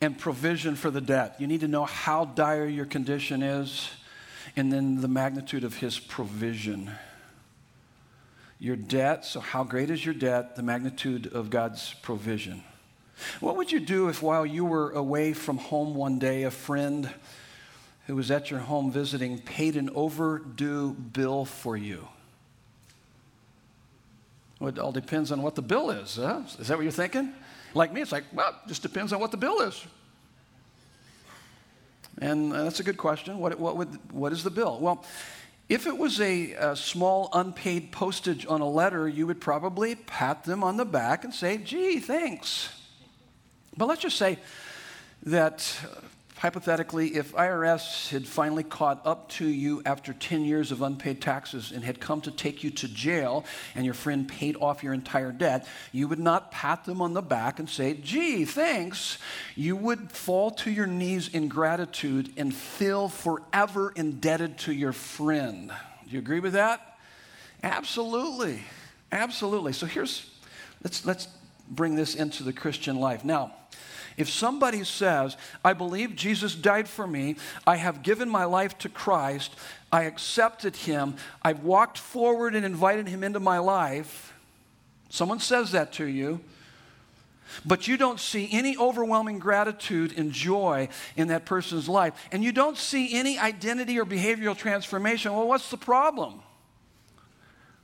and 0.00 0.18
provision 0.18 0.74
for 0.74 0.90
the 0.90 1.02
debt. 1.02 1.36
You 1.38 1.46
need 1.46 1.60
to 1.60 1.68
know 1.68 1.84
how 1.84 2.24
dire 2.24 2.64
your 2.64 2.86
condition 2.86 3.42
is 3.42 3.90
and 4.56 4.72
then 4.72 5.02
the 5.02 5.06
magnitude 5.06 5.64
of 5.64 5.76
his 5.76 5.98
provision. 5.98 6.90
Your 8.58 8.76
debt, 8.76 9.26
so 9.26 9.40
how 9.40 9.64
great 9.64 9.90
is 9.90 10.02
your 10.02 10.14
debt? 10.14 10.56
The 10.56 10.62
magnitude 10.62 11.26
of 11.26 11.50
God's 11.50 11.92
provision. 11.92 12.64
What 13.38 13.56
would 13.56 13.70
you 13.70 13.80
do 13.80 14.08
if 14.08 14.22
while 14.22 14.46
you 14.46 14.64
were 14.64 14.90
away 14.92 15.34
from 15.34 15.58
home 15.58 15.94
one 15.94 16.18
day, 16.18 16.44
a 16.44 16.50
friend 16.50 17.10
who 18.06 18.16
was 18.16 18.30
at 18.30 18.50
your 18.50 18.60
home 18.60 18.90
visiting 18.90 19.40
paid 19.40 19.76
an 19.76 19.90
overdue 19.94 20.94
bill 20.94 21.44
for 21.44 21.76
you? 21.76 22.08
It 24.66 24.78
all 24.78 24.92
depends 24.92 25.32
on 25.32 25.42
what 25.42 25.54
the 25.54 25.62
bill 25.62 25.90
is. 25.90 26.16
Huh? 26.16 26.42
Is 26.58 26.68
that 26.68 26.76
what 26.76 26.82
you're 26.82 26.92
thinking? 26.92 27.32
Like 27.74 27.92
me, 27.92 28.00
it's 28.00 28.12
like, 28.12 28.24
well, 28.32 28.48
it 28.48 28.68
just 28.68 28.82
depends 28.82 29.12
on 29.12 29.20
what 29.20 29.30
the 29.30 29.36
bill 29.36 29.60
is. 29.60 29.84
And 32.18 32.52
uh, 32.52 32.64
that's 32.64 32.80
a 32.80 32.84
good 32.84 32.96
question. 32.96 33.38
What, 33.38 33.58
what, 33.58 33.76
would, 33.76 34.12
what 34.12 34.32
is 34.32 34.44
the 34.44 34.50
bill? 34.50 34.78
Well, 34.80 35.04
if 35.68 35.86
it 35.86 35.96
was 35.96 36.20
a, 36.20 36.52
a, 36.52 36.76
small 36.76 37.30
unpaid 37.32 37.90
postage 37.90 38.46
on 38.46 38.60
a 38.60 38.68
letter, 38.68 39.08
you 39.08 39.26
would 39.26 39.40
probably 39.40 39.94
pat 39.94 40.44
them 40.44 40.62
on 40.62 40.76
the 40.76 40.84
back 40.84 41.24
and 41.24 41.34
say, 41.34 41.56
gee, 41.58 41.98
thanks. 41.98 42.68
But 43.76 43.86
let's 43.86 44.02
just 44.02 44.16
say 44.16 44.38
that 45.24 45.76
hypothetically, 46.44 47.16
if 47.16 47.32
IRS 47.32 48.10
had 48.10 48.28
finally 48.28 48.62
caught 48.62 49.00
up 49.06 49.30
to 49.30 49.46
you 49.46 49.80
after 49.86 50.12
10 50.12 50.44
years 50.44 50.70
of 50.70 50.82
unpaid 50.82 51.18
taxes 51.18 51.72
and 51.72 51.82
had 51.82 51.98
come 51.98 52.20
to 52.20 52.30
take 52.30 52.62
you 52.62 52.68
to 52.68 52.86
jail 52.86 53.46
and 53.74 53.86
your 53.86 53.94
friend 53.94 54.28
paid 54.28 54.54
off 54.60 54.82
your 54.82 54.92
entire 54.92 55.32
debt, 55.32 55.66
you 55.90 56.06
would 56.06 56.18
not 56.18 56.52
pat 56.52 56.84
them 56.84 57.00
on 57.00 57.14
the 57.14 57.22
back 57.22 57.58
and 57.58 57.70
say, 57.70 57.94
gee, 57.94 58.44
thanks. 58.44 59.16
You 59.56 59.74
would 59.74 60.12
fall 60.12 60.50
to 60.50 60.70
your 60.70 60.86
knees 60.86 61.28
in 61.28 61.48
gratitude 61.48 62.30
and 62.36 62.54
feel 62.54 63.08
forever 63.08 63.90
indebted 63.96 64.58
to 64.58 64.72
your 64.74 64.92
friend. 64.92 65.72
Do 66.04 66.10
you 66.10 66.18
agree 66.18 66.40
with 66.40 66.52
that? 66.52 66.98
Absolutely. 67.62 68.60
Absolutely. 69.10 69.72
So 69.72 69.86
here's, 69.86 70.30
let's, 70.82 71.06
let's 71.06 71.26
bring 71.70 71.94
this 71.94 72.14
into 72.14 72.42
the 72.42 72.52
Christian 72.52 72.96
life. 72.96 73.24
Now, 73.24 73.54
if 74.16 74.28
somebody 74.28 74.84
says, 74.84 75.36
I 75.64 75.72
believe 75.72 76.14
Jesus 76.14 76.54
died 76.54 76.88
for 76.88 77.06
me, 77.06 77.36
I 77.66 77.76
have 77.76 78.02
given 78.02 78.28
my 78.28 78.44
life 78.44 78.78
to 78.78 78.88
Christ, 78.88 79.54
I 79.92 80.04
accepted 80.04 80.76
him, 80.76 81.16
I've 81.42 81.64
walked 81.64 81.98
forward 81.98 82.54
and 82.54 82.64
invited 82.64 83.08
him 83.08 83.24
into 83.24 83.40
my 83.40 83.58
life, 83.58 84.34
someone 85.08 85.40
says 85.40 85.72
that 85.72 85.92
to 85.94 86.04
you, 86.04 86.40
but 87.64 87.86
you 87.86 87.96
don't 87.96 88.18
see 88.18 88.48
any 88.52 88.76
overwhelming 88.76 89.38
gratitude 89.38 90.16
and 90.16 90.32
joy 90.32 90.88
in 91.16 91.28
that 91.28 91.44
person's 91.44 91.88
life, 91.88 92.14
and 92.32 92.42
you 92.42 92.52
don't 92.52 92.76
see 92.76 93.14
any 93.14 93.38
identity 93.38 93.98
or 93.98 94.04
behavioral 94.04 94.56
transformation, 94.56 95.32
well, 95.32 95.46
what's 95.46 95.70
the 95.70 95.76
problem? 95.76 96.42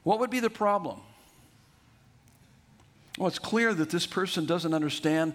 What 0.03 0.19
would 0.21 0.31
be 0.31 0.41
the 0.41 0.51
problem? 0.51 1.01
Well, 3.19 3.29
it's 3.29 3.39
clear 3.39 3.75
that 3.75 3.91
this 3.91 4.07
person 4.07 4.47
doesn't 4.47 4.73
understand 4.73 5.35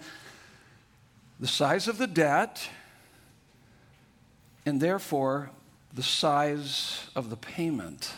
the 1.40 1.48
size 1.48 1.88
of 1.88 1.98
the 1.98 2.08
debt, 2.08 2.70
and 4.66 4.82
therefore 4.82 5.52
the 5.94 6.04
size 6.04 7.08
of 7.16 7.30
the 7.30 7.38
payment. 7.38 8.12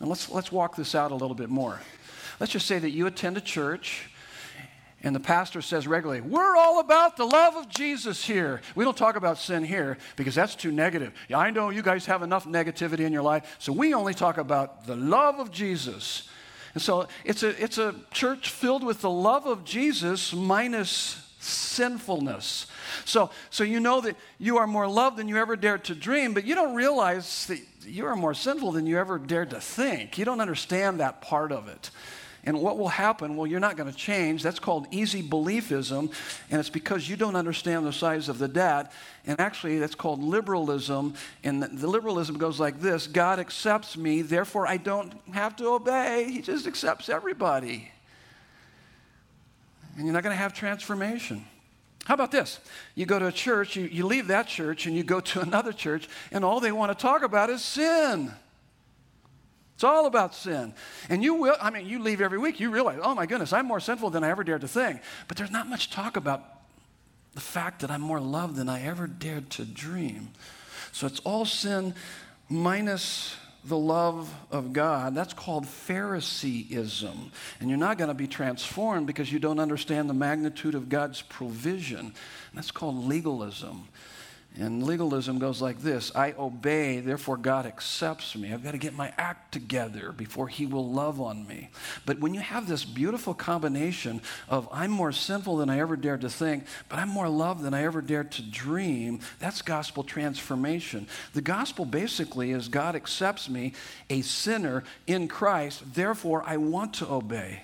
Now 0.00 0.06
let's, 0.06 0.30
let's 0.30 0.52
walk 0.52 0.76
this 0.76 0.94
out 0.94 1.10
a 1.10 1.14
little 1.14 1.34
bit 1.34 1.48
more. 1.48 1.80
Let's 2.38 2.52
just 2.52 2.66
say 2.66 2.78
that 2.78 2.90
you 2.90 3.06
attend 3.06 3.36
a 3.36 3.40
church 3.40 4.10
and 5.02 5.14
the 5.14 5.20
pastor 5.20 5.62
says 5.62 5.86
regularly, 5.86 6.20
We're 6.20 6.56
all 6.56 6.80
about 6.80 7.16
the 7.16 7.26
love 7.26 7.54
of 7.54 7.68
Jesus 7.68 8.24
here. 8.24 8.60
We 8.74 8.84
don't 8.84 8.96
talk 8.96 9.16
about 9.16 9.38
sin 9.38 9.62
here 9.62 9.98
because 10.16 10.34
that's 10.34 10.54
too 10.54 10.72
negative. 10.72 11.12
I 11.32 11.50
know 11.50 11.70
you 11.70 11.82
guys 11.82 12.06
have 12.06 12.22
enough 12.22 12.44
negativity 12.44 13.00
in 13.00 13.12
your 13.12 13.22
life, 13.22 13.56
so 13.58 13.72
we 13.72 13.94
only 13.94 14.14
talk 14.14 14.38
about 14.38 14.86
the 14.86 14.96
love 14.96 15.38
of 15.38 15.50
Jesus. 15.50 16.28
And 16.76 16.82
so 16.82 17.08
it's 17.24 17.42
a, 17.42 17.62
it's 17.62 17.78
a 17.78 17.94
church 18.10 18.50
filled 18.50 18.84
with 18.84 19.00
the 19.00 19.08
love 19.08 19.46
of 19.46 19.64
Jesus 19.64 20.34
minus 20.34 21.16
sinfulness. 21.38 22.66
So, 23.06 23.30
so 23.48 23.64
you 23.64 23.80
know 23.80 24.02
that 24.02 24.14
you 24.38 24.58
are 24.58 24.66
more 24.66 24.86
loved 24.86 25.16
than 25.16 25.26
you 25.26 25.38
ever 25.38 25.56
dared 25.56 25.84
to 25.84 25.94
dream, 25.94 26.34
but 26.34 26.44
you 26.44 26.54
don't 26.54 26.74
realize 26.74 27.46
that 27.46 27.60
you 27.86 28.04
are 28.04 28.14
more 28.14 28.34
sinful 28.34 28.72
than 28.72 28.86
you 28.86 28.98
ever 28.98 29.18
dared 29.18 29.48
to 29.50 29.60
think. 29.60 30.18
You 30.18 30.26
don't 30.26 30.42
understand 30.42 31.00
that 31.00 31.22
part 31.22 31.50
of 31.50 31.66
it. 31.66 31.90
And 32.46 32.60
what 32.60 32.78
will 32.78 32.88
happen? 32.88 33.36
Well, 33.36 33.48
you're 33.48 33.58
not 33.58 33.76
going 33.76 33.90
to 33.90 33.96
change. 33.96 34.44
That's 34.44 34.60
called 34.60 34.86
easy 34.92 35.20
believism, 35.20 36.12
and 36.48 36.60
it's 36.60 36.70
because 36.70 37.08
you 37.08 37.16
don't 37.16 37.34
understand 37.34 37.84
the 37.84 37.92
size 37.92 38.28
of 38.28 38.38
the 38.38 38.46
debt. 38.46 38.92
And 39.26 39.40
actually, 39.40 39.80
that's 39.80 39.96
called 39.96 40.22
liberalism. 40.22 41.14
And 41.42 41.60
the, 41.60 41.88
liberalism 41.88 42.38
goes 42.38 42.60
like 42.60 42.80
this 42.80 43.08
God 43.08 43.40
accepts 43.40 43.96
me, 43.96 44.22
therefore 44.22 44.68
I 44.68 44.76
don't 44.76 45.12
have 45.32 45.56
to 45.56 45.66
obey. 45.66 46.30
He 46.30 46.40
just 46.40 46.68
accepts 46.68 47.08
everybody. 47.08 47.90
And 49.96 50.04
you're 50.04 50.14
not 50.14 50.22
going 50.22 50.34
to 50.34 50.40
have 50.40 50.54
transformation. 50.54 51.44
How 52.04 52.14
about 52.14 52.30
this? 52.30 52.60
You 52.94 53.06
go 53.06 53.18
to 53.18 53.26
a 53.26 53.32
church, 53.32 53.74
you, 53.74 53.86
you 53.86 54.06
leave 54.06 54.28
that 54.28 54.46
church, 54.46 54.86
and 54.86 54.94
you 54.94 55.02
go 55.02 55.18
to 55.18 55.40
another 55.40 55.72
church, 55.72 56.08
and 56.30 56.44
all 56.44 56.60
they 56.60 56.70
want 56.70 56.96
to 56.96 57.02
talk 57.02 57.24
about 57.24 57.50
is 57.50 57.64
sin. 57.64 58.30
It's 59.76 59.84
all 59.84 60.06
about 60.06 60.34
sin. 60.34 60.72
And 61.10 61.22
you 61.22 61.34
will, 61.34 61.56
I 61.60 61.68
mean, 61.68 61.86
you 61.86 61.98
leave 61.98 62.22
every 62.22 62.38
week, 62.38 62.60
you 62.60 62.70
realize, 62.70 62.98
oh 63.02 63.14
my 63.14 63.26
goodness, 63.26 63.52
I'm 63.52 63.66
more 63.66 63.78
sinful 63.78 64.08
than 64.08 64.24
I 64.24 64.30
ever 64.30 64.42
dared 64.42 64.62
to 64.62 64.68
think. 64.68 65.02
But 65.28 65.36
there's 65.36 65.50
not 65.50 65.68
much 65.68 65.90
talk 65.90 66.16
about 66.16 66.42
the 67.34 67.42
fact 67.42 67.82
that 67.82 67.90
I'm 67.90 68.00
more 68.00 68.18
loved 68.18 68.56
than 68.56 68.70
I 68.70 68.82
ever 68.82 69.06
dared 69.06 69.50
to 69.50 69.66
dream. 69.66 70.30
So 70.92 71.06
it's 71.06 71.20
all 71.20 71.44
sin 71.44 71.94
minus 72.48 73.36
the 73.66 73.76
love 73.76 74.32
of 74.50 74.72
God. 74.72 75.14
That's 75.14 75.34
called 75.34 75.66
Phariseeism. 75.66 77.30
And 77.60 77.68
you're 77.68 77.78
not 77.78 77.98
going 77.98 78.08
to 78.08 78.14
be 78.14 78.26
transformed 78.26 79.06
because 79.06 79.30
you 79.30 79.38
don't 79.38 79.58
understand 79.58 80.08
the 80.08 80.14
magnitude 80.14 80.74
of 80.74 80.88
God's 80.88 81.20
provision. 81.20 82.14
That's 82.54 82.70
called 82.70 83.04
legalism. 83.04 83.88
And 84.58 84.82
legalism 84.82 85.38
goes 85.38 85.60
like 85.60 85.80
this 85.80 86.14
I 86.14 86.32
obey, 86.38 87.00
therefore 87.00 87.36
God 87.36 87.66
accepts 87.66 88.34
me. 88.34 88.52
I've 88.52 88.64
got 88.64 88.72
to 88.72 88.78
get 88.78 88.94
my 88.94 89.12
act 89.18 89.52
together 89.52 90.12
before 90.12 90.48
He 90.48 90.64
will 90.64 90.90
love 90.90 91.20
on 91.20 91.46
me. 91.46 91.68
But 92.06 92.20
when 92.20 92.32
you 92.32 92.40
have 92.40 92.66
this 92.66 92.84
beautiful 92.84 93.34
combination 93.34 94.22
of 94.48 94.68
I'm 94.72 94.90
more 94.90 95.12
sinful 95.12 95.58
than 95.58 95.68
I 95.68 95.80
ever 95.80 95.96
dared 95.96 96.22
to 96.22 96.30
think, 96.30 96.64
but 96.88 96.98
I'm 96.98 97.10
more 97.10 97.28
loved 97.28 97.62
than 97.62 97.74
I 97.74 97.84
ever 97.84 98.00
dared 98.00 98.32
to 98.32 98.42
dream, 98.42 99.20
that's 99.38 99.60
gospel 99.60 100.02
transformation. 100.02 101.06
The 101.34 101.42
gospel 101.42 101.84
basically 101.84 102.52
is 102.52 102.68
God 102.68 102.96
accepts 102.96 103.50
me, 103.50 103.74
a 104.08 104.22
sinner 104.22 104.84
in 105.06 105.28
Christ, 105.28 105.94
therefore 105.94 106.42
I 106.46 106.56
want 106.56 106.94
to 106.94 107.10
obey 107.10 107.60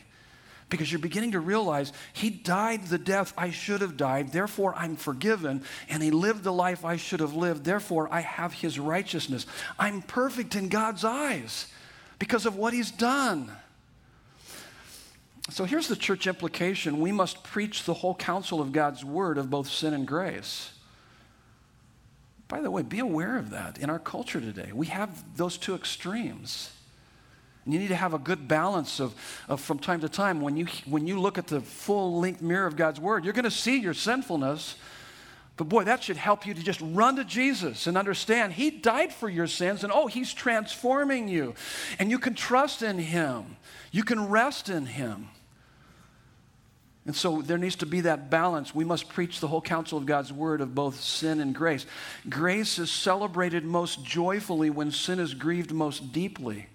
because 0.73 0.91
you're 0.91 0.99
beginning 0.99 1.33
to 1.33 1.41
realize 1.41 1.93
he 2.15 2.31
died 2.31 2.87
the 2.87 2.97
death 2.97 3.35
I 3.37 3.51
should 3.51 3.83
have 3.83 3.99
died, 3.99 4.33
therefore 4.33 4.75
I'm 4.75 4.97
forgiven, 4.97 5.63
and 5.91 6.03
he 6.03 6.11
lived 6.11 6.45
the 6.45 6.53
life 6.53 6.83
I 6.83 6.97
should 6.97 7.21
have 7.21 7.35
lived, 7.35 7.63
therefore 7.63 8.09
I 8.11 8.21
have 8.21 8.55
his 8.55 8.79
righteousness. 8.79 9.45
I'm 9.79 10.01
perfect 10.01 10.57
in 10.57 10.71
God's 10.71 11.05
eyes 11.05 11.67
because 12.19 12.47
of 12.47 12.57
what 12.57 12.73
he's 12.73 12.91
done. 12.91 13.53
So 15.51 15.67
here's 15.67 15.89
the 15.89 15.97
church 15.97 16.27
implication 16.27 17.01
we 17.01 17.13
must 17.13 17.45
preach 17.45 17.85
the 17.85 17.93
whole 17.93 18.15
counsel 18.15 18.63
of 18.63 18.73
God's 18.73 19.05
word 19.05 19.37
of 19.37 19.51
both 19.51 19.69
sin 19.69 19.93
and 19.93 20.09
grace. 20.09 20.73
By 22.49 22.63
the 22.63 22.71
way, 22.71 22.81
be 22.81 23.01
aware 23.01 23.37
of 23.37 23.51
that 23.51 23.77
in 23.77 23.91
our 23.91 23.99
culture 23.99 24.41
today. 24.41 24.71
We 24.73 24.87
have 24.87 25.37
those 25.37 25.59
two 25.59 25.75
extremes. 25.75 26.72
And 27.65 27.73
you 27.73 27.81
need 27.81 27.89
to 27.89 27.97
have 27.97 28.13
a 28.13 28.19
good 28.19 28.49
balance 28.49 29.01
of, 29.01 29.15
of 29.49 29.61
from 29.61 29.79
time 29.79 30.01
to 30.01 30.09
time 30.09 30.41
when 30.41 30.57
you, 30.57 30.67
when 30.85 31.07
you 31.07 31.21
look 31.21 31.39
at 31.39 31.47
the 31.47 31.61
full 31.61 32.19
length 32.19 32.43
mirror 32.43 32.67
of 32.67 32.77
God's 32.77 32.99
Word, 32.99 33.25
you're 33.25 33.33
going 33.33 33.45
to 33.45 33.51
see 33.51 33.79
your 33.79 33.95
sinfulness. 33.95 34.77
But 35.57 35.69
boy, 35.69 35.85
that 35.85 36.03
should 36.03 36.17
help 36.17 36.47
you 36.47 36.55
to 36.55 36.63
just 36.63 36.81
run 36.81 37.17
to 37.17 37.25
Jesus 37.25 37.87
and 37.87 37.97
understand 37.97 38.55
He 38.55 38.71
died 38.71 39.13
for 39.13 39.29
your 39.29 39.47
sins 39.47 39.85
and 39.85 39.93
oh, 39.93 40.09
He's 40.09 40.33
transforming 40.33 41.29
you. 41.29 41.55
And 41.99 42.11
you 42.11 42.19
can 42.19 42.35
trust 42.35 42.83
in 42.83 42.99
Him, 42.99 43.57
you 43.93 44.03
can 44.03 44.29
rest 44.29 44.69
in 44.69 44.87
Him. 44.87 45.29
And 47.05 47.17
so 47.17 47.43
there 47.43 47.59
needs 47.59 47.77
to 47.77 47.87
be 47.87 48.03
that 48.03 48.31
balance. 48.31 48.75
We 48.75 48.85
must 48.85 49.09
preach 49.09 49.41
the 49.41 49.49
whole 49.49 49.61
counsel 49.61 49.99
of 49.99 50.07
God's 50.07 50.33
word 50.33 50.61
of 50.61 50.73
both 50.73 51.01
sin 51.01 51.41
and 51.41 51.53
grace. 51.53 51.85
Grace 52.29 52.79
is 52.79 52.93
celebrated 52.93 53.65
most 53.65 54.05
joyfully 54.05 54.71
when 54.71 54.93
sin 54.93 55.19
is 55.19 55.35
grieved 55.35 55.73
most 55.73 56.13
deeply. 56.13 56.69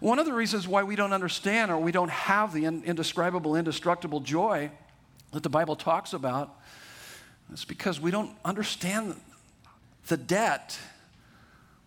One 0.00 0.18
of 0.18 0.26
the 0.26 0.32
reasons 0.32 0.68
why 0.68 0.82
we 0.82 0.96
don't 0.96 1.12
understand 1.12 1.70
or 1.70 1.78
we 1.78 1.92
don't 1.92 2.10
have 2.10 2.52
the 2.52 2.64
indescribable, 2.64 3.56
indestructible 3.56 4.20
joy 4.20 4.70
that 5.32 5.42
the 5.42 5.48
Bible 5.48 5.76
talks 5.76 6.12
about 6.12 6.54
is 7.52 7.64
because 7.64 8.00
we 8.00 8.10
don't 8.10 8.30
understand 8.44 9.16
the 10.08 10.16
debt, 10.16 10.78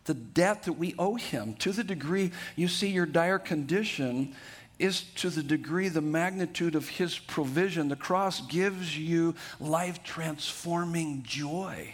the 0.06 0.14
debt 0.14 0.64
that 0.64 0.74
we 0.74 0.96
owe 0.98 1.16
Him. 1.16 1.54
To 1.56 1.72
the 1.72 1.84
degree 1.84 2.32
you 2.56 2.68
see 2.68 2.90
your 2.90 3.06
dire 3.06 3.40
condition, 3.40 4.36
is 4.80 5.02
to 5.02 5.30
the 5.30 5.44
degree 5.44 5.90
the 5.90 6.02
magnitude 6.02 6.74
of 6.74 6.88
His 6.88 7.20
provision. 7.20 7.90
The 7.90 7.98
cross 7.98 8.42
gives 8.42 8.98
you 8.98 9.36
life 9.60 10.02
transforming 10.04 11.22
joy. 11.24 11.94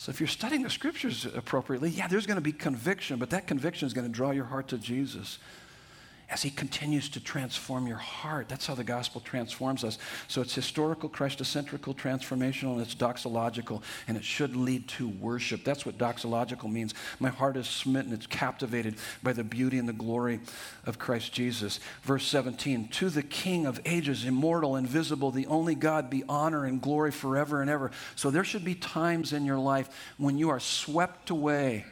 So 0.00 0.08
if 0.08 0.18
you're 0.18 0.28
studying 0.28 0.62
the 0.62 0.70
scriptures 0.70 1.26
appropriately, 1.26 1.90
yeah, 1.90 2.08
there's 2.08 2.24
going 2.24 2.38
to 2.38 2.40
be 2.40 2.52
conviction, 2.52 3.18
but 3.18 3.28
that 3.28 3.46
conviction 3.46 3.84
is 3.84 3.92
going 3.92 4.06
to 4.06 4.10
draw 4.10 4.30
your 4.30 4.46
heart 4.46 4.68
to 4.68 4.78
Jesus 4.78 5.38
as 6.30 6.42
He 6.42 6.50
continues 6.50 7.08
to 7.10 7.20
transform 7.20 7.86
your 7.86 7.96
heart. 7.96 8.48
That's 8.48 8.66
how 8.66 8.74
the 8.74 8.84
gospel 8.84 9.20
transforms 9.20 9.82
us. 9.82 9.98
So 10.28 10.40
it's 10.40 10.54
historical, 10.54 11.08
Christocentrical, 11.08 11.96
transformational, 11.96 12.72
and 12.72 12.80
it's 12.80 12.94
doxological, 12.94 13.82
and 14.06 14.16
it 14.16 14.24
should 14.24 14.54
lead 14.54 14.86
to 14.88 15.08
worship. 15.08 15.64
That's 15.64 15.84
what 15.84 15.98
doxological 15.98 16.70
means. 16.70 16.94
My 17.18 17.30
heart 17.30 17.56
is 17.56 17.68
smitten, 17.68 18.12
it's 18.12 18.26
captivated 18.26 18.96
by 19.22 19.32
the 19.32 19.44
beauty 19.44 19.78
and 19.78 19.88
the 19.88 19.92
glory 19.92 20.40
of 20.86 20.98
Christ 20.98 21.32
Jesus. 21.32 21.80
Verse 22.02 22.26
17 22.26 22.88
To 22.88 23.10
the 23.10 23.22
King 23.22 23.66
of 23.66 23.80
ages, 23.84 24.24
immortal, 24.24 24.76
invisible, 24.76 25.30
the 25.30 25.46
only 25.46 25.74
God, 25.74 26.10
be 26.10 26.22
honor 26.28 26.64
and 26.64 26.80
glory 26.80 27.10
forever 27.10 27.60
and 27.60 27.68
ever. 27.68 27.90
So 28.14 28.30
there 28.30 28.44
should 28.44 28.64
be 28.64 28.74
times 28.74 29.32
in 29.32 29.44
your 29.44 29.58
life 29.58 29.88
when 30.16 30.38
you 30.38 30.50
are 30.50 30.60
swept 30.60 31.30
away 31.30 31.84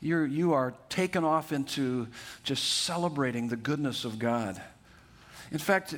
you're, 0.00 0.26
you 0.26 0.54
are 0.54 0.74
taken 0.88 1.24
off 1.24 1.52
into 1.52 2.08
just 2.42 2.64
celebrating 2.64 3.48
the 3.48 3.56
goodness 3.56 4.04
of 4.04 4.18
God. 4.18 4.60
In 5.52 5.58
fact, 5.58 5.94
uh, 5.94 5.96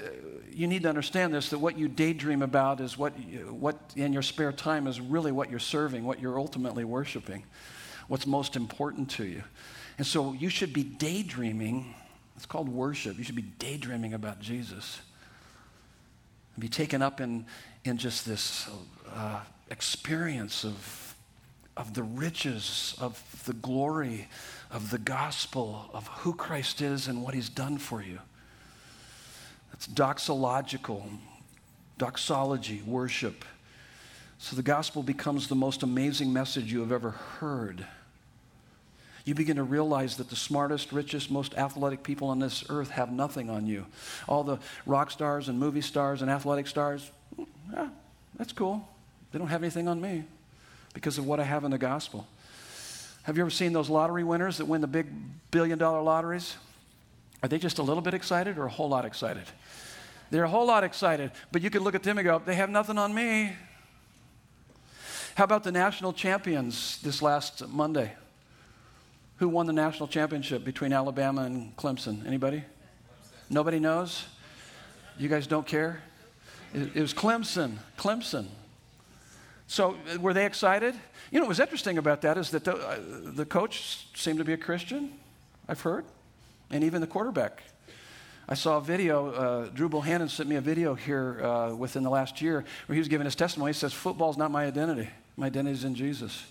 you 0.51 0.67
need 0.67 0.83
to 0.83 0.89
understand 0.89 1.33
this 1.33 1.51
that 1.51 1.59
what 1.59 1.79
you 1.79 1.89
daydream 1.89 2.43
about 2.43 2.81
is 2.81 2.97
what, 2.99 3.13
what 3.51 3.79
in 3.97 4.13
your 4.13 4.23
spare 4.23 4.53
time 4.53 4.87
is 4.87 5.01
really 5.01 5.31
what 5.31 5.51
you're 5.51 5.61
serving, 5.61 6.05
what 6.05 6.21
you're 6.21 6.39
ultimately 6.39 6.85
worshiping, 6.85 7.45
what's 8.09 8.27
most 8.27 8.57
important 8.57 9.11
to 9.11 9.25
you. 9.25 9.43
And 9.99 10.07
so 10.07 10.33
you 10.33 10.49
should 10.49 10.73
be 10.73 10.83
daydreaming. 10.83 11.95
It's 12.37 12.47
called 12.47 12.69
worship. 12.69 13.19
You 13.19 13.25
should 13.25 13.37
be 13.37 13.43
daydreaming 13.43 14.15
about 14.15 14.41
Jesus. 14.41 15.01
And 16.55 16.63
be 16.63 16.69
taken 16.69 17.03
up 17.03 17.21
in, 17.21 17.47
in 17.85 17.99
just 17.99 18.27
this 18.27 18.69
uh, 19.15 19.41
experience 19.71 20.65
of 20.65 21.12
of 21.77 21.95
the 21.95 22.03
riches, 22.03 22.95
of 23.01 23.43
the 23.47 23.55
glory, 23.55 24.29
of 24.71 24.91
the 24.91 24.99
gospel, 24.99 25.91
of 25.95 26.07
who 26.09 26.35
Christ 26.35 26.81
is 26.81 27.09
and 27.09 27.23
what 27.23 27.35
he's 27.35 27.49
done 27.49 27.79
for 27.79 28.03
you. 28.03 28.19
That's 29.71 29.87
doxological, 29.89 31.03
doxology, 31.99 32.83
worship. 32.87 33.45
So 34.39 34.57
the 34.57 34.63
gospel 34.63 35.03
becomes 35.03 35.49
the 35.49 35.55
most 35.55 35.83
amazing 35.83 36.33
message 36.33 36.73
you 36.73 36.81
have 36.81 36.93
ever 36.93 37.11
heard. 37.11 37.87
You 39.25 39.35
begin 39.35 39.57
to 39.57 39.63
realize 39.63 40.17
that 40.17 40.29
the 40.29 40.37
smartest, 40.37 40.93
richest, 40.93 41.31
most 41.31 41.55
athletic 41.55 42.03
people 42.03 42.29
on 42.29 42.41
this 42.41 42.65
earth 42.69 42.91
have 42.91 43.13
nothing 43.13 43.49
on 43.49 43.67
you. 43.67 43.87
All 44.29 44.43
the 44.43 44.59
rock 44.85 45.13
stars 45.13 45.49
and 45.49 45.61
movie 45.61 45.81
stars 45.81 46.23
and 46.23 46.31
athletic 46.31 46.67
stars, 46.67 47.09
mm, 47.39 47.47
yeah, 47.73 47.89
that's 48.37 48.53
cool. 48.53 48.87
They 49.31 49.39
don't 49.39 49.49
have 49.49 49.63
anything 49.63 49.87
on 49.87 50.01
me 50.01 50.25
because 50.95 51.19
of 51.19 51.27
what 51.27 51.41
I 51.41 51.45
have 51.45 51.65
in 51.65 51.71
the 51.71 51.79
gospel. 51.79 52.27
Have 53.25 53.37
you 53.37 53.43
ever 53.43 53.51
seen 53.51 53.73
those 53.73 53.89
lottery 53.89 54.25
winners 54.25 54.59
that 54.59 54.67
win 54.67 54.81
the 54.81 54.87
big 54.87 55.07
billion 55.51 55.79
dollar 55.79 56.03
lotteries? 56.03 56.57
Are 57.43 57.49
they 57.49 57.59
just 57.59 57.79
a 57.79 57.83
little 57.83 58.03
bit 58.03 58.15
excited 58.15 58.59
or 58.59 58.67
a 58.67 58.71
whole 58.71 58.89
lot 58.89 59.05
excited? 59.05 59.45
They're 60.31 60.45
a 60.45 60.49
whole 60.49 60.67
lot 60.67 60.83
excited, 60.83 61.31
but 61.51 61.63
you 61.63 61.71
could 61.71 61.83
look 61.83 61.95
at 61.95 62.03
them 62.03 62.19
and 62.19 62.25
go, 62.25 62.39
they 62.39 62.55
have 62.55 62.71
nothing 62.71 62.99
on 62.99 63.15
me. 63.15 63.53
How 65.35 65.45
about 65.45 65.65
the 65.65 65.73
national 65.73 66.13
champions 66.13 67.01
this 67.03 67.23
last 67.23 67.67
Monday? 67.69 68.13
Who 69.37 69.49
won 69.49 69.67
the 69.67 69.73
national 69.73 70.09
championship 70.09 70.65
between 70.65 70.93
Alabama 70.93 71.43
and 71.43 71.77
Clemson? 71.77 72.27
Anybody? 72.27 72.65
Nobody 73.51 73.79
knows? 73.79 74.25
You 75.19 75.29
guys 75.29 75.47
don't 75.47 75.67
care? 75.67 76.03
It 76.75 76.95
was 76.95 77.13
Clemson. 77.13 77.77
Clemson. 77.99 78.47
So, 79.73 79.97
uh, 80.15 80.21
were 80.21 80.35
they 80.35 80.45
excited? 80.45 80.95
You 81.31 81.39
know, 81.39 81.47
what 81.47 81.49
was 81.49 81.61
interesting 81.61 81.97
about 81.97 82.21
that 82.21 82.37
is 82.37 82.51
that 82.51 82.63
the, 82.63 82.77
uh, 82.77 82.99
the 83.25 83.47
coach 83.47 84.07
seemed 84.15 84.37
to 84.37 84.45
be 84.45 84.53
a 84.53 84.59
Christian, 84.59 85.15
I've 85.67 85.81
heard, 85.81 86.05
and 86.71 86.85
even 86.85 87.01
the 87.01 87.07
quarterback. 87.07 87.63
I 88.47 88.53
saw 88.53 88.77
a 88.77 88.81
video, 88.83 89.31
uh, 89.31 89.69
Drew 89.71 89.89
Bohannon 89.89 90.29
sent 90.29 90.47
me 90.47 90.57
a 90.57 90.61
video 90.61 90.95
here 90.95 91.43
uh, 91.43 91.75
within 91.75 92.03
the 92.03 92.11
last 92.11 92.43
year 92.43 92.67
where 92.85 92.95
he 92.95 92.99
was 92.99 93.09
giving 93.09 93.25
his 93.25 93.35
testimony. 93.35 93.71
He 93.71 93.79
says, 93.79 93.95
Football's 93.95 94.37
not 94.37 94.51
my 94.51 94.67
identity, 94.67 95.09
my 95.39 95.47
identity 95.47 95.73
is 95.73 95.85
in 95.85 95.95
Jesus. 95.95 96.45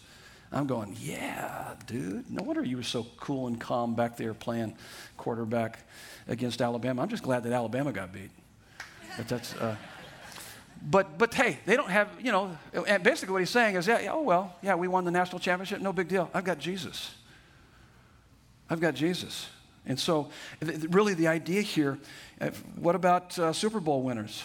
I'm 0.52 0.66
going, 0.66 0.98
yeah, 1.00 1.76
dude. 1.86 2.28
No 2.28 2.42
wonder 2.42 2.64
you 2.64 2.78
were 2.78 2.82
so 2.82 3.06
cool 3.18 3.46
and 3.46 3.62
calm 3.62 3.94
back 3.94 4.18
there 4.18 4.34
playing 4.34 4.76
quarterback 5.18 5.86
against 6.28 6.60
Alabama. 6.60 7.04
I'm 7.04 7.10
just 7.10 7.22
glad 7.22 7.44
that 7.44 7.54
Alabama 7.54 7.92
got 7.92 8.12
beat. 8.12 8.32
But 9.16 9.28
that's. 9.28 9.56
Uh, 9.56 9.76
but, 10.82 11.18
but 11.18 11.34
hey, 11.34 11.60
they 11.66 11.76
don't 11.76 11.90
have, 11.90 12.10
you 12.20 12.32
know, 12.32 12.58
and 12.88 13.04
basically 13.04 13.34
what 13.34 13.40
he's 13.40 13.50
saying 13.50 13.76
is, 13.76 13.88
yeah, 13.88 14.10
oh, 14.12 14.22
well, 14.22 14.56
yeah, 14.62 14.76
we 14.76 14.88
won 14.88 15.06
the 15.06 15.12
national 15.12 15.40
championship, 15.40 15.80
no 15.82 15.94
big 15.94 16.08
deal. 16.08 16.30
I've 16.34 16.44
got 16.44 16.58
Jesus. 16.58 17.14
I've 18.70 18.80
got 18.80 18.96
Jesus. 18.96 19.48
And 19.86 20.00
so, 20.00 20.30
really, 20.62 21.14
the 21.14 21.28
idea 21.28 21.62
here 21.62 21.98
uh, 22.42 22.50
what 22.76 22.96
about 22.96 23.38
uh, 23.38 23.54
Super 23.54 23.80
Bowl 23.80 24.02
winners? 24.02 24.44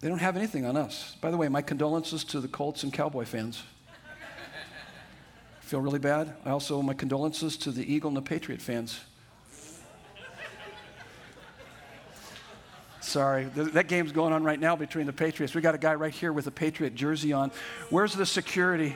They 0.00 0.08
don't 0.08 0.20
have 0.20 0.36
anything 0.36 0.64
on 0.64 0.76
us. 0.76 1.16
By 1.20 1.30
the 1.30 1.36
way, 1.36 1.48
my 1.48 1.60
condolences 1.60 2.24
to 2.24 2.40
the 2.40 2.48
Colts 2.48 2.82
and 2.82 2.92
Cowboy 2.92 3.26
fans. 3.26 3.62
Feel 5.60 5.80
really 5.80 5.98
bad. 5.98 6.34
I 6.46 6.50
also, 6.50 6.80
my 6.80 6.94
condolences 6.94 7.58
to 7.58 7.70
the 7.70 7.92
Eagle 7.92 8.08
and 8.08 8.16
the 8.16 8.22
Patriot 8.22 8.62
fans. 8.62 9.00
Sorry, 13.02 13.44
that 13.54 13.88
game's 13.88 14.12
going 14.12 14.32
on 14.32 14.44
right 14.44 14.60
now 14.60 14.76
between 14.76 15.06
the 15.06 15.12
Patriots. 15.12 15.54
We 15.54 15.60
got 15.60 15.74
a 15.74 15.78
guy 15.78 15.94
right 15.96 16.14
here 16.14 16.32
with 16.32 16.46
a 16.46 16.52
Patriot 16.52 16.94
jersey 16.94 17.32
on. 17.32 17.50
Where's 17.90 18.14
the 18.14 18.24
security? 18.24 18.94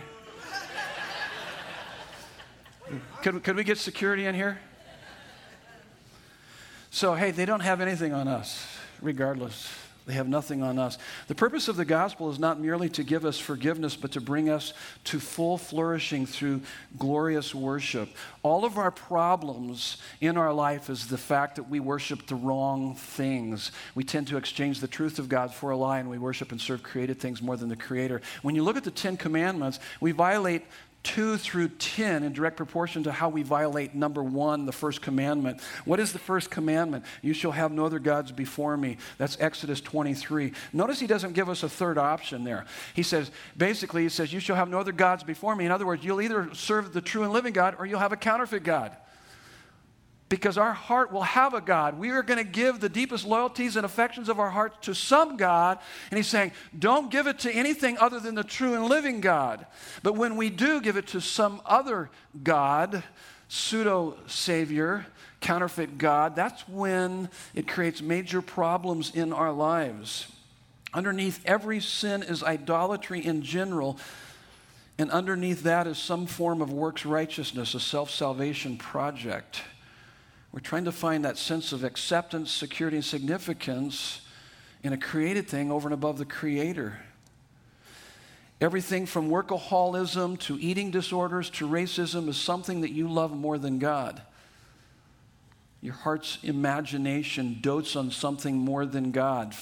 Could, 3.23 3.43
could 3.43 3.57
we 3.57 3.65
get 3.65 3.79
security 3.79 4.27
in 4.27 4.35
here? 4.35 4.61
So, 6.91 7.15
hey, 7.15 7.33
they 7.33 7.45
don't 7.45 7.61
have 7.61 7.81
anything 7.81 8.13
on 8.15 8.29
us, 8.29 8.65
regardless. 9.03 9.69
They 10.07 10.15
have 10.15 10.29
nothing 10.29 10.63
on 10.63 10.79
us. 10.79 10.99
The 11.27 11.35
purpose 11.35 11.67
of 11.67 11.77
the 11.77 11.85
gospel 11.85 12.31
is 12.31 12.39
not 12.39 12.61
merely 12.61 12.89
to 12.91 13.03
give 13.03 13.25
us 13.25 13.41
forgiveness, 13.41 13.97
but 13.97 14.13
to 14.13 14.21
bring 14.21 14.49
us 14.49 14.73
to 15.05 15.19
full 15.19 15.59
flourishing 15.59 16.27
through 16.27 16.63
glorious 16.97 17.53
worship. 17.53 18.09
All 18.45 18.65
of 18.65 18.79
our 18.79 18.93
problems 18.93 19.97
in 20.21 20.37
our 20.37 20.53
life 20.53 20.89
is 20.89 21.09
the 21.09 21.19
fact 21.19 21.57
that 21.57 21.69
we 21.69 21.81
worship 21.81 22.29
the 22.29 22.37
wrong 22.37 22.95
things. 22.95 23.73
We 23.97 24.05
tend 24.05 24.29
to 24.29 24.37
exchange 24.37 24.79
the 24.79 24.87
truth 24.87 25.19
of 25.19 25.29
God 25.29 25.53
for 25.53 25.73
a 25.73 25.77
lie, 25.77 25.99
and 25.99 26.09
we 26.09 26.19
worship 26.19 26.53
and 26.53 26.61
serve 26.61 26.85
created 26.85 27.19
things 27.19 27.43
more 27.43 27.57
than 27.57 27.69
the 27.69 27.75
Creator. 27.75 28.21
When 28.43 28.55
you 28.55 28.63
look 28.63 28.77
at 28.77 28.85
the 28.85 28.93
Ten 28.93 29.17
Commandments, 29.17 29.81
we 30.01 30.13
violate 30.13 30.65
2 31.07 31.37
through 31.37 31.69
10 31.69 32.25
in 32.25 32.33
direct 32.33 32.57
proportion 32.57 33.05
to 33.05 33.13
how 33.13 33.29
we 33.29 33.45
violate 33.45 33.95
number 33.95 34.25
one, 34.25 34.67
the 34.67 34.73
first 34.73 35.01
commandment. 35.01 35.61
What 35.85 36.01
is 36.01 36.13
the 36.13 36.19
first 36.19 36.51
commandment? 36.51 37.05
You 37.23 37.33
shall 37.33 37.53
have 37.53 37.71
no 37.71 37.87
other 37.87 38.01
gods 38.01 38.33
before 38.33 38.77
me. 38.77 38.97
That's 39.17 39.37
Exodus 39.39 39.81
23. 39.81 40.53
Notice 40.73 40.99
he 40.99 41.07
doesn't 41.07 41.35
give 41.35 41.49
us 41.49 41.63
a 41.63 41.69
third 41.69 41.97
option 41.97 42.43
there. 42.43 42.65
He 42.93 43.05
says, 43.05 43.31
basically, 43.57 44.03
he 44.03 44.09
says, 44.09 44.33
You 44.33 44.41
shall 44.41 44.57
have 44.57 44.69
no 44.69 44.81
other 44.81 44.91
gods 44.91 45.23
before 45.23 45.55
me. 45.55 45.65
In 45.65 45.71
other 45.71 45.87
words, 45.87 46.05
you'll 46.05 46.21
either 46.21 46.53
serve 46.55 46.93
the 46.93 47.01
true 47.01 47.23
and 47.23 47.33
living 47.33 47.53
God 47.53 47.77
or 47.79 47.87
you'll 47.87 48.01
have 48.01 48.13
a 48.13 48.17
counterfeit 48.17 48.65
God 48.65 48.97
because 50.29 50.59
our 50.59 50.73
heart 50.73 51.13
will 51.13 51.23
have 51.23 51.55
a 51.55 51.61
God. 51.61 51.99
We 51.99 52.11
are 52.11 52.23
going 52.23 52.45
to 52.45 52.51
give 52.51 52.81
the 52.81 52.89
deepest 52.89 53.25
loyalties 53.25 53.77
and 53.77 53.87
affections 53.87 54.29
of 54.29 54.41
our 54.41 54.51
hearts 54.51 54.77
to 54.83 54.95
some 54.95 55.37
God. 55.37 55.79
And 56.11 56.19
he's 56.19 56.27
saying, 56.27 56.53
don't 56.77 57.11
give 57.11 57.27
it 57.27 57.39
to 57.41 57.53
anything 57.53 57.97
other 57.99 58.19
than 58.19 58.35
the 58.35 58.43
true 58.43 58.75
and 58.75 58.87
living 58.87 59.21
God. 59.21 59.67
But 60.03 60.17
when 60.17 60.37
we 60.37 60.51
do 60.51 60.81
give 60.81 60.97
it 60.97 61.07
to 61.09 61.21
some 61.21 61.61
other 61.65 62.11
God, 62.43 63.05
pseudo 63.49 64.17
Savior, 64.27 65.07
counterfeit 65.41 65.97
God, 65.97 66.35
that's 66.35 66.69
when 66.69 67.29
it 67.55 67.69
creates 67.69 68.03
major 68.03 68.43
problems 68.43 69.15
in 69.15 69.33
our 69.33 69.53
lives. 69.53 70.33
Underneath 70.93 71.41
every 71.45 71.79
sin 71.79 72.25
is 72.25 72.43
idolatry 72.43 73.25
in 73.25 73.43
general. 73.43 73.99
And 74.99 75.11
underneath 75.11 75.63
that 75.65 75.87
is 75.87 75.99
some 75.99 76.27
form 76.27 76.63
of 76.63 76.73
works 76.73 77.05
righteousness, 77.05 77.75
a 77.75 77.81
self 77.81 78.11
salvation 78.11 78.77
project. 78.77 79.63
We're 80.57 80.61
trying 80.61 80.87
to 80.87 80.93
find 80.93 81.23
that 81.27 81.37
sense 81.37 81.75
of 81.75 81.85
acceptance, 81.85 82.51
security, 82.51 82.97
and 82.97 83.05
significance 83.05 84.23
in 84.83 84.95
a 84.95 84.97
created 84.97 85.49
thing 85.49 85.71
over 85.71 85.87
and 85.87 85.93
above 85.93 86.17
the 86.17 86.25
Creator. 86.25 86.99
Everything 88.59 89.05
from 89.05 89.29
workaholism 89.29 90.41
to 90.41 90.59
eating 90.59 90.91
disorders 90.91 91.51
to 91.51 91.69
racism 91.69 92.27
is 92.29 92.39
something 92.39 92.81
that 92.81 92.91
you 92.91 93.07
love 93.07 93.37
more 93.37 93.59
than 93.59 93.79
God. 93.79 94.23
Your 95.83 95.93
heart's 95.93 96.39
imagination 96.43 97.59
dotes 97.61 97.95
on 97.95 98.11
something 98.11 98.57
more 98.57 98.87
than 98.87 99.11
God. 99.11 99.55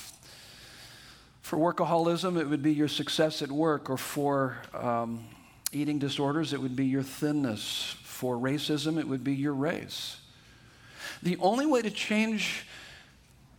For 1.40 1.56
workaholism, 1.56 2.38
it 2.38 2.48
would 2.48 2.62
be 2.62 2.72
your 2.72 2.86
success 2.86 3.42
at 3.42 3.50
work, 3.50 3.90
or 3.90 3.96
for 3.96 4.58
um, 4.72 5.24
eating 5.72 5.98
disorders, 5.98 6.52
it 6.52 6.62
would 6.62 6.76
be 6.76 6.86
your 6.86 7.02
thinness. 7.02 7.96
For 8.04 8.36
racism, 8.36 8.96
it 8.96 9.08
would 9.08 9.24
be 9.24 9.34
your 9.34 9.54
race. 9.54 10.18
The 11.22 11.36
only 11.38 11.66
way 11.66 11.82
to 11.82 11.90
change 11.90 12.66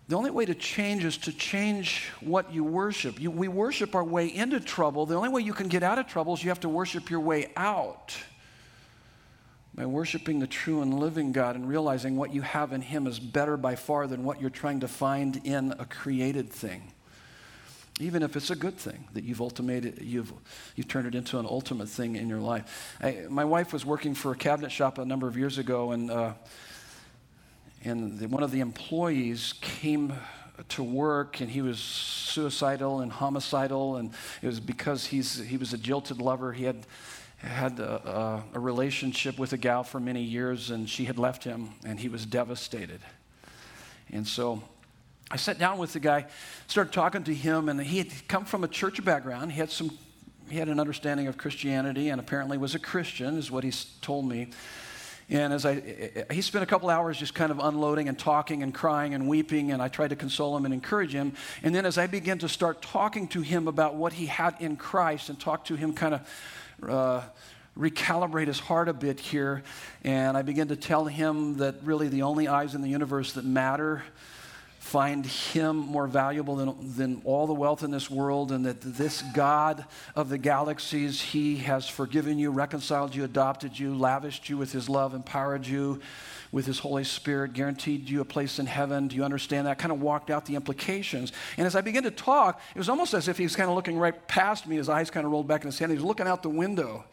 the 0.07 0.15
only 0.15 0.29
way 0.29 0.45
to 0.45 0.53
change 0.53 1.03
is 1.03 1.17
to 1.19 1.31
change 1.31 2.11
what 2.21 2.53
you 2.53 2.63
worship. 2.63 3.19
You, 3.19 3.31
we 3.31 3.47
worship 3.47 3.95
our 3.95 4.03
way 4.03 4.27
into 4.27 4.59
trouble. 4.59 5.07
The 5.07 5.15
only 5.15 5.29
way 5.29 5.41
you 5.41 5.53
can 5.53 5.67
get 5.67 5.81
out 5.81 5.97
of 5.97 6.05
trouble 6.05 6.35
is 6.35 6.43
you 6.43 6.51
have 6.51 6.59
to 6.59 6.69
worship 6.69 7.09
your 7.09 7.21
way 7.21 7.51
out 7.55 8.15
by 9.73 9.85
worshiping 9.85 10.39
the 10.39 10.47
true 10.47 10.81
and 10.81 10.99
living 10.99 11.31
God 11.31 11.55
and 11.55 11.67
realizing 11.67 12.15
what 12.15 12.33
you 12.33 12.41
have 12.41 12.71
in 12.71 12.81
Him 12.81 13.07
is 13.07 13.19
better 13.19 13.57
by 13.57 13.75
far 13.75 14.07
than 14.07 14.23
what 14.23 14.39
you're 14.39 14.49
trying 14.49 14.79
to 14.81 14.87
find 14.87 15.41
in 15.43 15.73
a 15.79 15.85
created 15.85 16.49
thing. 16.49 16.93
Even 17.99 18.23
if 18.23 18.35
it's 18.35 18.49
a 18.49 18.55
good 18.55 18.77
thing 18.77 19.07
that 19.13 19.23
you've 19.23 19.41
ultimated, 19.41 20.01
you've, 20.01 20.31
you've 20.75 20.87
turned 20.87 21.07
it 21.07 21.15
into 21.15 21.39
an 21.39 21.45
ultimate 21.45 21.89
thing 21.89 22.15
in 22.15 22.29
your 22.29 22.39
life. 22.39 22.95
I, 23.01 23.25
my 23.29 23.43
wife 23.43 23.73
was 23.73 23.85
working 23.85 24.13
for 24.13 24.31
a 24.31 24.35
cabinet 24.35 24.71
shop 24.71 24.97
a 24.97 25.05
number 25.05 25.27
of 25.27 25.35
years 25.37 25.57
ago, 25.57 25.91
and 25.91 26.11
uh, 26.11 26.33
and 27.85 28.17
the, 28.17 28.27
one 28.27 28.43
of 28.43 28.51
the 28.51 28.59
employees 28.59 29.53
came 29.61 30.11
to 30.69 30.83
work 30.83 31.39
and 31.39 31.49
he 31.49 31.61
was 31.61 31.79
suicidal 31.79 33.01
and 33.01 33.11
homicidal 33.11 33.97
and 33.97 34.11
it 34.41 34.47
was 34.47 34.59
because 34.59 35.05
he's, 35.05 35.39
he 35.39 35.57
was 35.57 35.73
a 35.73 35.77
jilted 35.77 36.19
lover. 36.19 36.51
He 36.53 36.63
had 36.63 36.85
had 37.37 37.79
a, 37.79 38.09
a, 38.09 38.43
a 38.55 38.59
relationship 38.59 39.37
with 39.37 39.53
a 39.53 39.57
gal 39.57 39.83
for 39.83 39.99
many 39.99 40.23
years 40.23 40.71
and 40.71 40.89
she 40.89 41.05
had 41.05 41.19
left 41.19 41.43
him 41.43 41.69
and 41.85 41.99
he 41.99 42.09
was 42.09 42.25
devastated. 42.25 43.01
And 44.11 44.27
so 44.27 44.61
i 45.31 45.37
sat 45.37 45.57
down 45.57 45.79
with 45.79 45.91
the 45.93 45.99
guy 45.99 46.25
started 46.67 46.93
talking 46.93 47.23
to 47.23 47.33
him 47.33 47.67
and 47.67 47.81
he 47.81 47.97
had 47.97 48.27
come 48.27 48.45
from 48.45 48.63
a 48.63 48.67
church 48.67 49.03
background. 49.03 49.51
He 49.51 49.59
had 49.59 49.69
some 49.69 49.97
he 50.49 50.57
had 50.57 50.69
an 50.69 50.79
understanding 50.79 51.27
of 51.27 51.37
christianity 51.37 52.09
and 52.09 52.19
apparently 52.21 52.57
was 52.57 52.75
a 52.75 52.79
christian 52.79 53.37
is 53.37 53.49
what 53.49 53.63
he 53.63 53.71
told 54.01 54.27
me 54.29 54.49
and 55.29 55.53
as 55.53 55.65
I, 55.65 55.81
he 56.31 56.41
spent 56.41 56.63
a 56.63 56.67
couple 56.67 56.89
hours 56.89 57.17
just 57.17 57.33
kind 57.33 57.51
of 57.51 57.59
unloading 57.59 58.07
and 58.07 58.17
talking 58.17 58.61
and 58.61 58.73
crying 58.73 59.13
and 59.13 59.27
weeping, 59.27 59.71
and 59.71 59.81
I 59.81 59.87
tried 59.87 60.09
to 60.09 60.15
console 60.15 60.55
him 60.55 60.65
and 60.65 60.73
encourage 60.73 61.13
him. 61.13 61.33
And 61.63 61.73
then 61.73 61.85
as 61.85 61.97
I 61.97 62.07
began 62.07 62.37
to 62.39 62.49
start 62.49 62.81
talking 62.81 63.27
to 63.29 63.41
him 63.41 63.67
about 63.67 63.95
what 63.95 64.13
he 64.13 64.27
had 64.27 64.55
in 64.59 64.77
Christ 64.77 65.29
and 65.29 65.39
talk 65.39 65.65
to 65.65 65.75
him 65.75 65.93
kind 65.93 66.15
of 66.15 66.21
uh, 66.87 67.21
recalibrate 67.77 68.47
his 68.47 68.59
heart 68.59 68.87
a 68.87 68.93
bit 68.93 69.19
here, 69.19 69.63
and 70.03 70.37
I 70.37 70.43
began 70.43 70.67
to 70.67 70.75
tell 70.75 71.05
him 71.05 71.57
that 71.57 71.75
really 71.83 72.07
the 72.07 72.21
only 72.21 72.47
eyes 72.47 72.75
in 72.75 72.81
the 72.81 72.89
universe 72.89 73.33
that 73.33 73.45
matter 73.45 74.03
find 74.85 75.25
him 75.25 75.77
more 75.77 76.05
valuable 76.05 76.55
than, 76.55 76.95
than 76.95 77.19
all 77.25 77.47
the 77.47 77.53
wealth 77.53 77.81
in 77.81 77.89
this 77.89 78.07
world, 78.07 78.51
and 78.51 78.67
that 78.67 78.79
this 78.81 79.23
God 79.33 79.83
of 80.15 80.29
the 80.29 80.37
galaxies, 80.37 81.19
he 81.19 81.57
has 81.57 81.89
forgiven 81.89 82.37
you, 82.37 82.51
reconciled 82.51 83.15
you, 83.15 83.23
adopted 83.23 83.79
you, 83.79 83.95
lavished 83.95 84.47
you 84.47 84.59
with 84.59 84.71
his 84.71 84.87
love, 84.87 85.15
empowered 85.15 85.65
you 85.65 85.99
with 86.51 86.67
his 86.67 86.77
Holy 86.77 87.03
Spirit, 87.03 87.53
guaranteed 87.53 88.07
you 88.07 88.21
a 88.21 88.25
place 88.25 88.59
in 88.59 88.67
heaven. 88.67 89.07
Do 89.07 89.15
you 89.15 89.23
understand 89.23 89.65
that? 89.65 89.71
I 89.71 89.73
kind 89.73 89.91
of 89.91 90.01
walked 90.01 90.29
out 90.29 90.45
the 90.45 90.55
implications. 90.55 91.31
And 91.57 91.65
as 91.65 91.75
I 91.75 91.81
began 91.81 92.03
to 92.03 92.11
talk, 92.11 92.61
it 92.75 92.77
was 92.77 92.87
almost 92.87 93.15
as 93.15 93.27
if 93.27 93.39
he 93.39 93.43
was 93.43 93.55
kind 93.55 93.67
of 93.67 93.75
looking 93.75 93.97
right 93.97 94.27
past 94.27 94.67
me, 94.67 94.75
his 94.75 94.87
eyes 94.87 95.09
kind 95.09 95.25
of 95.25 95.31
rolled 95.31 95.47
back 95.47 95.61
in 95.61 95.67
his 95.67 95.79
head. 95.79 95.89
He 95.89 95.95
was 95.95 96.05
looking 96.05 96.27
out 96.27 96.43
the 96.43 96.49
window 96.49 97.05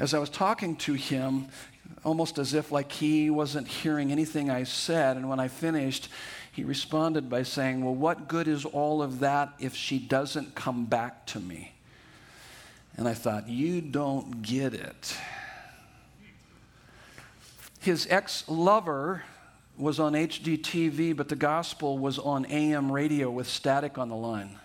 as 0.00 0.12
I 0.12 0.18
was 0.18 0.28
talking 0.28 0.74
to 0.76 0.94
him, 0.94 1.46
almost 2.04 2.38
as 2.38 2.52
if 2.52 2.72
like 2.72 2.90
he 2.90 3.30
wasn't 3.30 3.68
hearing 3.68 4.10
anything 4.10 4.50
I 4.50 4.64
said. 4.64 5.16
And 5.16 5.28
when 5.28 5.38
I 5.38 5.46
finished, 5.46 6.08
he 6.60 6.64
responded 6.64 7.30
by 7.30 7.42
saying, 7.42 7.82
Well, 7.82 7.94
what 7.94 8.28
good 8.28 8.46
is 8.46 8.66
all 8.66 9.00
of 9.00 9.20
that 9.20 9.54
if 9.58 9.74
she 9.74 9.98
doesn't 9.98 10.54
come 10.54 10.84
back 10.84 11.24
to 11.28 11.40
me? 11.40 11.72
And 12.98 13.08
I 13.08 13.14
thought, 13.14 13.48
You 13.48 13.80
don't 13.80 14.42
get 14.42 14.74
it. 14.74 15.16
His 17.80 18.06
ex 18.10 18.46
lover 18.46 19.22
was 19.78 19.98
on 19.98 20.12
HDTV, 20.12 21.16
but 21.16 21.30
the 21.30 21.36
gospel 21.36 21.96
was 21.96 22.18
on 22.18 22.44
AM 22.44 22.92
radio 22.92 23.30
with 23.30 23.48
static 23.48 23.96
on 23.96 24.10
the 24.10 24.16
line. 24.16 24.58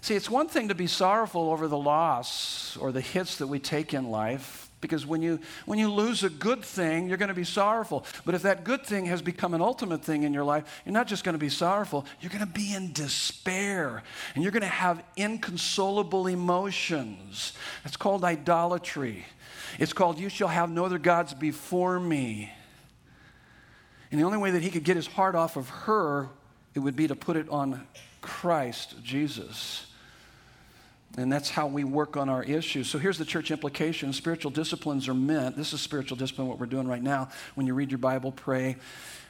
See, 0.00 0.16
it's 0.16 0.28
one 0.28 0.48
thing 0.48 0.66
to 0.66 0.74
be 0.74 0.88
sorrowful 0.88 1.52
over 1.52 1.68
the 1.68 1.78
loss 1.78 2.76
or 2.78 2.90
the 2.90 3.00
hits 3.00 3.36
that 3.36 3.46
we 3.46 3.60
take 3.60 3.94
in 3.94 4.10
life. 4.10 4.68
Because 4.80 5.04
when 5.04 5.20
you, 5.20 5.38
when 5.66 5.78
you 5.78 5.92
lose 5.92 6.24
a 6.24 6.30
good 6.30 6.64
thing, 6.64 7.08
you're 7.08 7.18
going 7.18 7.28
to 7.28 7.34
be 7.34 7.44
sorrowful. 7.44 8.06
But 8.24 8.34
if 8.34 8.42
that 8.42 8.64
good 8.64 8.84
thing 8.84 9.06
has 9.06 9.20
become 9.20 9.52
an 9.52 9.60
ultimate 9.60 10.02
thing 10.02 10.22
in 10.22 10.32
your 10.32 10.44
life, 10.44 10.82
you're 10.84 10.94
not 10.94 11.06
just 11.06 11.22
going 11.22 11.34
to 11.34 11.38
be 11.38 11.50
sorrowful, 11.50 12.06
you're 12.20 12.30
going 12.30 12.46
to 12.46 12.52
be 12.52 12.74
in 12.74 12.92
despair. 12.92 14.02
And 14.34 14.42
you're 14.42 14.52
going 14.52 14.62
to 14.62 14.68
have 14.68 15.02
inconsolable 15.16 16.26
emotions. 16.28 17.52
That's 17.84 17.96
called 17.96 18.24
idolatry. 18.24 19.26
It's 19.78 19.92
called, 19.92 20.18
You 20.18 20.30
shall 20.30 20.48
have 20.48 20.70
no 20.70 20.86
other 20.86 20.98
gods 20.98 21.34
before 21.34 22.00
me. 22.00 22.50
And 24.10 24.18
the 24.18 24.24
only 24.24 24.38
way 24.38 24.50
that 24.52 24.62
he 24.62 24.70
could 24.70 24.84
get 24.84 24.96
his 24.96 25.06
heart 25.06 25.34
off 25.34 25.56
of 25.56 25.68
her, 25.68 26.28
it 26.74 26.80
would 26.80 26.96
be 26.96 27.06
to 27.06 27.14
put 27.14 27.36
it 27.36 27.48
on 27.50 27.86
Christ 28.22 28.96
Jesus. 29.02 29.86
And 31.16 31.32
that's 31.32 31.50
how 31.50 31.66
we 31.66 31.82
work 31.82 32.16
on 32.16 32.28
our 32.28 32.42
issues. 32.44 32.88
So 32.88 32.98
here's 32.98 33.18
the 33.18 33.24
church 33.24 33.50
implication 33.50 34.12
spiritual 34.12 34.50
disciplines 34.50 35.08
are 35.08 35.14
meant, 35.14 35.56
this 35.56 35.72
is 35.72 35.80
spiritual 35.80 36.16
discipline, 36.16 36.46
what 36.46 36.58
we're 36.58 36.66
doing 36.66 36.86
right 36.86 37.02
now. 37.02 37.28
When 37.56 37.66
you 37.66 37.74
read 37.74 37.90
your 37.90 37.98
Bible, 37.98 38.32
pray. 38.32 38.76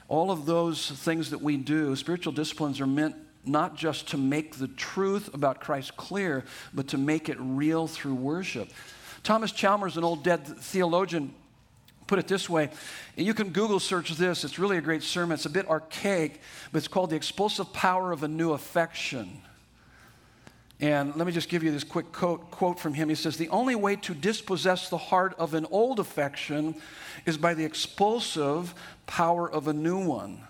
All 0.09 0.31
of 0.31 0.45
those 0.45 0.91
things 0.91 1.31
that 1.31 1.41
we 1.41 1.57
do, 1.57 1.95
spiritual 1.97 2.33
disciplines 2.33 2.81
are 2.81 2.87
meant 2.87 3.15
not 3.45 3.77
just 3.77 4.09
to 4.09 4.19
make 4.19 4.57
the 4.57 4.69
truth 4.69 5.33
about 5.33 5.61
Christ 5.61 5.97
clear, 5.97 6.45
but 6.75 6.89
to 6.89 6.99
make 6.99 7.29
it 7.29 7.37
real 7.41 7.87
through 7.87 8.17
worship. 8.17 8.69
Thomas 9.23 9.53
Chalmers, 9.53 9.97
an 9.97 10.05
old 10.05 10.23
dead 10.23 10.47
theologian, 10.47 11.35
put 12.07 12.19
it 12.19 12.27
this 12.27 12.51
way. 12.51 12.71
You 13.17 13.33
can 13.35 13.51
Google 13.51 13.81
search 13.81 14.11
this. 14.11 14.45
It's 14.45 14.59
really 14.59 14.77
a 14.77 14.83
great 14.83 15.03
sermon. 15.03 15.35
It's 15.35 15.47
a 15.47 15.51
bit 15.51 15.69
archaic, 15.69 16.41
but 16.73 16.79
it's 16.79 16.89
called 16.89 17.11
The 17.11 17.17
Expulsive 17.17 17.73
Power 17.73 18.13
of 18.13 18.23
a 18.23 18.29
New 18.29 18.53
Affection. 18.53 19.43
And 20.81 21.15
let 21.15 21.27
me 21.27 21.33
just 21.33 21.51
give 21.51 21.63
you 21.63 21.71
this 21.71 21.85
quick 21.85 22.11
quote, 22.11 22.51
quote, 22.51 22.81
from 22.81 22.95
him. 22.95 23.11
He 23.11 23.15
says, 23.15 23.37
The 23.37 23.51
only 23.51 23.75
way 23.75 23.97
to 23.97 24.15
dispossess 24.15 24.89
the 24.89 24.97
heart 24.97 25.35
of 25.39 25.53
an 25.53 25.67
old 25.71 26.01
affection 26.01 26.75
is 27.27 27.37
by 27.37 27.53
the 27.53 27.65
expulsive 27.65 28.75
power 29.07 29.51
of 29.51 29.69
a 29.69 29.75
new 29.75 30.03
one. 30.03 30.41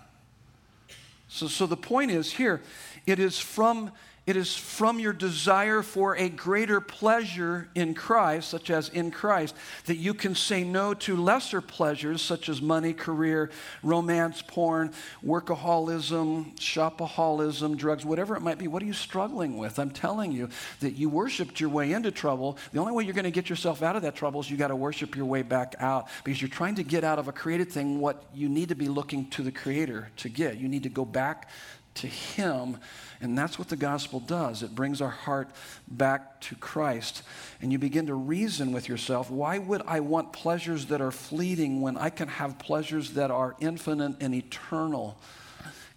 So, 1.27 1.47
so 1.47 1.65
the 1.65 1.77
point 1.77 2.11
is 2.11 2.33
here, 2.33 2.61
it 3.05 3.19
is 3.19 3.39
from 3.39 3.91
it 4.27 4.35
is 4.35 4.55
from 4.55 4.99
your 4.99 5.13
desire 5.13 5.81
for 5.81 6.15
a 6.15 6.29
greater 6.29 6.79
pleasure 6.79 7.67
in 7.73 7.95
Christ, 7.95 8.49
such 8.49 8.69
as 8.69 8.87
in 8.89 9.09
Christ, 9.09 9.55
that 9.85 9.97
you 9.97 10.13
can 10.13 10.35
say 10.35 10.63
no 10.63 10.93
to 10.93 11.15
lesser 11.15 11.59
pleasures, 11.59 12.21
such 12.21 12.47
as 12.47 12.61
money, 12.61 12.93
career, 12.93 13.49
romance, 13.81 14.43
porn, 14.43 14.93
workaholism, 15.25 16.55
shopaholism, 16.57 17.75
drugs, 17.77 18.05
whatever 18.05 18.35
it 18.35 18.41
might 18.41 18.59
be. 18.59 18.67
What 18.67 18.83
are 18.83 18.85
you 18.85 18.93
struggling 18.93 19.57
with? 19.57 19.79
I'm 19.79 19.89
telling 19.89 20.31
you 20.31 20.49
that 20.81 20.91
you 20.91 21.09
worshiped 21.09 21.59
your 21.59 21.71
way 21.71 21.91
into 21.91 22.11
trouble. 22.11 22.59
The 22.73 22.79
only 22.79 22.93
way 22.93 23.03
you're 23.05 23.15
going 23.15 23.23
to 23.23 23.31
get 23.31 23.49
yourself 23.49 23.81
out 23.81 23.95
of 23.95 24.03
that 24.03 24.15
trouble 24.15 24.39
is 24.39 24.51
you 24.51 24.57
got 24.57 24.67
to 24.67 24.75
worship 24.75 25.15
your 25.15 25.25
way 25.25 25.41
back 25.41 25.75
out 25.79 26.09
because 26.23 26.39
you're 26.39 26.47
trying 26.47 26.75
to 26.75 26.83
get 26.83 27.03
out 27.03 27.17
of 27.17 27.27
a 27.27 27.31
created 27.31 27.71
thing 27.71 27.99
what 27.99 28.23
you 28.35 28.49
need 28.49 28.69
to 28.69 28.75
be 28.75 28.87
looking 28.87 29.31
to 29.31 29.41
the 29.41 29.51
Creator 29.51 30.11
to 30.17 30.29
get. 30.29 30.57
You 30.57 30.67
need 30.67 30.83
to 30.83 30.89
go 30.89 31.05
back 31.05 31.49
to 31.95 32.07
Him. 32.07 32.77
And 33.21 33.37
that's 33.37 33.59
what 33.59 33.69
the 33.69 33.75
gospel 33.75 34.19
does. 34.19 34.63
It 34.63 34.73
brings 34.73 35.01
our 35.01 35.09
heart 35.09 35.49
back 35.87 36.41
to 36.41 36.55
Christ. 36.55 37.23
And 37.61 37.71
you 37.71 37.77
begin 37.77 38.07
to 38.07 38.15
reason 38.15 38.71
with 38.71 38.89
yourself 38.89 39.29
why 39.29 39.57
would 39.57 39.83
I 39.85 39.99
want 39.99 40.33
pleasures 40.33 40.87
that 40.87 41.01
are 41.01 41.11
fleeting 41.11 41.81
when 41.81 41.97
I 41.97 42.09
can 42.09 42.27
have 42.27 42.57
pleasures 42.57 43.11
that 43.11 43.31
are 43.31 43.55
infinite 43.59 44.15
and 44.21 44.33
eternal? 44.33 45.17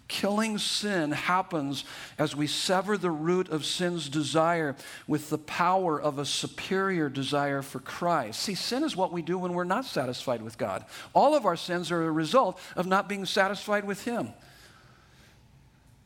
Killing 0.07 0.59
sin 0.59 1.11
happens 1.11 1.83
as 2.19 2.35
we 2.35 2.45
sever 2.45 2.95
the 2.95 3.09
root 3.09 3.49
of 3.49 3.65
sin's 3.65 4.07
desire 4.07 4.75
with 5.07 5.31
the 5.31 5.39
power 5.39 5.99
of 5.99 6.19
a 6.19 6.25
superior 6.25 7.09
desire 7.09 7.63
for 7.63 7.79
Christ. 7.79 8.39
See, 8.39 8.53
sin 8.53 8.83
is 8.83 8.95
what 8.95 9.11
we 9.11 9.23
do 9.23 9.39
when 9.39 9.53
we're 9.53 9.63
not 9.63 9.83
satisfied 9.83 10.43
with 10.43 10.59
God. 10.59 10.85
All 11.15 11.33
of 11.35 11.47
our 11.47 11.55
sins 11.55 11.89
are 11.89 12.05
a 12.05 12.11
result 12.11 12.59
of 12.75 12.85
not 12.85 13.09
being 13.09 13.25
satisfied 13.25 13.83
with 13.83 14.05
Him. 14.05 14.29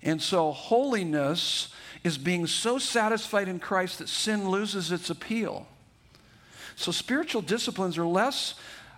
And 0.02 0.22
so, 0.22 0.52
holiness 0.52 1.74
is 2.04 2.18
being 2.18 2.48
so 2.48 2.78
satisfied 2.78 3.48
in 3.48 3.60
Christ 3.60 4.00
that 4.00 4.08
sin 4.08 4.50
loses 4.50 4.92
its 4.92 5.10
appeal. 5.10 5.68
So, 6.76 6.92
spiritual 6.92 7.42
disciplines 7.42 7.98
are 7.98 8.06
less 8.06 8.56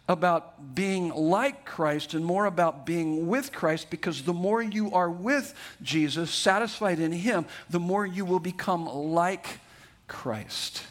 about 0.07 0.75
being 0.75 1.09
like 1.09 1.65
Christ 1.65 2.13
and 2.13 2.23
more 2.23 2.45
about 2.45 2.85
being 2.85 3.27
with 3.27 3.51
Christ 3.51 3.89
because 3.89 4.23
the 4.23 4.33
more 4.33 4.61
you 4.61 4.91
are 4.91 5.09
with 5.09 5.55
Jesus, 5.81 6.29
satisfied 6.31 6.99
in 6.99 7.11
Him, 7.11 7.45
the 7.69 7.79
more 7.79 8.05
you 8.05 8.25
will 8.25 8.39
become 8.39 8.85
like 8.85 9.59
Christ. 10.07 10.83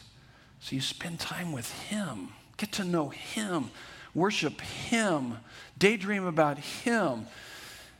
So, 0.59 0.75
you 0.75 0.81
spend 0.81 1.19
time 1.19 1.53
with 1.53 1.71
Him, 1.83 2.29
get 2.57 2.73
to 2.73 2.83
know 2.83 3.09
Him, 3.09 3.71
worship 4.13 4.59
Him, 4.59 5.37
daydream 5.77 6.25
about 6.25 6.57
Him 6.57 7.27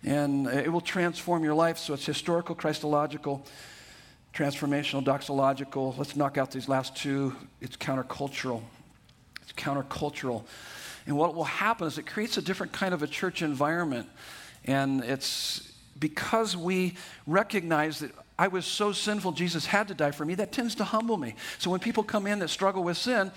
and 0.04 0.48
it 0.48 0.72
will 0.72 0.82
transform 0.82 1.44
your 1.44 1.54
life. 1.54 1.78
So 1.78 1.94
it's 1.94 2.06
historical, 2.06 2.56
Christological, 2.56 3.46
transformational, 4.34 5.04
doxological. 5.04 5.98
Let's 5.98 6.16
knock 6.16 6.38
out 6.38 6.52
these 6.52 6.68
last 6.68 6.96
two. 6.96 7.36
It's 7.60 7.78
countercultural. 7.78 8.62
It's 9.42 9.54
countercultural. 9.54 10.44
And 11.06 11.18
what 11.18 11.36
will 11.36 11.44
happen 11.44 11.88
is 11.88 11.98
it 11.98 12.06
creates 12.06 12.38
a 12.38 12.42
different 12.42 12.72
kind 12.72 12.94
of 12.94 13.04
a 13.04 13.08
church 13.08 13.42
environment. 13.42 14.08
And 14.66 15.04
it's 15.04 15.74
because 16.00 16.56
we 16.56 16.96
recognize 17.28 18.00
that 18.00 18.12
I 18.40 18.48
was 18.48 18.66
so 18.66 18.92
sinful, 18.92 19.34
Jesus 19.34 19.68
had 19.68 19.88
to 19.90 19.94
die 19.94 20.12
for 20.12 20.26
me, 20.26 20.36
that 20.36 20.52
tends 20.52 20.74
to 20.76 20.84
humble 20.84 21.18
me. 21.18 21.36
So 21.60 21.70
when 21.70 21.80
people 21.80 22.04
come 22.04 22.26
in 22.26 22.40
that 22.40 22.50
struggle 22.50 22.84
with 22.84 22.98
sin, 22.98 23.32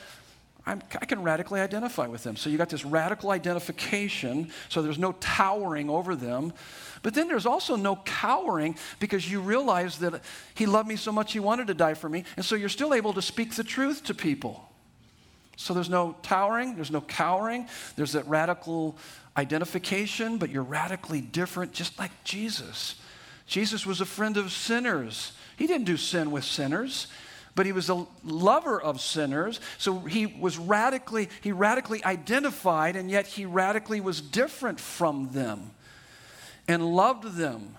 I'm, 0.67 0.81
i 1.01 1.05
can 1.05 1.23
radically 1.23 1.61
identify 1.61 2.07
with 2.07 2.23
them. 2.23 2.37
So 2.37 2.49
you 2.49 2.57
got 2.57 2.71
this 2.71 2.85
radical 2.85 3.31
identification, 3.31 4.51
so 4.69 4.81
there's 4.81 4.99
no 4.99 5.13
towering 5.13 5.91
over 5.91 6.17
them. 6.17 6.53
But 7.03 7.15
then 7.15 7.29
there's 7.29 7.45
also 7.45 7.77
no 7.77 7.97
cowering 7.97 8.77
because 8.99 9.31
you 9.31 9.41
realize 9.41 9.99
that 9.99 10.23
He 10.55 10.65
loved 10.67 10.89
me 10.89 10.97
so 10.97 11.13
much 11.13 11.33
He 11.33 11.41
wanted 11.41 11.67
to 11.67 11.75
die 11.75 11.95
for 11.95 12.09
me. 12.09 12.25
And 12.37 12.45
so 12.45 12.55
you're 12.57 12.71
still 12.71 12.95
able 12.95 13.13
to 13.13 13.23
speak 13.23 13.55
the 13.55 13.65
truth 13.65 14.05
to 14.05 14.15
people. 14.15 14.69
So 15.57 15.75
there's 15.75 15.91
no 15.91 16.17
towering, 16.23 16.75
there's 16.77 16.91
no 16.91 17.03
cowering, 17.03 17.69
there's 17.97 18.13
that 18.13 18.27
radical 18.27 18.97
identification, 19.37 20.39
but 20.39 20.51
you're 20.51 20.63
radically 20.63 21.21
different, 21.21 21.73
just 21.73 21.99
like 21.99 22.11
Jesus. 22.25 22.97
Jesus 23.47 23.85
was 23.85 24.01
a 24.01 24.07
friend 24.07 24.37
of 24.37 24.51
sinners. 24.51 25.33
He 25.57 25.67
didn't 25.67 25.85
do 25.85 25.97
sin 25.97 26.31
with 26.31 26.45
sinners 26.45 27.09
but 27.55 27.67
he 27.67 27.73
was 27.73 27.89
a 27.89 28.07
lover 28.25 28.81
of 28.81 29.01
sinners. 29.01 29.61
So 29.79 30.01
he 30.01 30.27
was 30.27 30.59
radically, 30.59 31.29
he 31.41 31.53
radically 31.53 32.05
identified, 32.05 32.97
and 32.97 33.11
yet 33.11 33.27
he 33.27 33.47
radically 33.47 34.01
was 34.01 34.21
different 34.21 34.81
from 34.81 35.31
them 35.33 35.71
and 36.67 36.95
loved 36.95 37.37
them. 37.37 37.77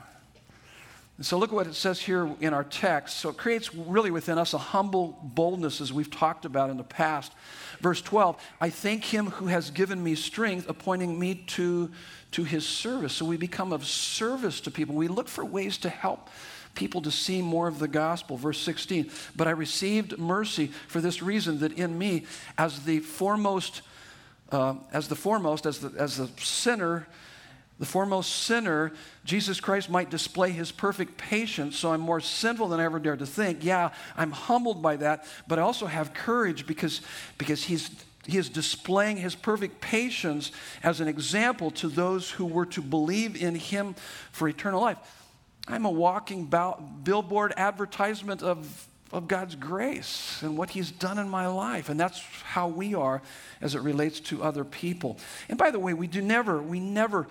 And 1.17 1.25
so 1.25 1.37
look 1.37 1.51
at 1.51 1.55
what 1.55 1.67
it 1.67 1.75
says 1.75 2.01
here 2.01 2.29
in 2.41 2.53
our 2.53 2.65
text. 2.65 3.17
So 3.17 3.29
it 3.29 3.37
creates 3.37 3.73
really 3.73 4.11
within 4.11 4.37
us 4.37 4.53
a 4.53 4.57
humble 4.57 5.17
boldness, 5.23 5.79
as 5.79 5.93
we've 5.93 6.11
talked 6.11 6.43
about 6.43 6.69
in 6.69 6.77
the 6.77 6.83
past. 6.83 7.31
Verse 7.79 8.01
12, 8.01 8.41
I 8.59 8.69
thank 8.69 9.05
him 9.05 9.27
who 9.27 9.47
has 9.47 9.71
given 9.71 10.03
me 10.03 10.15
strength, 10.15 10.69
appointing 10.69 11.17
me 11.17 11.35
to, 11.47 11.89
to 12.31 12.43
his 12.43 12.67
service. 12.67 13.13
So 13.13 13.25
we 13.25 13.37
become 13.37 13.71
of 13.71 13.85
service 13.85 14.59
to 14.61 14.71
people. 14.71 14.95
We 14.95 15.07
look 15.07 15.29
for 15.29 15.45
ways 15.45 15.77
to 15.79 15.89
help 15.89 16.29
people 16.75 17.01
to 17.01 17.11
see 17.11 17.41
more 17.41 17.67
of 17.67 17.79
the 17.79 17.87
gospel. 17.87 18.37
Verse 18.37 18.59
16, 18.59 19.09
but 19.35 19.47
I 19.47 19.51
received 19.51 20.19
mercy 20.19 20.67
for 20.87 21.01
this 21.01 21.21
reason 21.21 21.59
that 21.59 21.73
in 21.73 21.97
me, 21.97 22.25
as 22.57 22.83
the 22.83 22.99
foremost, 22.99 23.81
uh, 24.51 24.75
as 24.91 25.07
the 25.07 25.15
foremost, 25.15 25.65
as 25.65 25.79
the, 25.79 25.91
as 25.99 26.17
the 26.17 26.29
sinner, 26.37 27.07
the 27.79 27.85
foremost 27.85 28.43
sinner, 28.43 28.93
Jesus 29.25 29.59
Christ 29.59 29.89
might 29.89 30.09
display 30.09 30.51
his 30.51 30.71
perfect 30.71 31.17
patience. 31.17 31.77
So 31.77 31.91
I'm 31.91 31.99
more 31.99 32.21
sinful 32.21 32.69
than 32.69 32.79
I 32.79 32.85
ever 32.85 32.99
dared 32.99 33.19
to 33.19 33.25
think. 33.25 33.63
Yeah, 33.63 33.89
I'm 34.15 34.31
humbled 34.31 34.81
by 34.81 34.95
that, 34.97 35.25
but 35.47 35.59
I 35.59 35.61
also 35.61 35.85
have 35.85 36.13
courage 36.13 36.67
because, 36.67 37.01
because 37.37 37.63
he's, 37.65 37.89
he 38.25 38.37
is 38.37 38.47
displaying 38.47 39.17
his 39.17 39.35
perfect 39.35 39.81
patience 39.81 40.51
as 40.83 41.01
an 41.01 41.09
example 41.09 41.69
to 41.71 41.89
those 41.89 42.31
who 42.31 42.45
were 42.45 42.65
to 42.67 42.81
believe 42.81 43.41
in 43.41 43.55
him 43.55 43.95
for 44.31 44.47
eternal 44.47 44.79
life. 44.79 44.97
I'm 45.67 45.85
a 45.85 45.91
walking 45.91 46.51
billboard 47.03 47.53
advertisement 47.57 48.43
of, 48.43 48.87
of 49.11 49.27
God's 49.27 49.55
grace 49.55 50.41
and 50.41 50.57
what 50.57 50.69
He's 50.69 50.91
done 50.91 51.17
in 51.17 51.27
my 51.27 51.47
life. 51.47 51.89
And 51.89 51.99
that's 51.99 52.19
how 52.43 52.67
we 52.67 52.93
are 52.93 53.21
as 53.61 53.75
it 53.75 53.81
relates 53.81 54.19
to 54.21 54.43
other 54.43 54.63
people. 54.63 55.17
And 55.49 55.57
by 55.57 55.71
the 55.71 55.79
way, 55.79 55.93
we 55.93 56.07
do 56.07 56.21
never, 56.21 56.61
we 56.61 56.79
never 56.79 57.27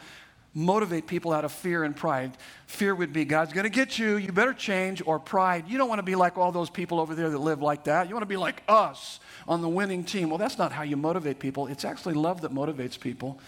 motivate 0.55 1.07
people 1.07 1.33
out 1.33 1.45
of 1.45 1.53
fear 1.53 1.83
and 1.83 1.97
pride. 1.97 2.37
Fear 2.67 2.95
would 2.95 3.13
be 3.13 3.25
God's 3.25 3.53
going 3.53 3.65
to 3.65 3.71
get 3.71 3.99
you, 3.99 4.17
you 4.17 4.33
better 4.33 4.55
change, 4.55 5.03
or 5.05 5.19
pride. 5.19 5.69
You 5.69 5.79
don't 5.79 5.89
want 5.89 5.99
to 5.99 6.05
be 6.05 6.15
like 6.15 6.39
all 6.39 6.53
those 6.53 6.71
people 6.71 7.01
over 7.01 7.15
there 7.15 7.29
that 7.29 7.39
live 7.39 7.61
like 7.61 7.85
that. 7.85 8.09
You 8.09 8.15
want 8.15 8.23
to 8.23 8.29
be 8.29 8.37
like 8.37 8.63
us 8.69 9.19
on 9.49 9.63
the 9.63 9.69
winning 9.69 10.05
team. 10.05 10.29
Well, 10.29 10.39
that's 10.39 10.59
not 10.59 10.71
how 10.71 10.83
you 10.83 10.97
motivate 10.97 11.41
people. 11.41 11.67
It's 11.67 11.85
actually 11.85 12.15
love 12.15 12.41
that 12.43 12.53
motivates 12.53 12.99
people. 12.99 13.41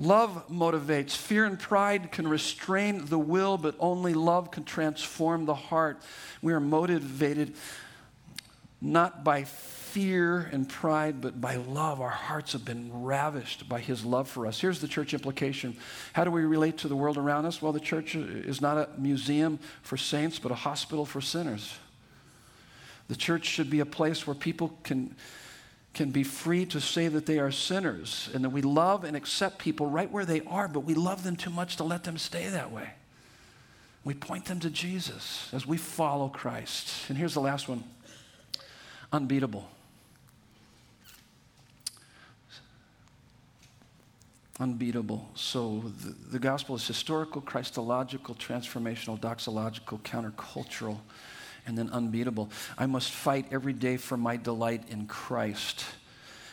Love 0.00 0.48
motivates. 0.48 1.14
Fear 1.14 1.44
and 1.44 1.58
pride 1.58 2.10
can 2.10 2.26
restrain 2.26 3.04
the 3.04 3.18
will, 3.18 3.58
but 3.58 3.74
only 3.78 4.14
love 4.14 4.50
can 4.50 4.64
transform 4.64 5.44
the 5.44 5.54
heart. 5.54 6.00
We 6.40 6.54
are 6.54 6.60
motivated 6.60 7.54
not 8.80 9.22
by 9.22 9.44
fear 9.44 10.48
and 10.52 10.66
pride, 10.66 11.20
but 11.20 11.38
by 11.38 11.56
love. 11.56 12.00
Our 12.00 12.08
hearts 12.08 12.52
have 12.52 12.64
been 12.64 13.02
ravished 13.02 13.68
by 13.68 13.80
His 13.80 14.02
love 14.02 14.26
for 14.26 14.46
us. 14.46 14.58
Here's 14.58 14.80
the 14.80 14.88
church 14.88 15.12
implication 15.12 15.76
How 16.14 16.24
do 16.24 16.30
we 16.30 16.44
relate 16.44 16.78
to 16.78 16.88
the 16.88 16.96
world 16.96 17.18
around 17.18 17.44
us? 17.44 17.60
Well, 17.60 17.72
the 17.72 17.78
church 17.78 18.14
is 18.14 18.62
not 18.62 18.78
a 18.78 18.88
museum 18.98 19.58
for 19.82 19.98
saints, 19.98 20.38
but 20.38 20.50
a 20.50 20.54
hospital 20.54 21.04
for 21.04 21.20
sinners. 21.20 21.76
The 23.08 23.16
church 23.16 23.44
should 23.44 23.68
be 23.68 23.80
a 23.80 23.86
place 23.86 24.26
where 24.26 24.34
people 24.34 24.78
can 24.82 25.14
can 25.92 26.10
be 26.10 26.22
free 26.22 26.64
to 26.66 26.80
say 26.80 27.08
that 27.08 27.26
they 27.26 27.38
are 27.38 27.50
sinners 27.50 28.28
and 28.32 28.44
that 28.44 28.50
we 28.50 28.62
love 28.62 29.04
and 29.04 29.16
accept 29.16 29.58
people 29.58 29.86
right 29.86 30.10
where 30.10 30.24
they 30.24 30.40
are, 30.42 30.68
but 30.68 30.80
we 30.80 30.94
love 30.94 31.24
them 31.24 31.36
too 31.36 31.50
much 31.50 31.76
to 31.76 31.84
let 31.84 32.04
them 32.04 32.16
stay 32.16 32.48
that 32.48 32.70
way. 32.70 32.90
We 34.04 34.14
point 34.14 34.46
them 34.46 34.60
to 34.60 34.70
Jesus 34.70 35.48
as 35.52 35.66
we 35.66 35.76
follow 35.76 36.28
Christ. 36.28 37.08
And 37.08 37.18
here's 37.18 37.34
the 37.34 37.40
last 37.40 37.68
one 37.68 37.84
unbeatable. 39.12 39.68
Unbeatable. 44.60 45.28
So 45.34 45.92
the, 46.02 46.14
the 46.32 46.38
gospel 46.38 46.76
is 46.76 46.86
historical, 46.86 47.40
Christological, 47.40 48.34
transformational, 48.34 49.18
doxological, 49.18 50.00
countercultural 50.02 51.00
and 51.66 51.76
then 51.76 51.90
unbeatable. 51.90 52.50
I 52.78 52.86
must 52.86 53.10
fight 53.10 53.46
every 53.50 53.72
day 53.72 53.96
for 53.96 54.16
my 54.16 54.36
delight 54.36 54.84
in 54.88 55.06
Christ. 55.06 55.84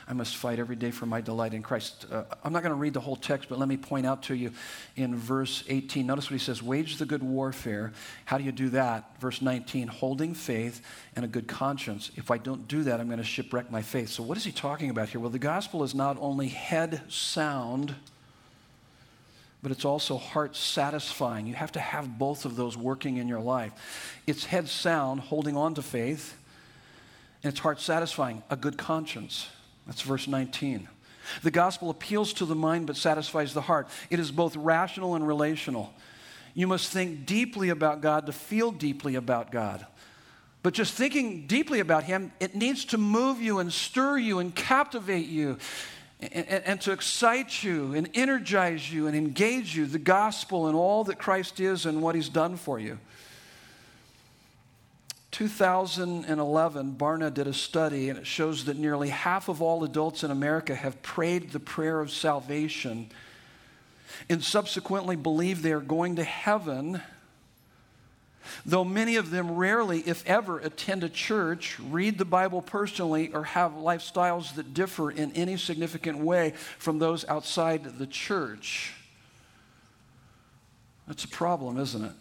I 0.09 0.13
must 0.13 0.37
fight 0.37 0.57
every 0.57 0.77
day 0.77 0.91
for 0.91 1.05
my 1.05 1.19
delight 1.19 1.53
in 1.53 1.61
Christ. 1.61 2.05
Uh, 2.09 2.23
I'm 2.41 2.53
not 2.53 2.63
going 2.63 2.73
to 2.73 2.79
read 2.79 2.93
the 2.93 3.01
whole 3.01 3.17
text, 3.17 3.49
but 3.49 3.59
let 3.59 3.67
me 3.67 3.75
point 3.75 4.05
out 4.05 4.23
to 4.23 4.35
you 4.35 4.51
in 4.95 5.13
verse 5.17 5.65
18. 5.67 6.07
Notice 6.07 6.31
what 6.31 6.39
he 6.39 6.45
says 6.45 6.63
Wage 6.63 6.95
the 6.95 7.05
good 7.05 7.21
warfare. 7.21 7.91
How 8.23 8.37
do 8.37 8.45
you 8.45 8.53
do 8.53 8.69
that? 8.69 9.19
Verse 9.19 9.41
19, 9.41 9.89
holding 9.89 10.33
faith 10.33 10.81
and 11.17 11.25
a 11.25 11.27
good 11.27 11.47
conscience. 11.47 12.09
If 12.15 12.31
I 12.31 12.37
don't 12.37 12.69
do 12.69 12.83
that, 12.83 13.01
I'm 13.01 13.07
going 13.07 13.17
to 13.17 13.23
shipwreck 13.25 13.69
my 13.69 13.81
faith. 13.81 14.07
So, 14.07 14.23
what 14.23 14.37
is 14.37 14.45
he 14.45 14.53
talking 14.53 14.89
about 14.89 15.09
here? 15.09 15.19
Well, 15.19 15.29
the 15.29 15.39
gospel 15.39 15.83
is 15.83 15.93
not 15.93 16.17
only 16.21 16.47
head 16.47 17.01
sound 17.09 17.95
but 19.61 19.71
it's 19.71 19.85
also 19.85 20.17
heart 20.17 20.55
satisfying. 20.55 21.47
You 21.47 21.55
have 21.55 21.71
to 21.73 21.79
have 21.79 22.17
both 22.19 22.45
of 22.45 22.55
those 22.55 22.77
working 22.77 23.17
in 23.17 23.27
your 23.27 23.39
life. 23.39 24.19
It's 24.27 24.45
head 24.45 24.67
sound, 24.67 25.21
holding 25.21 25.57
on 25.57 25.73
to 25.75 25.81
faith, 25.81 26.37
and 27.43 27.51
it's 27.51 27.59
heart 27.59 27.79
satisfying, 27.79 28.43
a 28.49 28.55
good 28.55 28.77
conscience. 28.77 29.47
That's 29.85 30.01
verse 30.01 30.27
19. 30.27 30.87
The 31.43 31.51
gospel 31.51 31.89
appeals 31.89 32.33
to 32.33 32.45
the 32.45 32.55
mind 32.55 32.87
but 32.87 32.95
satisfies 32.95 33.53
the 33.53 33.61
heart. 33.61 33.89
It 34.09 34.19
is 34.19 34.31
both 34.31 34.55
rational 34.55 35.15
and 35.15 35.27
relational. 35.27 35.93
You 36.53 36.67
must 36.67 36.91
think 36.91 37.25
deeply 37.25 37.69
about 37.69 38.01
God 38.01 38.25
to 38.27 38.31
feel 38.31 38.71
deeply 38.71 39.15
about 39.15 39.51
God. 39.51 39.85
But 40.63 40.73
just 40.73 40.93
thinking 40.93 41.47
deeply 41.47 41.79
about 41.79 42.03
Him, 42.03 42.31
it 42.39 42.55
needs 42.55 42.85
to 42.85 42.97
move 42.97 43.41
you 43.41 43.59
and 43.59 43.71
stir 43.71 44.17
you 44.17 44.39
and 44.39 44.53
captivate 44.53 45.27
you 45.27 45.57
and, 46.19 46.47
and, 46.47 46.81
to 46.81 46.91
excite 46.91 47.63
you 47.63 47.93
and 47.93 48.09
energize 48.15 48.91
you 48.91 49.05
and 49.05 49.15
engage 49.15 49.75
you, 49.75 49.85
the 49.85 49.99
gospel 49.99 50.65
and 50.65 50.75
all 50.75 51.03
that 51.03 51.19
Christ 51.19 51.59
is 51.59 51.85
and 51.85 52.01
what 52.01 52.15
he's 52.15 52.29
done 52.29 52.57
for 52.57 52.79
you. 52.79 52.97
2011, 55.29 56.95
Barna 56.97 57.31
did 57.31 57.45
a 57.45 57.53
study, 57.53 58.09
and 58.09 58.17
it 58.17 58.25
shows 58.25 58.65
that 58.65 58.77
nearly 58.77 59.09
half 59.09 59.47
of 59.49 59.61
all 59.61 59.83
adults 59.83 60.23
in 60.23 60.31
America 60.31 60.73
have 60.73 60.99
prayed 61.03 61.51
the 61.51 61.59
prayer 61.59 61.99
of 61.99 62.09
salvation 62.09 63.11
and 64.27 64.43
subsequently 64.43 65.15
believe 65.15 65.61
they 65.61 65.71
are 65.71 65.79
going 65.79 66.15
to 66.15 66.23
heaven 66.23 67.01
Though 68.65 68.83
many 68.83 69.15
of 69.15 69.31
them 69.31 69.51
rarely, 69.51 69.99
if 69.99 70.25
ever, 70.25 70.59
attend 70.59 71.03
a 71.03 71.09
church, 71.09 71.79
read 71.79 72.17
the 72.17 72.25
Bible 72.25 72.61
personally, 72.61 73.31
or 73.33 73.43
have 73.43 73.73
lifestyles 73.73 74.55
that 74.55 74.73
differ 74.73 75.11
in 75.11 75.31
any 75.33 75.57
significant 75.57 76.19
way 76.19 76.53
from 76.77 76.99
those 76.99 77.25
outside 77.25 77.97
the 77.97 78.07
church. 78.07 78.93
That's 81.07 81.23
a 81.23 81.29
problem, 81.29 81.77
isn't 81.77 82.03
it? 82.03 82.11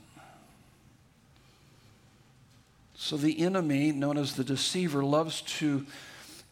So 2.95 3.17
the 3.17 3.41
enemy, 3.41 3.93
known 3.93 4.17
as 4.17 4.37
the 4.37 4.45
deceiver, 4.45 5.05
loves 5.05 5.43
to 5.59 5.87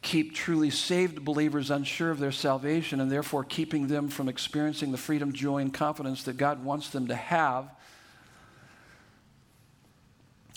keep 0.02 0.34
truly 0.34 0.68
saved 0.68 1.24
believers 1.24 1.70
unsure 1.70 2.10
of 2.10 2.18
their 2.18 2.30
salvation 2.30 3.00
and 3.00 3.10
therefore 3.10 3.42
keeping 3.42 3.86
them 3.88 4.08
from 4.08 4.28
experiencing 4.28 4.92
the 4.92 4.98
freedom, 4.98 5.32
joy, 5.32 5.58
and 5.58 5.72
confidence 5.72 6.24
that 6.24 6.36
God 6.36 6.62
wants 6.62 6.90
them 6.90 7.08
to 7.08 7.14
have 7.14 7.70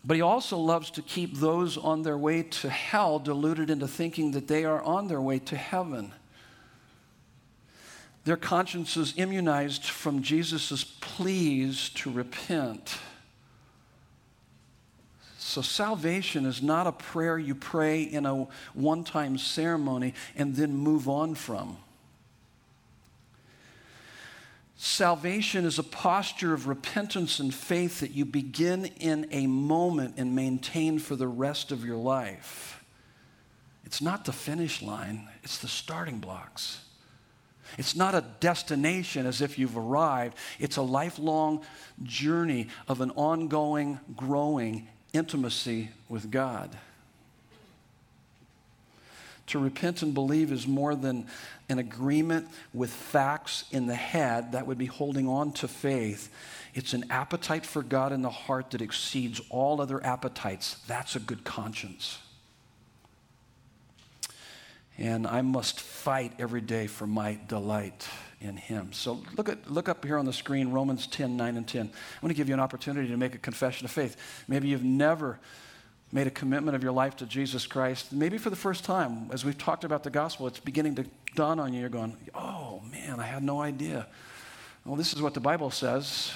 but 0.08 0.16
he 0.16 0.22
also 0.22 0.58
loves 0.58 0.90
to 0.92 1.02
keep 1.02 1.36
those 1.36 1.78
on 1.78 2.04
their 2.04 2.18
way 2.18 2.42
to 2.42 2.70
hell 2.70 3.20
deluded 3.20 3.70
into 3.70 3.90
thinking 3.90 4.32
that 4.32 4.48
they 4.48 4.64
are 4.64 4.82
on 4.82 5.10
their 5.10 5.20
way 5.20 5.38
to 5.38 5.58
heaven. 5.58 6.14
Their 8.24 8.38
consciences 8.38 9.14
immunized 9.18 9.84
from 9.84 10.22
Jesus' 10.22 10.86
pleas 10.86 11.90
to 11.96 12.10
repent. 12.10 12.98
So, 15.38 15.62
salvation 15.62 16.46
is 16.46 16.62
not 16.62 16.88
a 16.88 16.94
prayer 16.94 17.38
you 17.38 17.54
pray 17.54 18.04
in 18.04 18.26
a 18.26 18.48
one 18.74 19.04
time 19.04 19.38
ceremony 19.38 20.14
and 20.38 20.56
then 20.56 20.74
move 20.74 21.10
on 21.10 21.36
from. 21.36 21.78
Salvation 24.78 25.66
is 25.66 25.80
a 25.80 25.84
posture 25.84 26.54
of 26.54 26.68
repentance 26.68 27.40
and 27.40 27.52
faith 27.52 28.00
that 28.00 28.12
you 28.12 28.26
begin 28.26 28.86
in 28.86 29.28
a 29.32 29.48
moment 29.48 30.14
and 30.18 30.36
maintain 30.36 31.00
for 31.00 31.16
the 31.16 31.28
rest 31.28 31.72
of 31.72 31.84
your 31.84 31.98
life. 31.98 32.84
It's 33.86 34.02
not 34.02 34.26
the 34.26 34.32
finish 34.32 34.84
line, 34.84 35.28
it's 35.44 35.58
the 35.58 35.68
starting 35.68 36.20
blocks. 36.20 36.82
It's 37.78 37.96
not 37.96 38.16
a 38.16 38.24
destination 38.40 39.26
as 39.26 39.42
if 39.42 39.60
you've 39.60 39.78
arrived. 39.78 40.38
It's 40.60 40.78
a 40.78 40.82
lifelong 40.82 41.66
journey 42.04 42.70
of 42.88 43.02
an 43.02 43.12
ongoing, 43.12 44.00
growing 44.16 44.88
intimacy 45.12 45.90
with 46.08 46.32
God. 46.32 46.78
To 49.48 49.60
repent 49.60 50.02
and 50.02 50.14
believe 50.14 50.52
is 50.52 50.68
more 50.68 50.94
than 50.94 51.26
an 51.70 51.80
agreement 51.80 52.48
with 52.74 52.92
facts 52.92 53.64
in 53.72 53.88
the 53.88 53.96
head 53.96 54.52
that 54.52 54.68
would 54.68 54.78
be 54.78 54.88
holding 54.88 55.28
on 55.28 55.54
to 55.54 55.68
faith. 55.68 56.30
It's 56.74 56.94
an 56.94 57.06
appetite 57.10 57.66
for 57.66 57.82
God 57.82 58.12
in 58.12 58.22
the 58.22 58.30
heart 58.30 58.72
that 58.72 58.82
exceeds 58.82 59.42
all 59.50 59.82
other 59.82 60.04
appetites. 60.06 60.76
That's 60.88 61.16
a 61.16 61.20
good 61.20 61.44
conscience. 61.46 62.20
And 64.98 65.28
I 65.28 65.42
must 65.42 65.80
fight 65.80 66.34
every 66.40 66.62
day 66.62 66.88
for 66.88 67.08
my 67.08 67.40
delight 67.48 68.08
in 68.42 68.58
Him. 68.58 68.94
So 68.94 69.24
look, 69.38 69.48
at, 69.48 69.72
look 69.72 69.88
up 69.88 70.04
here 70.04 70.18
on 70.18 70.26
the 70.26 70.34
screen, 70.34 70.72
Romans 70.72 71.08
10, 71.08 71.38
9 71.38 71.58
and 71.58 71.68
10. 71.68 71.86
I 71.86 72.26
want 72.26 72.32
to 72.32 72.38
give 72.38 72.48
you 72.48 72.54
an 72.54 72.60
opportunity 72.60 73.08
to 73.10 73.18
make 73.18 73.36
a 73.36 73.40
confession 73.40 73.86
of 73.86 73.92
faith. 73.92 74.18
Maybe 74.48 74.68
you've 74.68 74.84
never 74.84 75.40
made 76.12 76.28
a 76.28 76.32
commitment 76.32 76.76
of 76.76 76.84
your 76.84 76.92
life 76.92 77.16
to 77.18 77.26
Jesus 77.26 77.68
Christ, 77.68 78.14
maybe 78.14 78.38
for 78.38 78.50
the 78.50 78.56
first 78.56 78.84
time, 78.86 79.30
as 79.32 79.44
we've 79.44 79.58
talked 79.58 79.84
about 79.84 80.04
the 80.04 80.10
gospel, 80.10 80.48
it's 80.48 80.60
beginning 80.60 80.96
to 80.96 81.06
dawn 81.36 81.60
on 81.60 81.74
you. 81.74 81.82
You're 81.82 81.90
going, 81.90 82.16
oh 82.34 82.82
man, 82.92 83.20
I 83.20 83.26
had 83.26 83.44
no 83.44 83.62
idea. 83.62 84.08
Well, 84.86 84.96
this 84.96 85.14
is 85.14 85.22
what 85.22 85.34
the 85.34 85.42
Bible 85.42 85.70
says 85.70 86.32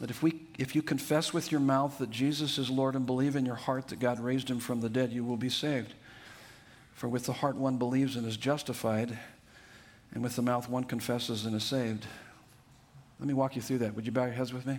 that 0.00 0.10
if, 0.10 0.22
we, 0.22 0.40
if 0.58 0.74
you 0.74 0.82
confess 0.82 1.32
with 1.32 1.52
your 1.52 1.60
mouth 1.60 1.98
that 1.98 2.10
Jesus 2.10 2.58
is 2.58 2.68
Lord 2.68 2.96
and 2.96 3.06
believe 3.06 3.36
in 3.36 3.46
your 3.46 3.54
heart 3.54 3.88
that 3.88 4.00
God 4.00 4.18
raised 4.18 4.50
him 4.50 4.58
from 4.58 4.80
the 4.80 4.88
dead, 4.88 5.12
you 5.12 5.22
will 5.22 5.36
be 5.36 5.48
saved. 5.48 5.94
For 6.94 7.08
with 7.08 7.26
the 7.26 7.32
heart 7.34 7.56
one 7.56 7.76
believes 7.76 8.16
and 8.16 8.26
is 8.26 8.36
justified, 8.36 9.16
and 10.12 10.22
with 10.22 10.36
the 10.36 10.42
mouth 10.42 10.68
one 10.68 10.84
confesses 10.84 11.44
and 11.44 11.54
is 11.54 11.64
saved. 11.64 12.06
Let 13.20 13.28
me 13.28 13.34
walk 13.34 13.56
you 13.56 13.62
through 13.62 13.78
that. 13.78 13.94
Would 13.94 14.06
you 14.06 14.12
bow 14.12 14.24
your 14.24 14.34
heads 14.34 14.52
with 14.52 14.66
me? 14.66 14.78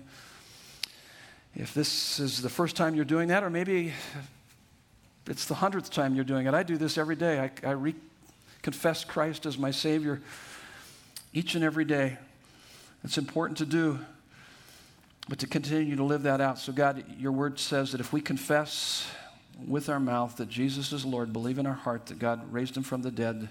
If 1.55 1.73
this 1.73 2.19
is 2.19 2.41
the 2.41 2.49
first 2.49 2.75
time 2.75 2.95
you're 2.95 3.05
doing 3.05 3.29
that, 3.29 3.41
or 3.41 3.49
maybe 3.49 3.93
it's 5.25 5.45
the 5.45 5.53
hundredth 5.53 5.89
time 5.89 6.13
you're 6.13 6.25
doing 6.25 6.47
it, 6.47 6.53
I 6.53 6.63
do 6.63 6.77
this 6.77 6.97
every 6.97 7.15
day. 7.15 7.39
I, 7.39 7.51
I 7.65 7.71
re- 7.71 7.95
confess 8.61 9.05
Christ 9.05 9.45
as 9.45 9.57
my 9.57 9.71
Savior 9.71 10.21
each 11.33 11.55
and 11.55 11.63
every 11.63 11.85
day. 11.85 12.17
It's 13.05 13.17
important 13.17 13.57
to 13.59 13.65
do, 13.65 13.99
but 15.29 15.39
to 15.39 15.47
continue 15.47 15.95
to 15.95 16.03
live 16.03 16.23
that 16.23 16.41
out. 16.41 16.59
So, 16.59 16.73
God, 16.73 17.05
your 17.17 17.31
word 17.31 17.57
says 17.57 17.93
that 17.93 18.01
if 18.01 18.11
we 18.11 18.19
confess 18.19 19.07
with 19.65 19.87
our 19.87 19.99
mouth 19.99 20.35
that 20.35 20.49
Jesus 20.49 20.91
is 20.91 21.05
Lord, 21.05 21.31
believe 21.31 21.57
in 21.57 21.65
our 21.65 21.73
heart 21.73 22.07
that 22.07 22.19
God 22.19 22.51
raised 22.51 22.75
him 22.75 22.83
from 22.83 23.01
the 23.01 23.11
dead, 23.11 23.47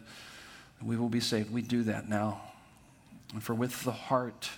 we 0.83 0.97
will 0.99 1.09
be 1.09 1.21
saved. 1.21 1.51
We 1.51 1.63
do 1.63 1.83
that 1.85 2.07
now. 2.07 2.43
And 3.33 3.43
for 3.43 3.55
with 3.55 3.83
the 3.85 3.93
heart 3.93 4.51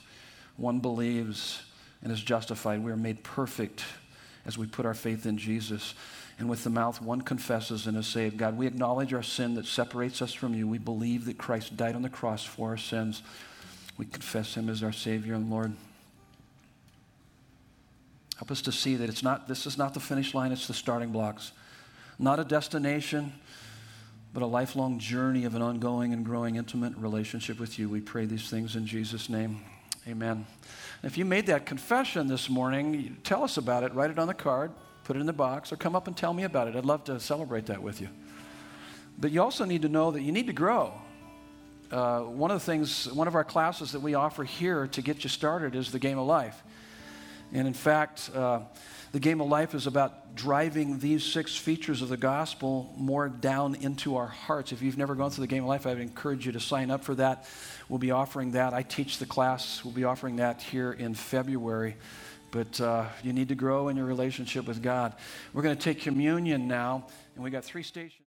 one 0.57 0.80
believes 0.80 1.62
and 2.07 2.12
is 2.12 2.22
justified. 2.22 2.84
We 2.84 2.92
are 2.92 2.96
made 2.96 3.24
perfect 3.24 3.82
as 4.46 4.57
we 4.57 4.68
put 4.68 4.86
our 4.86 4.94
faith 4.94 5.26
in 5.26 5.38
Jesus. 5.38 5.94
and 6.38 6.48
with 6.48 6.62
the 6.62 6.70
mouth 6.70 7.02
one 7.02 7.20
confesses 7.20 7.88
and 7.88 7.96
is 7.96 8.07
saved. 8.07 8.36
God, 8.36 8.57
we 8.57 8.68
acknowledge 8.68 9.12
our 9.12 9.24
sin 9.24 9.54
that 9.54 9.66
separates 9.66 10.22
us 10.22 10.32
from 10.32 10.54
you. 10.54 10.68
We 10.68 10.78
believe 10.78 11.24
that 11.24 11.36
Christ 11.36 11.76
died 11.76 11.96
on 11.96 12.02
the 12.02 12.09
cross 12.09 12.44
for 12.44 12.68
our 12.68 12.76
sins. 12.76 13.24
We 13.98 14.07
confess 14.07 14.54
him 14.54 14.68
as 14.68 14.84
our 14.84 14.92
Savior 14.92 15.34
and 15.34 15.50
Lord. 15.50 15.72
Help 18.36 18.52
us 18.52 18.62
to 18.62 18.70
see 18.70 18.94
that 18.94 19.09
it's 19.09 19.24
not, 19.24 19.48
this 19.48 19.66
is 19.66 19.76
not 19.76 19.94
the 19.94 20.00
finish 20.00 20.32
line, 20.32 20.52
it's 20.52 20.68
the 20.68 20.74
starting 20.74 21.11
blocks. 21.11 21.50
Not 22.20 22.38
a 22.38 22.44
destination, 22.44 23.32
but 24.32 24.44
a 24.44 24.46
lifelong 24.46 25.00
journey 25.00 25.44
of 25.44 25.57
an 25.57 25.62
ongoing 25.62 26.12
and 26.12 26.24
growing 26.24 26.54
intimate 26.54 26.96
relationship 26.98 27.59
with 27.59 27.80
you. 27.80 27.88
We 27.88 28.00
pray 28.00 28.26
these 28.26 28.48
things 28.48 28.76
in 28.76 28.86
Jesus' 28.86 29.28
name. 29.28 29.61
Amen. 30.09 30.46
If 31.02 31.18
you 31.18 31.24
made 31.24 31.46
that 31.46 31.66
confession 31.66 32.28
this 32.28 32.48
morning, 32.48 33.16
tell 33.24 33.42
us 33.42 33.57
about 33.57 33.82
it. 33.82 33.92
Write 33.92 34.12
it 34.12 34.20
on 34.20 34.28
the 34.28 34.34
card, 34.34 34.70
put 35.02 35.16
it 35.16 35.18
in 35.20 35.26
the 35.26 35.32
box, 35.32 35.72
or 35.72 35.76
come 35.76 35.96
up 35.96 36.07
and 36.07 36.16
tell 36.16 36.32
me 36.32 36.44
about 36.44 36.68
it. 36.68 36.76
I'd 36.76 36.84
love 36.84 37.02
to 37.04 37.18
celebrate 37.18 37.66
that 37.66 37.82
with 37.82 38.00
you. 38.00 38.09
But 39.18 39.32
you 39.32 39.42
also 39.42 39.64
need 39.64 39.82
to 39.82 39.88
know 39.88 40.12
that 40.12 40.22
you 40.22 40.30
need 40.30 40.46
to 40.46 40.52
grow. 40.52 40.92
Uh, 41.90 42.20
one 42.20 42.52
of 42.52 42.61
the 42.61 42.64
things, 42.64 43.12
one 43.12 43.26
of 43.26 43.34
our 43.34 43.42
classes 43.42 43.90
that 43.92 44.00
we 44.00 44.14
offer 44.14 44.44
here 44.44 44.86
to 44.86 45.02
get 45.02 45.24
you 45.24 45.30
started 45.30 45.74
is 45.74 45.90
the 45.90 45.98
game 45.98 46.18
of 46.18 46.26
life. 46.28 46.62
And 47.52 47.66
in 47.66 47.74
fact, 47.74 48.30
uh, 48.32 48.61
the 49.17 49.21
game 49.21 49.41
of 49.41 49.49
life 49.49 49.75
is 49.75 49.87
about 49.87 50.35
driving 50.35 50.99
these 50.99 51.25
six 51.25 51.57
features 51.57 52.03
of 52.03 52.11
the 52.11 52.19
gospel 52.19 52.93
more 52.99 53.31
down 53.31 53.75
into 53.77 54.17
our 54.17 54.27
hearts. 54.27 54.73
If 54.73 54.83
you've 54.83 54.99
never 54.99 55.14
gone 55.14 55.31
through 55.31 55.45
the 55.45 55.49
game 55.49 55.62
of 55.62 55.71
life, 55.71 55.87
I 55.87 55.95
would 55.95 56.03
encourage 56.03 56.45
you 56.45 56.53
to 56.53 56.61
sign 56.61 56.91
up 56.91 57.03
for 57.03 57.14
that. 57.14 57.49
We'll 57.89 57.99
be 57.99 58.11
offering 58.11 58.51
that. 58.51 58.75
I 58.75 58.83
teach 58.83 59.17
the 59.17 59.25
class. 59.25 59.83
We'll 59.83 59.95
be 59.95 60.05
offering 60.05 60.37
that 60.37 60.61
here 60.61 60.93
in 60.93 61.14
February. 61.14 61.97
But 62.51 62.79
uh, 62.79 63.07
you 63.23 63.33
need 63.33 63.49
to 63.49 63.55
grow 63.55 63.89
in 63.89 63.97
your 63.97 64.05
relationship 64.05 64.67
with 64.67 64.83
God. 64.83 65.14
We're 65.55 65.62
going 65.62 65.79
to 65.79 65.83
take 65.83 66.03
communion 66.03 66.69
now, 66.69 67.07
and 67.37 67.43
we 67.43 67.49
got 67.49 67.64
three 67.64 67.85
stations. 67.85 68.26